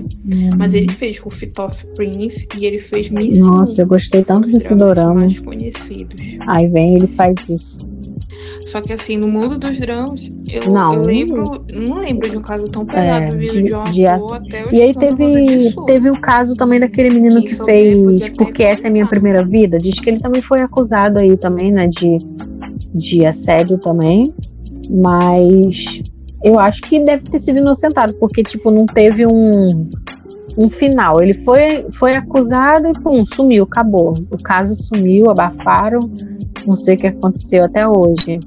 Mas 0.57 0.73
ele 0.73 0.91
fez 0.91 1.19
com 1.19 1.29
Fit 1.29 1.59
of 1.61 1.85
Prince 1.95 2.47
e 2.55 2.65
ele 2.65 2.79
fez 2.79 3.09
Miss 3.09 3.39
Nossa, 3.39 3.81
eu 3.81 3.87
gostei 3.87 4.23
tanto 4.23 4.51
desse 4.51 4.73
dorama. 4.75 5.15
mais 5.21 5.39
conhecidos. 5.39 6.19
Aí 6.47 6.67
vem 6.67 6.95
ele 6.95 7.07
faz 7.07 7.49
isso. 7.49 7.77
Só 8.65 8.81
que 8.81 8.91
assim, 8.93 9.17
no 9.17 9.27
mundo 9.27 9.57
dos 9.57 9.79
dramas, 9.79 10.31
eu, 10.47 10.69
Não. 10.69 10.93
eu 10.93 11.01
lembro, 11.01 11.65
não 11.73 11.99
lembro 11.99 12.29
de 12.29 12.37
um 12.37 12.41
caso 12.41 12.67
tão 12.69 12.85
pesado 12.85 13.25
É, 13.25 13.31
vindo 13.31 13.53
de- 13.53 13.91
de, 13.91 14.05
um 14.05 14.09
ator 14.09 14.33
até 14.35 14.65
o 14.65 14.73
E 14.75 14.81
aí 14.81 14.93
teve, 14.93 15.73
teve 15.85 16.09
o 16.09 16.19
caso 16.19 16.55
também 16.55 16.79
daquele 16.79 17.09
menino 17.09 17.41
que 17.41 17.55
souber 17.55 17.75
fez 17.75 18.29
Porque 18.29 18.63
Essa 18.63 18.87
é 18.87 18.89
Minha. 18.89 19.07
Primeira 19.07 19.43
Vida. 19.45 19.77
Diz 19.77 19.99
que 19.99 20.09
ele 20.09 20.19
também 20.19 20.41
foi 20.41 20.61
acusado 20.61 21.19
aí 21.19 21.37
também, 21.37 21.71
né, 21.71 21.87
de, 21.87 22.17
de 22.93 23.25
assédio 23.25 23.77
também. 23.77 24.33
Mas 24.89 26.01
eu 26.43 26.59
acho 26.59 26.81
que 26.81 26.99
deve 26.99 27.23
ter 27.23 27.39
sido 27.39 27.59
inocentado, 27.59 28.13
porque, 28.15 28.43
tipo, 28.43 28.71
não 28.71 28.85
teve 28.85 29.25
um, 29.25 29.89
um 30.57 30.69
final. 30.69 31.21
Ele 31.21 31.33
foi, 31.33 31.85
foi 31.91 32.15
acusado 32.15 32.87
e, 32.87 32.93
pum, 33.01 33.25
sumiu, 33.25 33.63
acabou. 33.63 34.13
O 34.31 34.37
caso 34.41 34.75
sumiu, 34.75 35.29
abafaram. 35.29 36.09
Não 36.67 36.75
sei 36.75 36.95
o 36.95 36.97
que 36.97 37.07
aconteceu 37.07 37.63
até 37.63 37.87
hoje. 37.87 38.39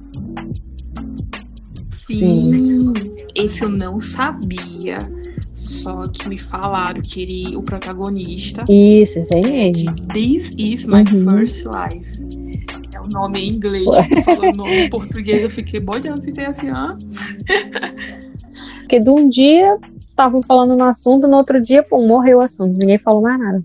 Sim. 1.93 2.93
Esse 3.35 3.65
eu 3.65 3.69
não 3.69 3.99
sabia. 3.99 5.11
Só 5.55 6.07
que 6.09 6.29
me 6.29 6.39
falaram 6.39 7.03
que 7.03 7.23
ele, 7.23 7.57
o 7.57 7.63
protagonista, 7.63 8.65
Isso, 8.69 9.19
isso 9.19 9.35
aí 9.35 9.43
é 9.45 9.49
mesmo. 9.49 9.95
This 10.13 10.55
Is 10.57 10.85
My 10.87 11.03
Uhum. 11.03 11.25
First 11.25 11.67
Life. 11.67 12.21
É 12.95 13.01
o 13.01 13.07
nome 13.07 13.41
em 13.41 13.55
inglês. 13.55 13.85
Falou 14.25 14.51
o 14.51 14.57
nome 14.57 14.87
em 14.87 14.91
português, 14.91 15.43
eu 15.43 15.51
fiquei 15.51 15.81
boiando, 15.81 16.23
fiquei 16.23 16.45
assim, 16.47 16.71
ah. 16.71 16.97
Porque 18.81 19.01
de 19.01 19.11
um 19.11 19.29
dia 19.29 19.79
estavam 20.09 20.43
falando 20.43 20.77
no 20.77 20.85
assunto, 20.85 21.27
no 21.29 21.37
outro 21.37 21.61
dia, 21.61 21.83
pum, 21.83 22.07
morreu 22.07 22.39
o 22.39 22.43
assunto. 22.43 22.79
Ninguém 22.79 22.99
falou 22.99 23.23
mais 23.23 23.39
nada. 23.39 23.65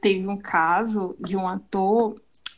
Teve 0.00 0.26
um 0.28 0.36
caso 0.36 1.16
de 1.20 1.36
um 1.36 1.46
ator, 1.48 2.14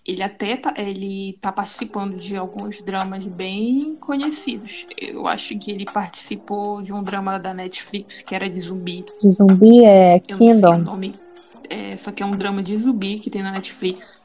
ele 0.08 0.22
até 0.22 0.56
tá, 0.56 0.72
ele 0.74 1.36
tá 1.38 1.52
participando 1.52 2.16
de 2.16 2.34
alguns 2.34 2.80
dramas 2.80 3.26
bem 3.26 3.94
conhecidos. 4.00 4.86
Eu 4.96 5.26
acho 5.26 5.58
que 5.58 5.70
ele 5.70 5.84
participou 5.84 6.80
de 6.80 6.94
um 6.94 7.02
drama 7.02 7.38
da 7.38 7.52
Netflix 7.52 8.22
que 8.22 8.34
era 8.34 8.48
de 8.48 8.58
zumbi. 8.58 9.04
De 9.20 9.28
zumbi 9.28 9.84
é 9.84 10.16
Eu 10.26 10.38
Kingdom. 10.38 10.78
nome. 10.78 11.14
é, 11.68 11.94
só 11.98 12.10
que 12.10 12.22
é 12.22 12.26
um 12.26 12.34
drama 12.34 12.62
de 12.62 12.74
zumbi 12.78 13.18
que 13.18 13.28
tem 13.28 13.42
na 13.42 13.52
Netflix. 13.52 14.22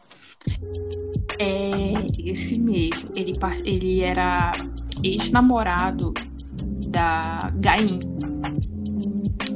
É 1.37 1.93
esse 2.17 2.57
mesmo. 2.57 3.09
Ele, 3.13 3.37
ele 3.65 4.01
era 4.03 4.53
ex-namorado 5.03 6.13
da 6.87 7.51
Gain. 7.57 7.99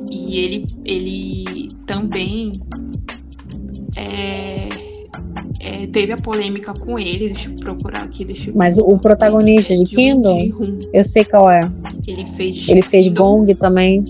E 0.09 0.39
ele, 0.39 0.67
ele 0.84 1.69
também 1.86 2.61
é, 3.95 4.87
é, 5.60 5.88
teve 5.88 6.12
a 6.12 6.18
polêmica 6.18 6.74
com 6.74 6.97
ele. 6.99 7.28
Deixa 7.28 7.49
eu 7.49 7.55
procurar 7.55 8.03
aqui. 8.03 8.24
Deixa 8.24 8.51
Mas 8.53 8.78
o 8.78 8.97
protagonista 8.97 9.74
de, 9.74 9.84
de 9.84 9.95
Kingdom, 9.95 10.49
eu 10.93 11.03
sei 11.03 11.26
qual 11.26 11.49
é. 11.49 11.70
Ele 12.08 12.26
fez. 12.26 12.68
Ele 12.70 12.82
fez 12.82 13.08
Gong 13.10 13.53
também. 13.55 14.03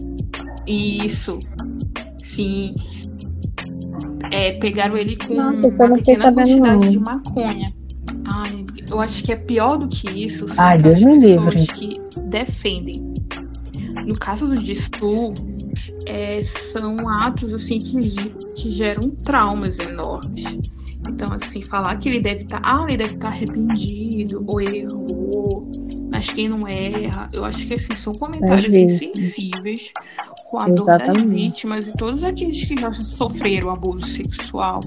Isso. 0.66 1.40
Sim. 2.22 2.76
É, 4.32 4.54
pegaram 4.54 4.98
ele 4.98 5.16
com 5.16 5.34
não, 5.34 5.54
uma 5.54 5.98
pequena 5.98 6.34
quantidade 6.34 6.60
não. 6.60 6.80
de 6.80 7.00
maconha. 7.00 7.74
Ai, 8.26 8.66
eu 8.90 9.00
acho 9.00 9.24
que 9.24 9.32
é 9.32 9.36
pior 9.36 9.78
do 9.78 9.88
que 9.88 10.10
isso. 10.10 10.46
Ai, 10.58 10.78
Deus 10.78 11.00
pessoas 11.00 11.56
livre. 11.56 11.74
que 11.74 12.02
defendem. 12.22 13.14
No 14.06 14.18
caso 14.18 14.48
do 14.48 14.58
Distu, 14.58 15.34
é, 16.06 16.42
são 16.44 17.08
atos 17.10 17.54
assim 17.54 17.80
que, 17.80 18.30
que 18.56 18.70
geram 18.70 19.10
traumas 19.10 19.80
enormes. 19.80 20.60
Então, 21.10 21.34
assim, 21.34 21.62
falar 21.62 21.96
que 21.98 22.10
ele 22.10 22.20
deve 22.20 22.44
estar, 22.44 22.62
tá, 22.62 22.82
ah, 22.82 22.86
ele 22.88 22.98
deve 22.98 23.16
estar 23.16 23.30
tá 23.30 23.34
arrependido, 23.34 24.44
ou 24.48 24.62
ele 24.62 24.80
errou, 24.80 25.68
mas 26.10 26.30
quem 26.30 26.48
não 26.48 26.68
erra, 26.68 27.30
eu 27.34 27.44
acho 27.44 27.68
que 27.68 27.74
assim, 27.74 27.94
são 27.94 28.14
comentários 28.14 28.74
é 28.74 28.80
insensíveis 28.80 29.92
com 30.50 30.60
a 30.60 30.70
Exatamente. 30.70 31.06
dor 31.06 31.14
das 31.14 31.30
vítimas 31.30 31.88
e 31.88 31.94
todos 31.94 32.24
aqueles 32.24 32.64
que 32.64 32.80
já 32.80 32.92
sofreram 32.92 33.70
abuso 33.70 34.06
sexual. 34.06 34.82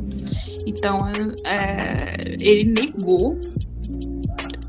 Então, 0.66 1.06
é, 1.44 2.36
ele 2.38 2.64
negou. 2.64 3.38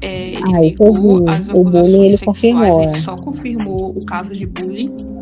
É, 0.01 0.29
ele 0.29 0.43
ah, 0.43 0.59
negou 0.59 1.29
as 1.29 1.47
o 1.49 1.63
bullying 1.63 2.05
ele 2.07 2.17
confirmou. 2.17 2.83
Ele 2.83 2.97
só 2.97 3.15
confirmou 3.15 3.97
o 3.97 4.05
caso 4.05 4.33
de 4.33 4.45
bullying 4.45 4.91
é, 4.91 5.20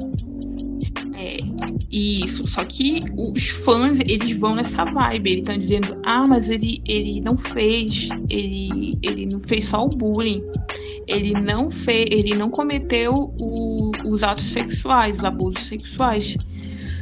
isso, 1.92 2.46
só 2.46 2.64
que 2.64 3.04
os 3.18 3.50
fãs, 3.50 4.00
eles 4.00 4.32
vão 4.32 4.54
nessa 4.56 4.86
vibe, 4.86 5.30
eles 5.30 5.42
estão 5.42 5.58
dizendo, 5.58 5.98
ah, 6.04 6.28
mas 6.28 6.50
ele, 6.50 6.82
ele 6.88 7.20
não 7.20 7.38
fez, 7.38 8.10
ele, 8.30 8.98
ele 9.02 9.26
não 9.26 9.42
fez 9.42 9.66
só 9.66 9.84
o 9.84 9.90
bullying, 9.90 10.44
ele 11.08 11.34
não 11.34 11.72
fez, 11.72 12.08
ele 12.12 12.36
não 12.36 12.50
cometeu 12.50 13.34
o, 13.40 13.92
os 14.06 14.24
atos 14.24 14.52
sexuais, 14.52 15.18
os 15.18 15.24
abusos 15.24 15.64
sexuais. 15.64 16.38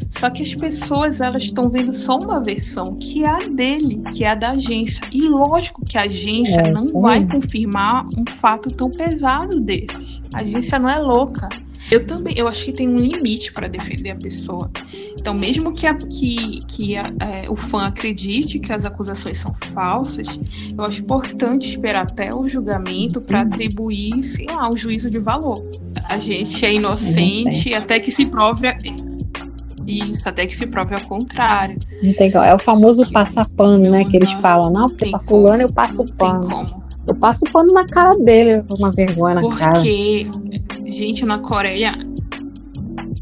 Só 0.09 0.29
que 0.29 0.41
as 0.41 0.55
pessoas 0.55 1.19
elas 1.19 1.43
estão 1.43 1.69
vendo 1.69 1.93
só 1.93 2.17
uma 2.17 2.39
versão, 2.39 2.95
que 2.95 3.25
é 3.25 3.27
a 3.27 3.47
dele, 3.47 4.01
que 4.13 4.23
é 4.23 4.29
a 4.29 4.35
da 4.35 4.51
agência. 4.51 5.07
E 5.11 5.21
lógico 5.21 5.83
que 5.83 5.97
a 5.97 6.03
agência 6.03 6.61
é, 6.61 6.71
não 6.71 7.01
vai 7.01 7.27
confirmar 7.27 8.07
um 8.17 8.25
fato 8.25 8.71
tão 8.71 8.89
pesado 8.89 9.59
desse. 9.59 10.21
A 10.33 10.39
agência 10.39 10.79
não 10.79 10.89
é 10.89 10.97
louca. 10.97 11.49
Eu 11.89 12.05
também, 12.05 12.33
eu 12.37 12.47
acho 12.47 12.65
que 12.65 12.73
tem 12.73 12.87
um 12.87 12.99
limite 12.99 13.51
para 13.53 13.67
defender 13.67 14.11
a 14.11 14.15
pessoa. 14.15 14.69
Então, 15.17 15.33
mesmo 15.33 15.73
que, 15.73 15.87
a, 15.87 15.93
que, 15.95 16.61
que 16.67 16.97
a, 16.97 17.13
é, 17.19 17.49
o 17.49 17.55
fã 17.55 17.87
acredite 17.87 18.59
que 18.59 18.73
as 18.73 18.85
acusações 18.85 19.37
são 19.39 19.53
falsas, 19.53 20.39
eu 20.77 20.83
acho 20.83 21.01
importante 21.01 21.69
esperar 21.69 22.03
até 22.03 22.33
o 22.33 22.45
julgamento 22.45 23.25
para 23.25 23.41
atribuir, 23.41 24.21
sei 24.23 24.45
lá, 24.45 24.69
um 24.69 24.75
juízo 24.75 25.09
de 25.09 25.19
valor. 25.19 25.63
A 26.05 26.17
gente 26.17 26.65
é 26.65 26.73
inocente 26.73 27.73
até 27.73 27.99
que 27.99 28.11
se 28.11 28.25
prove. 28.25 28.67
A... 28.67 28.77
Isso, 29.87 30.27
até 30.27 30.45
que 30.45 30.53
se 30.53 30.67
prove 30.67 30.93
ao 30.93 31.01
contrário. 31.07 31.79
Não 32.03 32.13
tem 32.13 32.29
como. 32.29 32.43
É 32.43 32.53
o 32.53 32.59
famoso 32.59 33.09
passar 33.11 33.47
pano, 33.49 33.89
né? 33.89 34.03
Que 34.03 34.17
eles 34.17 34.31
falam, 34.33 34.69
não, 34.69 34.89
porque 34.89 35.09
pra 35.09 35.19
fulano 35.19 35.63
eu 35.63 35.71
passo 35.71 36.05
pano. 36.15 36.41
Tem 36.41 36.49
como. 36.49 36.87
Eu 37.07 37.15
passo 37.15 37.45
pano 37.53 37.71
na 37.71 37.87
cara 37.87 38.15
dele, 38.19 38.65
uma 38.69 38.91
vergonha 38.91 39.35
na 39.35 39.41
Porque, 39.41 39.59
cara. 39.59 39.73
Porque, 39.75 40.27
gente, 40.87 41.25
na 41.25 41.39
Coreia 41.39 41.93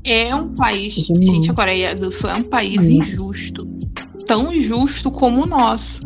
é 0.03 0.33
um 0.35 0.49
país. 0.53 0.95
Demais. 0.95 1.27
Gente, 1.27 1.51
a 1.51 1.53
Coreia 1.53 1.95
do 1.95 2.11
Sul 2.11 2.29
é 2.29 2.35
um 2.35 2.43
país 2.43 2.85
injusto. 2.85 3.67
Tão 4.25 4.53
injusto 4.53 5.11
como 5.11 5.43
o 5.43 5.45
nosso. 5.45 6.01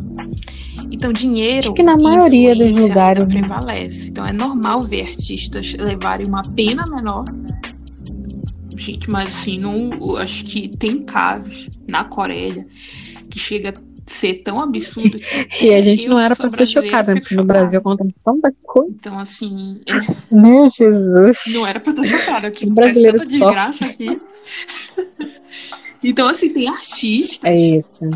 Então, 0.91 1.13
dinheiro. 1.13 1.67
Acho 1.67 1.73
que 1.73 1.83
na 1.83 1.97
maioria 1.97 2.55
dos 2.55 2.77
lugares. 2.77 3.27
Né? 3.27 3.39
prevalece. 3.41 4.09
Então, 4.09 4.25
é 4.25 4.33
normal 4.33 4.83
ver 4.83 5.01
artistas 5.01 5.73
levarem 5.73 6.27
uma 6.27 6.43
pena 6.43 6.85
menor. 6.85 7.25
Gente, 8.75 9.09
mas 9.09 9.27
assim, 9.27 9.59
não, 9.59 10.15
acho 10.17 10.45
que 10.45 10.69
tem 10.69 11.03
casos 11.03 11.69
na 11.85 12.05
Coreia 12.05 12.65
que 13.29 13.37
chega 13.37 13.73
ser 14.11 14.35
tão 14.35 14.61
absurdo. 14.61 15.19
e 15.61 15.73
a 15.73 15.81
gente 15.81 16.07
não 16.07 16.19
era 16.19 16.35
para 16.35 16.49
ser 16.49 16.65
chocada, 16.65 17.13
porque 17.13 17.35
no 17.35 17.43
Brasil 17.43 17.79
acontece 17.79 18.13
tanta 18.23 18.53
coisa. 18.63 18.97
Então, 18.99 19.19
assim. 19.19 19.81
É... 19.89 20.35
Meu 20.35 20.69
Jesus. 20.69 21.43
Não 21.53 21.65
era 21.65 21.79
pra 21.79 21.91
estar 21.91 22.03
chocada, 22.03 22.51
o 22.63 22.71
brasileiro 22.71 23.17
tanta 23.17 23.29
desgraça 23.29 23.85
aqui. 23.85 24.21
então, 26.03 26.27
assim, 26.27 26.49
tem 26.49 26.67
artistas. 26.67 27.49
É 27.49 27.55
isso. 27.55 28.09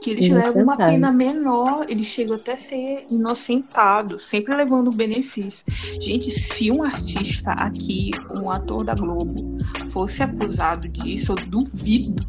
Que 0.00 0.10
eles 0.10 0.28
levam 0.30 0.62
uma 0.62 0.76
pena 0.76 1.12
menor, 1.12 1.84
eles 1.88 2.06
chegam 2.06 2.36
até 2.36 2.52
a 2.52 2.56
ser 2.56 3.04
inocentados, 3.10 4.26
sempre 4.26 4.54
levando 4.54 4.90
benefício. 4.90 5.64
Gente, 6.00 6.30
se 6.30 6.70
um 6.70 6.82
artista 6.82 7.52
aqui, 7.52 8.10
um 8.30 8.50
ator 8.50 8.82
da 8.82 8.94
Globo, 8.94 9.58
fosse 9.90 10.22
acusado 10.22 10.88
disso, 10.88 11.32
eu 11.32 11.46
duvido 11.46 12.26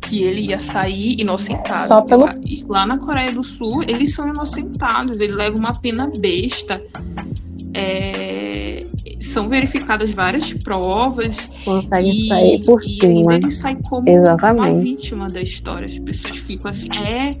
que 0.00 0.22
ele 0.22 0.42
ia 0.48 0.58
sair 0.58 1.20
inocentado. 1.20 1.86
Só 1.86 2.02
pelo... 2.02 2.26
Lá 2.68 2.86
na 2.86 2.98
Coreia 2.98 3.32
do 3.32 3.42
Sul, 3.42 3.82
eles 3.86 4.14
são 4.14 4.28
inocentados, 4.28 5.20
ele 5.20 5.32
leva 5.32 5.56
uma 5.56 5.74
pena 5.80 6.06
besta. 6.06 6.82
É... 7.72 8.86
São 9.20 9.48
verificadas 9.48 10.10
várias 10.10 10.52
provas. 10.52 11.48
Consegue 11.64 12.10
e, 12.10 12.28
sair 12.28 12.64
por 12.64 12.78
e 12.80 12.88
cima. 12.88 13.32
E 13.32 13.36
ele 13.36 13.50
sai 13.50 13.76
como 13.76 14.08
Exatamente. 14.08 14.70
uma 14.70 14.80
vítima 14.80 15.28
da 15.28 15.40
história. 15.40 15.86
As 15.86 15.98
pessoas 15.98 16.36
ficam 16.36 16.70
assim. 16.70 16.88
É. 16.94 17.36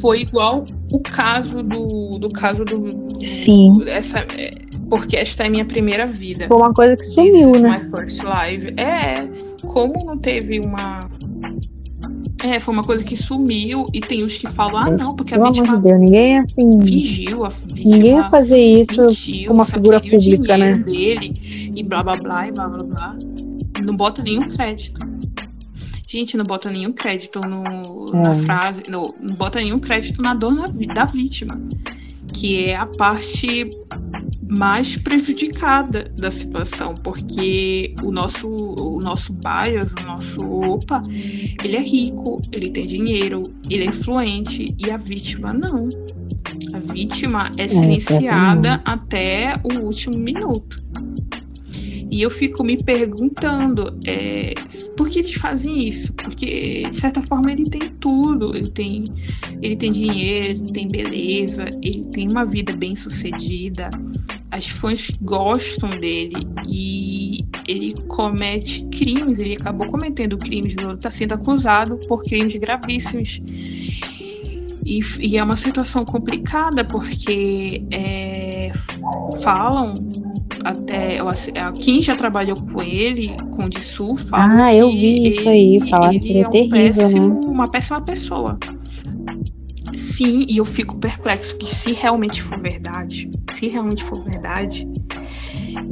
Foi 0.00 0.22
igual 0.22 0.64
o 0.90 1.00
caso 1.00 1.62
do, 1.62 2.18
do 2.18 2.30
caso 2.30 2.64
do. 2.64 3.14
Sim. 3.20 3.82
Essa, 3.86 4.20
é, 4.20 4.54
porque 4.88 5.16
esta 5.16 5.44
é 5.44 5.48
minha 5.48 5.64
primeira 5.64 6.06
vida. 6.06 6.48
Foi 6.48 6.56
uma 6.56 6.72
coisa 6.72 6.96
que 6.96 7.02
sumiu, 7.02 7.52
né? 7.60 7.78
My 7.78 7.90
first 7.90 8.22
live. 8.22 8.74
É. 8.78 9.28
Como 9.66 10.04
não 10.04 10.16
teve 10.16 10.58
uma 10.58 11.10
é, 12.42 12.58
foi 12.58 12.72
uma 12.72 12.84
coisa 12.84 13.04
que 13.04 13.16
sumiu 13.16 13.86
e 13.92 14.00
tem 14.00 14.24
os 14.24 14.36
que 14.38 14.46
falam, 14.48 14.78
ah, 14.78 14.90
não, 14.90 15.14
porque 15.14 15.34
Pelo 15.34 15.46
a 15.46 15.48
vítima 15.50 15.68
amor 15.68 15.80
de 15.80 15.88
Deus, 15.88 16.00
ninguém 16.00 16.36
é 16.36 16.38
assim. 16.38 16.82
fingiu, 16.82 17.44
a 17.44 17.48
vítima 17.48 17.96
ninguém 17.96 18.16
ia 18.16 18.24
fazer 18.24 18.58
isso 18.58 19.06
mentiu, 19.06 19.48
com 19.48 19.54
uma 19.54 19.64
figura 19.64 20.00
pública, 20.00 20.56
né? 20.56 20.74
dele 20.78 21.72
e 21.74 21.82
blá 21.82 22.02
blá 22.02 22.16
blá 22.16 22.48
e 22.48 22.52
blá 22.52 22.68
blá 22.68 22.82
blá. 22.82 23.16
Não 23.84 23.96
bota 23.96 24.22
nenhum 24.22 24.48
crédito. 24.48 25.00
Gente, 26.06 26.36
não 26.36 26.44
bota 26.44 26.70
nenhum 26.70 26.92
crédito 26.92 27.40
no, 27.40 28.10
é. 28.14 28.22
na 28.22 28.34
frase, 28.34 28.82
no, 28.88 29.14
não 29.20 29.34
bota 29.34 29.60
nenhum 29.60 29.78
crédito 29.78 30.20
na 30.20 30.34
dor 30.34 30.52
na, 30.52 30.66
da 30.92 31.04
vítima, 31.04 31.60
que 32.32 32.64
é 32.64 32.76
a 32.76 32.86
parte 32.86 33.70
mais 34.50 34.96
prejudicada 34.96 36.12
da 36.16 36.30
situação, 36.30 36.94
porque 36.96 37.94
o 38.02 38.10
nosso, 38.10 38.48
o 38.48 39.00
nosso 39.00 39.32
bias, 39.32 39.92
o 39.92 40.02
nosso 40.02 40.42
opa, 40.42 41.02
ele 41.62 41.76
é 41.76 41.80
rico, 41.80 42.42
ele 42.50 42.70
tem 42.70 42.84
dinheiro, 42.84 43.52
ele 43.70 43.84
é 43.84 43.86
influente, 43.86 44.74
e 44.76 44.90
a 44.90 44.96
vítima 44.96 45.52
não. 45.52 45.88
A 46.72 46.78
vítima 46.92 47.52
é, 47.56 47.64
é 47.64 47.68
silenciada 47.68 48.74
é, 48.74 48.80
até 48.84 49.60
o 49.62 49.84
último 49.84 50.18
minuto. 50.18 50.82
E 52.10 52.20
eu 52.20 52.30
fico 52.30 52.64
me 52.64 52.82
perguntando 52.82 53.96
é, 54.04 54.52
por 55.00 55.08
que 55.08 55.20
eles 55.20 55.32
fazem 55.32 55.88
isso? 55.88 56.12
Porque, 56.12 56.86
de 56.90 56.94
certa 56.94 57.22
forma, 57.22 57.50
ele 57.50 57.70
tem 57.70 57.88
tudo. 57.98 58.54
Ele 58.54 58.68
tem, 58.68 59.10
ele 59.62 59.74
tem 59.74 59.90
dinheiro, 59.90 60.62
ele 60.62 60.72
tem 60.72 60.88
beleza, 60.88 61.64
ele 61.82 62.04
tem 62.04 62.28
uma 62.28 62.44
vida 62.44 62.76
bem 62.76 62.94
sucedida. 62.94 63.90
As 64.50 64.68
fãs 64.68 65.10
gostam 65.22 65.98
dele 65.98 66.46
e 66.68 67.46
ele 67.66 67.94
comete 68.08 68.84
crimes. 68.90 69.38
Ele 69.38 69.54
acabou 69.54 69.86
cometendo 69.86 70.36
crimes, 70.36 70.76
está 70.76 71.10
sendo 71.10 71.32
acusado 71.32 71.96
por 72.06 72.22
crimes 72.22 72.54
gravíssimos. 72.56 73.40
E, 74.84 75.00
e, 75.18 75.38
é 75.38 75.42
uma 75.42 75.56
situação 75.56 76.04
complicada 76.04 76.84
porque 76.84 77.82
é, 77.90 78.70
falam 79.42 80.19
até 80.64 81.18
a 81.20 81.72
Kim 81.72 82.02
já 82.02 82.14
trabalhou 82.16 82.56
com 82.60 82.82
ele, 82.82 83.34
com 83.50 83.64
o 83.64 83.68
Dissu, 83.68 84.14
fala 84.16 84.64
Ah, 84.64 84.74
eu 84.74 84.88
vi 84.90 85.28
isso 85.28 85.48
aí, 85.48 85.80
falaram 85.88 86.18
que 86.18 86.28
ele 86.28 86.38
é, 86.38 86.42
é 86.42 86.46
um 86.46 86.50
terrível, 86.50 86.78
péssimo, 86.94 87.28
né? 87.40 87.46
Uma 87.48 87.68
péssima 87.68 88.00
pessoa. 88.00 88.58
Sim, 89.92 90.46
e 90.48 90.58
eu 90.58 90.64
fico 90.64 90.96
perplexo 90.96 91.56
que 91.56 91.74
se 91.74 91.92
realmente 91.92 92.42
for 92.42 92.58
verdade, 92.60 93.28
se 93.50 93.66
realmente 93.68 94.04
for 94.04 94.22
verdade, 94.22 94.86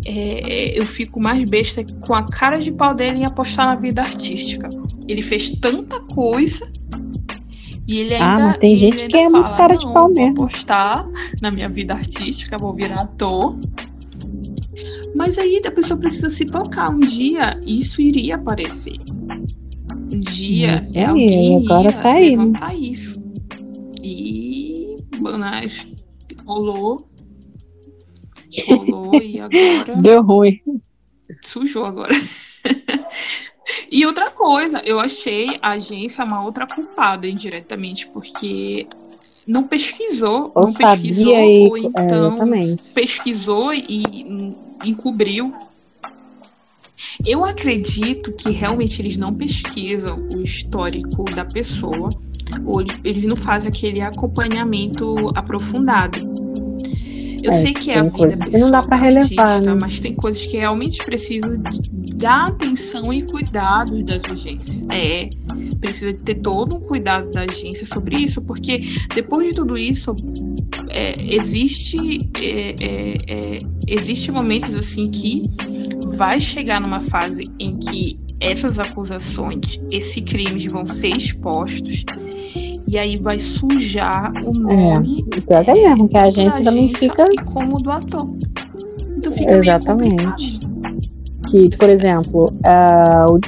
é, 0.06 0.78
eu 0.78 0.86
fico 0.86 1.18
mais 1.20 1.44
besta 1.48 1.84
com 2.06 2.14
a 2.14 2.22
cara 2.22 2.58
de 2.58 2.70
pau 2.70 2.94
dele 2.94 3.18
em 3.20 3.24
apostar 3.24 3.66
na 3.66 3.74
vida 3.74 4.02
artística. 4.02 4.68
Ele 5.08 5.22
fez 5.22 5.50
tanta 5.50 5.98
coisa 6.00 6.70
e 7.88 7.98
ele 7.98 8.14
Ah, 8.14 8.30
ainda. 8.34 8.46
mas 8.48 8.58
tem 8.58 8.76
gente 8.76 9.08
que 9.08 9.16
é 9.16 9.28
muito 9.28 9.42
fala, 9.42 9.56
cara 9.56 9.74
de 9.76 9.84
"Não, 9.86 9.92
pau 9.94 10.04
vou 10.04 10.14
mesmo." 10.14 10.32
apostar 10.32 11.08
na 11.40 11.50
minha 11.50 11.68
vida 11.68 11.94
artística, 11.94 12.56
vou 12.56 12.72
virar 12.74 13.00
ator. 13.00 13.58
Mas 15.14 15.38
aí 15.38 15.60
a 15.66 15.70
pessoa 15.70 15.98
precisa 15.98 16.28
se 16.30 16.44
tocar. 16.46 16.90
Um 16.90 17.00
dia 17.00 17.60
isso 17.64 18.00
iria 18.00 18.36
aparecer. 18.36 18.96
Um 20.10 20.20
dia 20.20 20.76
Isso 20.76 20.96
é 20.96 21.04
aí, 21.04 21.10
alguém 21.10 21.66
agora 21.66 21.92
tá 21.92 22.12
aí, 22.14 22.36
né? 22.36 22.44
levantar 22.44 22.74
isso. 22.74 23.22
E 24.02 24.96
Banais 25.20 25.86
rolou. 26.46 27.08
Rolou 28.66 29.20
e 29.20 29.38
agora 29.40 29.96
Deu 29.96 30.22
ruim. 30.22 30.60
sujou 31.44 31.84
agora. 31.84 32.14
e 33.92 34.06
outra 34.06 34.30
coisa, 34.30 34.80
eu 34.84 34.98
achei 34.98 35.58
a 35.60 35.72
agência 35.72 36.24
uma 36.24 36.42
outra 36.42 36.66
culpada 36.66 37.26
indiretamente, 37.28 38.08
porque 38.08 38.86
não 39.46 39.64
pesquisou, 39.64 40.50
Ou 40.54 40.62
não 40.62 40.68
sabia 40.68 41.10
pesquisou, 41.10 41.34
e- 41.34 41.68
ou 41.68 41.76
é, 41.76 41.80
então 41.80 42.28
exatamente. 42.28 42.92
pesquisou 42.94 43.74
e 43.74 44.56
encobriu. 44.84 45.54
Eu 47.24 47.44
acredito 47.44 48.32
que 48.32 48.50
realmente 48.50 49.00
eles 49.00 49.16
não 49.16 49.32
pesquisam 49.32 50.18
o 50.28 50.40
histórico 50.42 51.24
da 51.24 51.44
pessoa, 51.44 52.10
ou 52.64 52.80
eles- 53.04 53.24
não 53.24 53.36
fazem 53.36 53.68
aquele 53.68 54.00
acompanhamento 54.00 55.30
aprofundado. 55.34 56.47
Eu 57.42 57.52
É, 57.52 57.54
sei 57.54 57.72
que 57.72 57.90
é 57.90 57.98
a 57.98 58.02
vida 58.04 58.36
que 58.36 58.58
não 58.58 58.70
dá 58.70 58.82
pessoal 58.82 58.88
pra 58.88 58.96
do 58.98 59.02
relevar, 59.04 59.48
artista, 59.48 59.74
né? 59.74 59.74
mas 59.80 60.00
tem 60.00 60.14
coisas 60.14 60.44
que 60.46 60.56
realmente 60.56 61.04
precisam 61.04 61.60
da 62.16 62.46
atenção 62.46 63.12
e 63.12 63.22
cuidado 63.22 64.02
das 64.02 64.24
agências. 64.24 64.84
É, 64.90 65.30
precisa 65.80 66.12
ter 66.14 66.36
todo 66.36 66.76
um 66.76 66.80
cuidado 66.80 67.30
da 67.30 67.42
agência 67.42 67.86
sobre 67.86 68.16
isso, 68.18 68.42
porque 68.42 68.80
depois 69.14 69.48
de 69.48 69.54
tudo 69.54 69.76
isso, 69.78 70.14
é, 70.90 71.14
existe 71.34 72.28
é, 72.36 72.74
é, 72.80 73.16
é, 73.28 73.60
existe 73.86 74.30
momentos 74.30 74.74
assim 74.74 75.10
que 75.10 75.44
vai 76.06 76.40
chegar 76.40 76.80
numa 76.80 77.00
fase 77.00 77.50
em 77.58 77.78
que 77.78 78.18
essas 78.40 78.78
acusações, 78.78 79.80
esses 79.90 80.22
crimes 80.22 80.64
vão 80.66 80.86
ser 80.86 81.08
expostos 81.16 82.04
e 82.88 82.98
aí 82.98 83.16
vai 83.16 83.38
sujar 83.38 84.32
o 84.44 84.52
nome 84.52 85.24
O 85.36 85.42
pior 85.42 85.64
é 85.66 85.74
mesmo, 85.74 86.08
que 86.08 86.16
a 86.16 86.22
agência 86.24 86.62
da 86.64 86.70
também 86.70 86.88
fica 86.88 87.28
e 87.30 87.36
como 87.44 87.78
do 87.82 87.90
ator. 87.90 88.28
Então 89.16 89.32
fica 89.32 89.56
Exatamente. 89.56 90.60
que, 91.50 91.68
por 91.76 91.88
exemplo, 91.90 92.52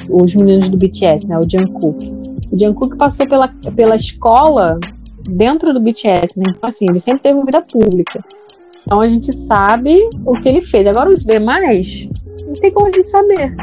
o- 0.09 0.23
os 0.23 0.35
meninos 0.35 0.69
do 0.69 0.77
BTS, 0.77 1.27
né, 1.27 1.37
o 1.39 1.49
Jungkook. 1.49 2.13
O 2.51 2.57
Jungkook 2.59 2.97
passou 2.97 3.27
pela, 3.27 3.47
pela 3.75 3.95
escola 3.95 4.79
dentro 5.29 5.73
do 5.73 5.79
BTS, 5.79 6.39
né? 6.39 6.45
Então, 6.49 6.67
assim, 6.67 6.87
ele 6.89 6.99
sempre 6.99 7.23
teve 7.23 7.35
uma 7.35 7.45
vida 7.45 7.61
pública. 7.61 8.23
Então 8.83 8.99
a 8.99 9.07
gente 9.07 9.31
sabe 9.33 9.97
o 10.25 10.33
que 10.39 10.49
ele 10.49 10.61
fez. 10.61 10.85
Agora 10.87 11.09
os 11.09 11.23
demais, 11.23 12.09
não 12.45 12.53
tem 12.53 12.71
como 12.71 12.87
a 12.87 12.89
gente 12.89 13.07
saber. 13.07 13.55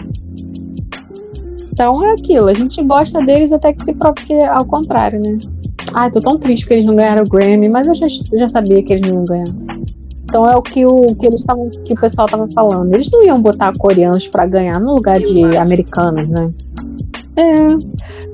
Então 1.73 2.05
é 2.05 2.13
aquilo, 2.13 2.49
a 2.49 2.55
gente 2.55 2.83
gosta 2.83 3.21
deles 3.25 3.53
até 3.53 3.73
que 3.73 3.85
se 3.85 3.93
prove 3.93 4.25
que 4.25 4.33
é 4.33 4.47
ao 4.49 4.65
contrário, 4.65 5.21
né? 5.21 5.39
Ai, 5.95 6.11
tô 6.11 6.21
tão 6.21 6.39
triste 6.39 6.63
porque 6.63 6.75
eles 6.75 6.87
não 6.87 6.97
ganharam 6.97 7.25
o 7.25 7.29
Grammy, 7.29 7.69
mas 7.69 7.87
eu 7.87 7.95
já, 7.95 8.07
já 8.09 8.49
sabia 8.49 8.83
que 8.83 8.93
eles 8.93 9.03
não 9.03 9.19
iam 9.19 9.25
ganhar. 9.25 9.55
Então 10.25 10.49
é 10.49 10.55
o 10.55 10.63
que 10.63 10.85
o, 10.85 11.15
que 11.15 11.27
eles 11.27 11.43
tavam, 11.43 11.71
que 11.71 11.95
o 11.95 12.01
pessoal 12.01 12.29
tava 12.29 12.47
falando. 12.49 12.93
Eles 12.93 13.11
não 13.11 13.25
iam 13.25 13.41
botar 13.41 13.73
coreanos 13.79 14.29
pra 14.29 14.47
ganhar 14.47 14.79
no 14.79 14.95
lugar 14.95 15.19
de 15.19 15.43
americanos, 15.57 16.29
né? 16.29 16.51
É. 17.37 17.55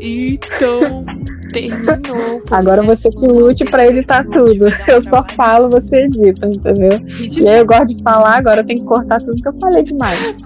Então, 0.00 1.04
terminou. 1.52 2.42
Agora 2.50 2.82
podcast, 2.82 2.86
você 2.86 3.10
que 3.10 3.26
lute 3.26 3.64
pra 3.66 3.86
editar 3.86 4.24
tudo. 4.24 4.66
Eu 4.88 5.00
só 5.00 5.24
falo, 5.36 5.70
você 5.70 6.04
edita, 6.04 6.48
entendeu? 6.48 7.00
E 7.20 7.48
aí 7.48 7.58
eu 7.58 7.66
gosto 7.66 7.94
de 7.94 8.02
falar, 8.02 8.38
agora 8.38 8.62
eu 8.62 8.66
tenho 8.66 8.80
que 8.80 8.86
cortar 8.86 9.20
tudo 9.22 9.40
que 9.40 9.48
eu 9.48 9.54
falei 9.54 9.82
demais. 9.84 10.36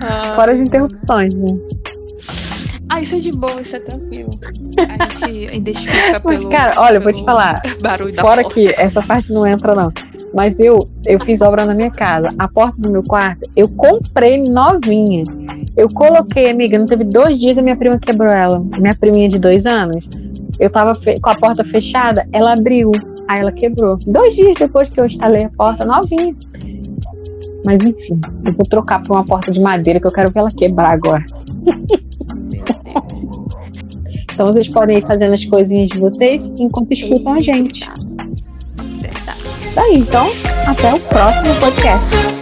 Ah, 0.00 0.30
Fora 0.30 0.52
as 0.52 0.60
interrupções, 0.60 1.34
né? 1.34 1.58
Ah, 2.92 3.00
isso 3.00 3.14
é 3.14 3.18
de 3.20 3.30
boa, 3.30 3.60
isso 3.60 3.76
é 3.76 3.78
tranquilo. 3.80 4.30
A 4.78 5.14
gente 5.28 5.48
identifica 5.56 6.20
Mas, 6.24 6.38
pelo. 6.40 6.50
cara, 6.50 6.80
olha, 6.80 6.96
eu 6.96 7.00
vou 7.00 7.12
te 7.12 7.22
pelo 7.22 7.26
falar. 7.26 7.62
Barulho 7.80 8.12
da 8.12 8.20
Fora 8.20 8.42
porta. 8.42 8.54
que 8.60 8.66
essa 8.76 9.00
parte 9.00 9.32
não 9.32 9.46
entra, 9.46 9.76
não. 9.76 9.92
Mas 10.34 10.58
eu, 10.58 10.88
eu 11.06 11.18
fiz 11.20 11.40
obra 11.40 11.64
na 11.64 11.72
minha 11.74 11.90
casa. 11.90 12.28
A 12.38 12.48
porta 12.48 12.74
do 12.80 12.90
meu 12.90 13.02
quarto, 13.04 13.48
eu 13.54 13.68
comprei 13.68 14.38
novinha. 14.38 15.24
Eu 15.76 15.88
coloquei, 15.88 16.50
amiga, 16.50 16.78
não 16.78 16.86
teve 16.86 17.04
dois 17.04 17.38
dias 17.38 17.56
a 17.58 17.62
minha 17.62 17.76
prima 17.76 17.96
quebrou 17.98 18.28
ela. 18.30 18.58
Minha 18.58 18.94
priminha 18.96 19.28
de 19.28 19.38
dois 19.38 19.66
anos. 19.66 20.08
Eu 20.58 20.68
tava 20.68 20.94
com 20.94 21.30
a 21.30 21.34
porta 21.36 21.64
fechada, 21.64 22.28
ela 22.32 22.52
abriu. 22.54 22.90
Aí 23.28 23.40
ela 23.40 23.52
quebrou. 23.52 23.98
Dois 24.04 24.34
dias 24.34 24.56
depois 24.58 24.88
que 24.90 24.98
eu 25.00 25.06
instalei 25.06 25.44
a 25.44 25.50
porta, 25.50 25.84
novinha. 25.84 26.34
Mas 27.64 27.84
enfim, 27.84 28.20
eu 28.44 28.52
vou 28.54 28.66
trocar 28.66 29.02
por 29.02 29.14
uma 29.16 29.24
porta 29.24 29.52
de 29.52 29.60
madeira 29.60 30.00
que 30.00 30.06
eu 30.06 30.12
quero 30.12 30.30
ver 30.30 30.40
ela 30.40 30.50
quebrar 30.52 30.90
agora. 30.90 31.24
Então 34.40 34.50
vocês 34.50 34.68
podem 34.68 34.96
ir 34.96 35.02
fazendo 35.02 35.34
as 35.34 35.44
coisinhas 35.44 35.90
de 35.90 35.98
vocês 35.98 36.50
enquanto 36.56 36.92
escutam 36.92 37.34
a 37.34 37.42
gente. 37.42 37.86
Verdade. 38.98 39.38
Tá 39.74 39.82
aí, 39.82 39.96
então, 39.98 40.30
até 40.66 40.94
o 40.94 40.98
próximo 40.98 41.54
podcast. 41.56 42.40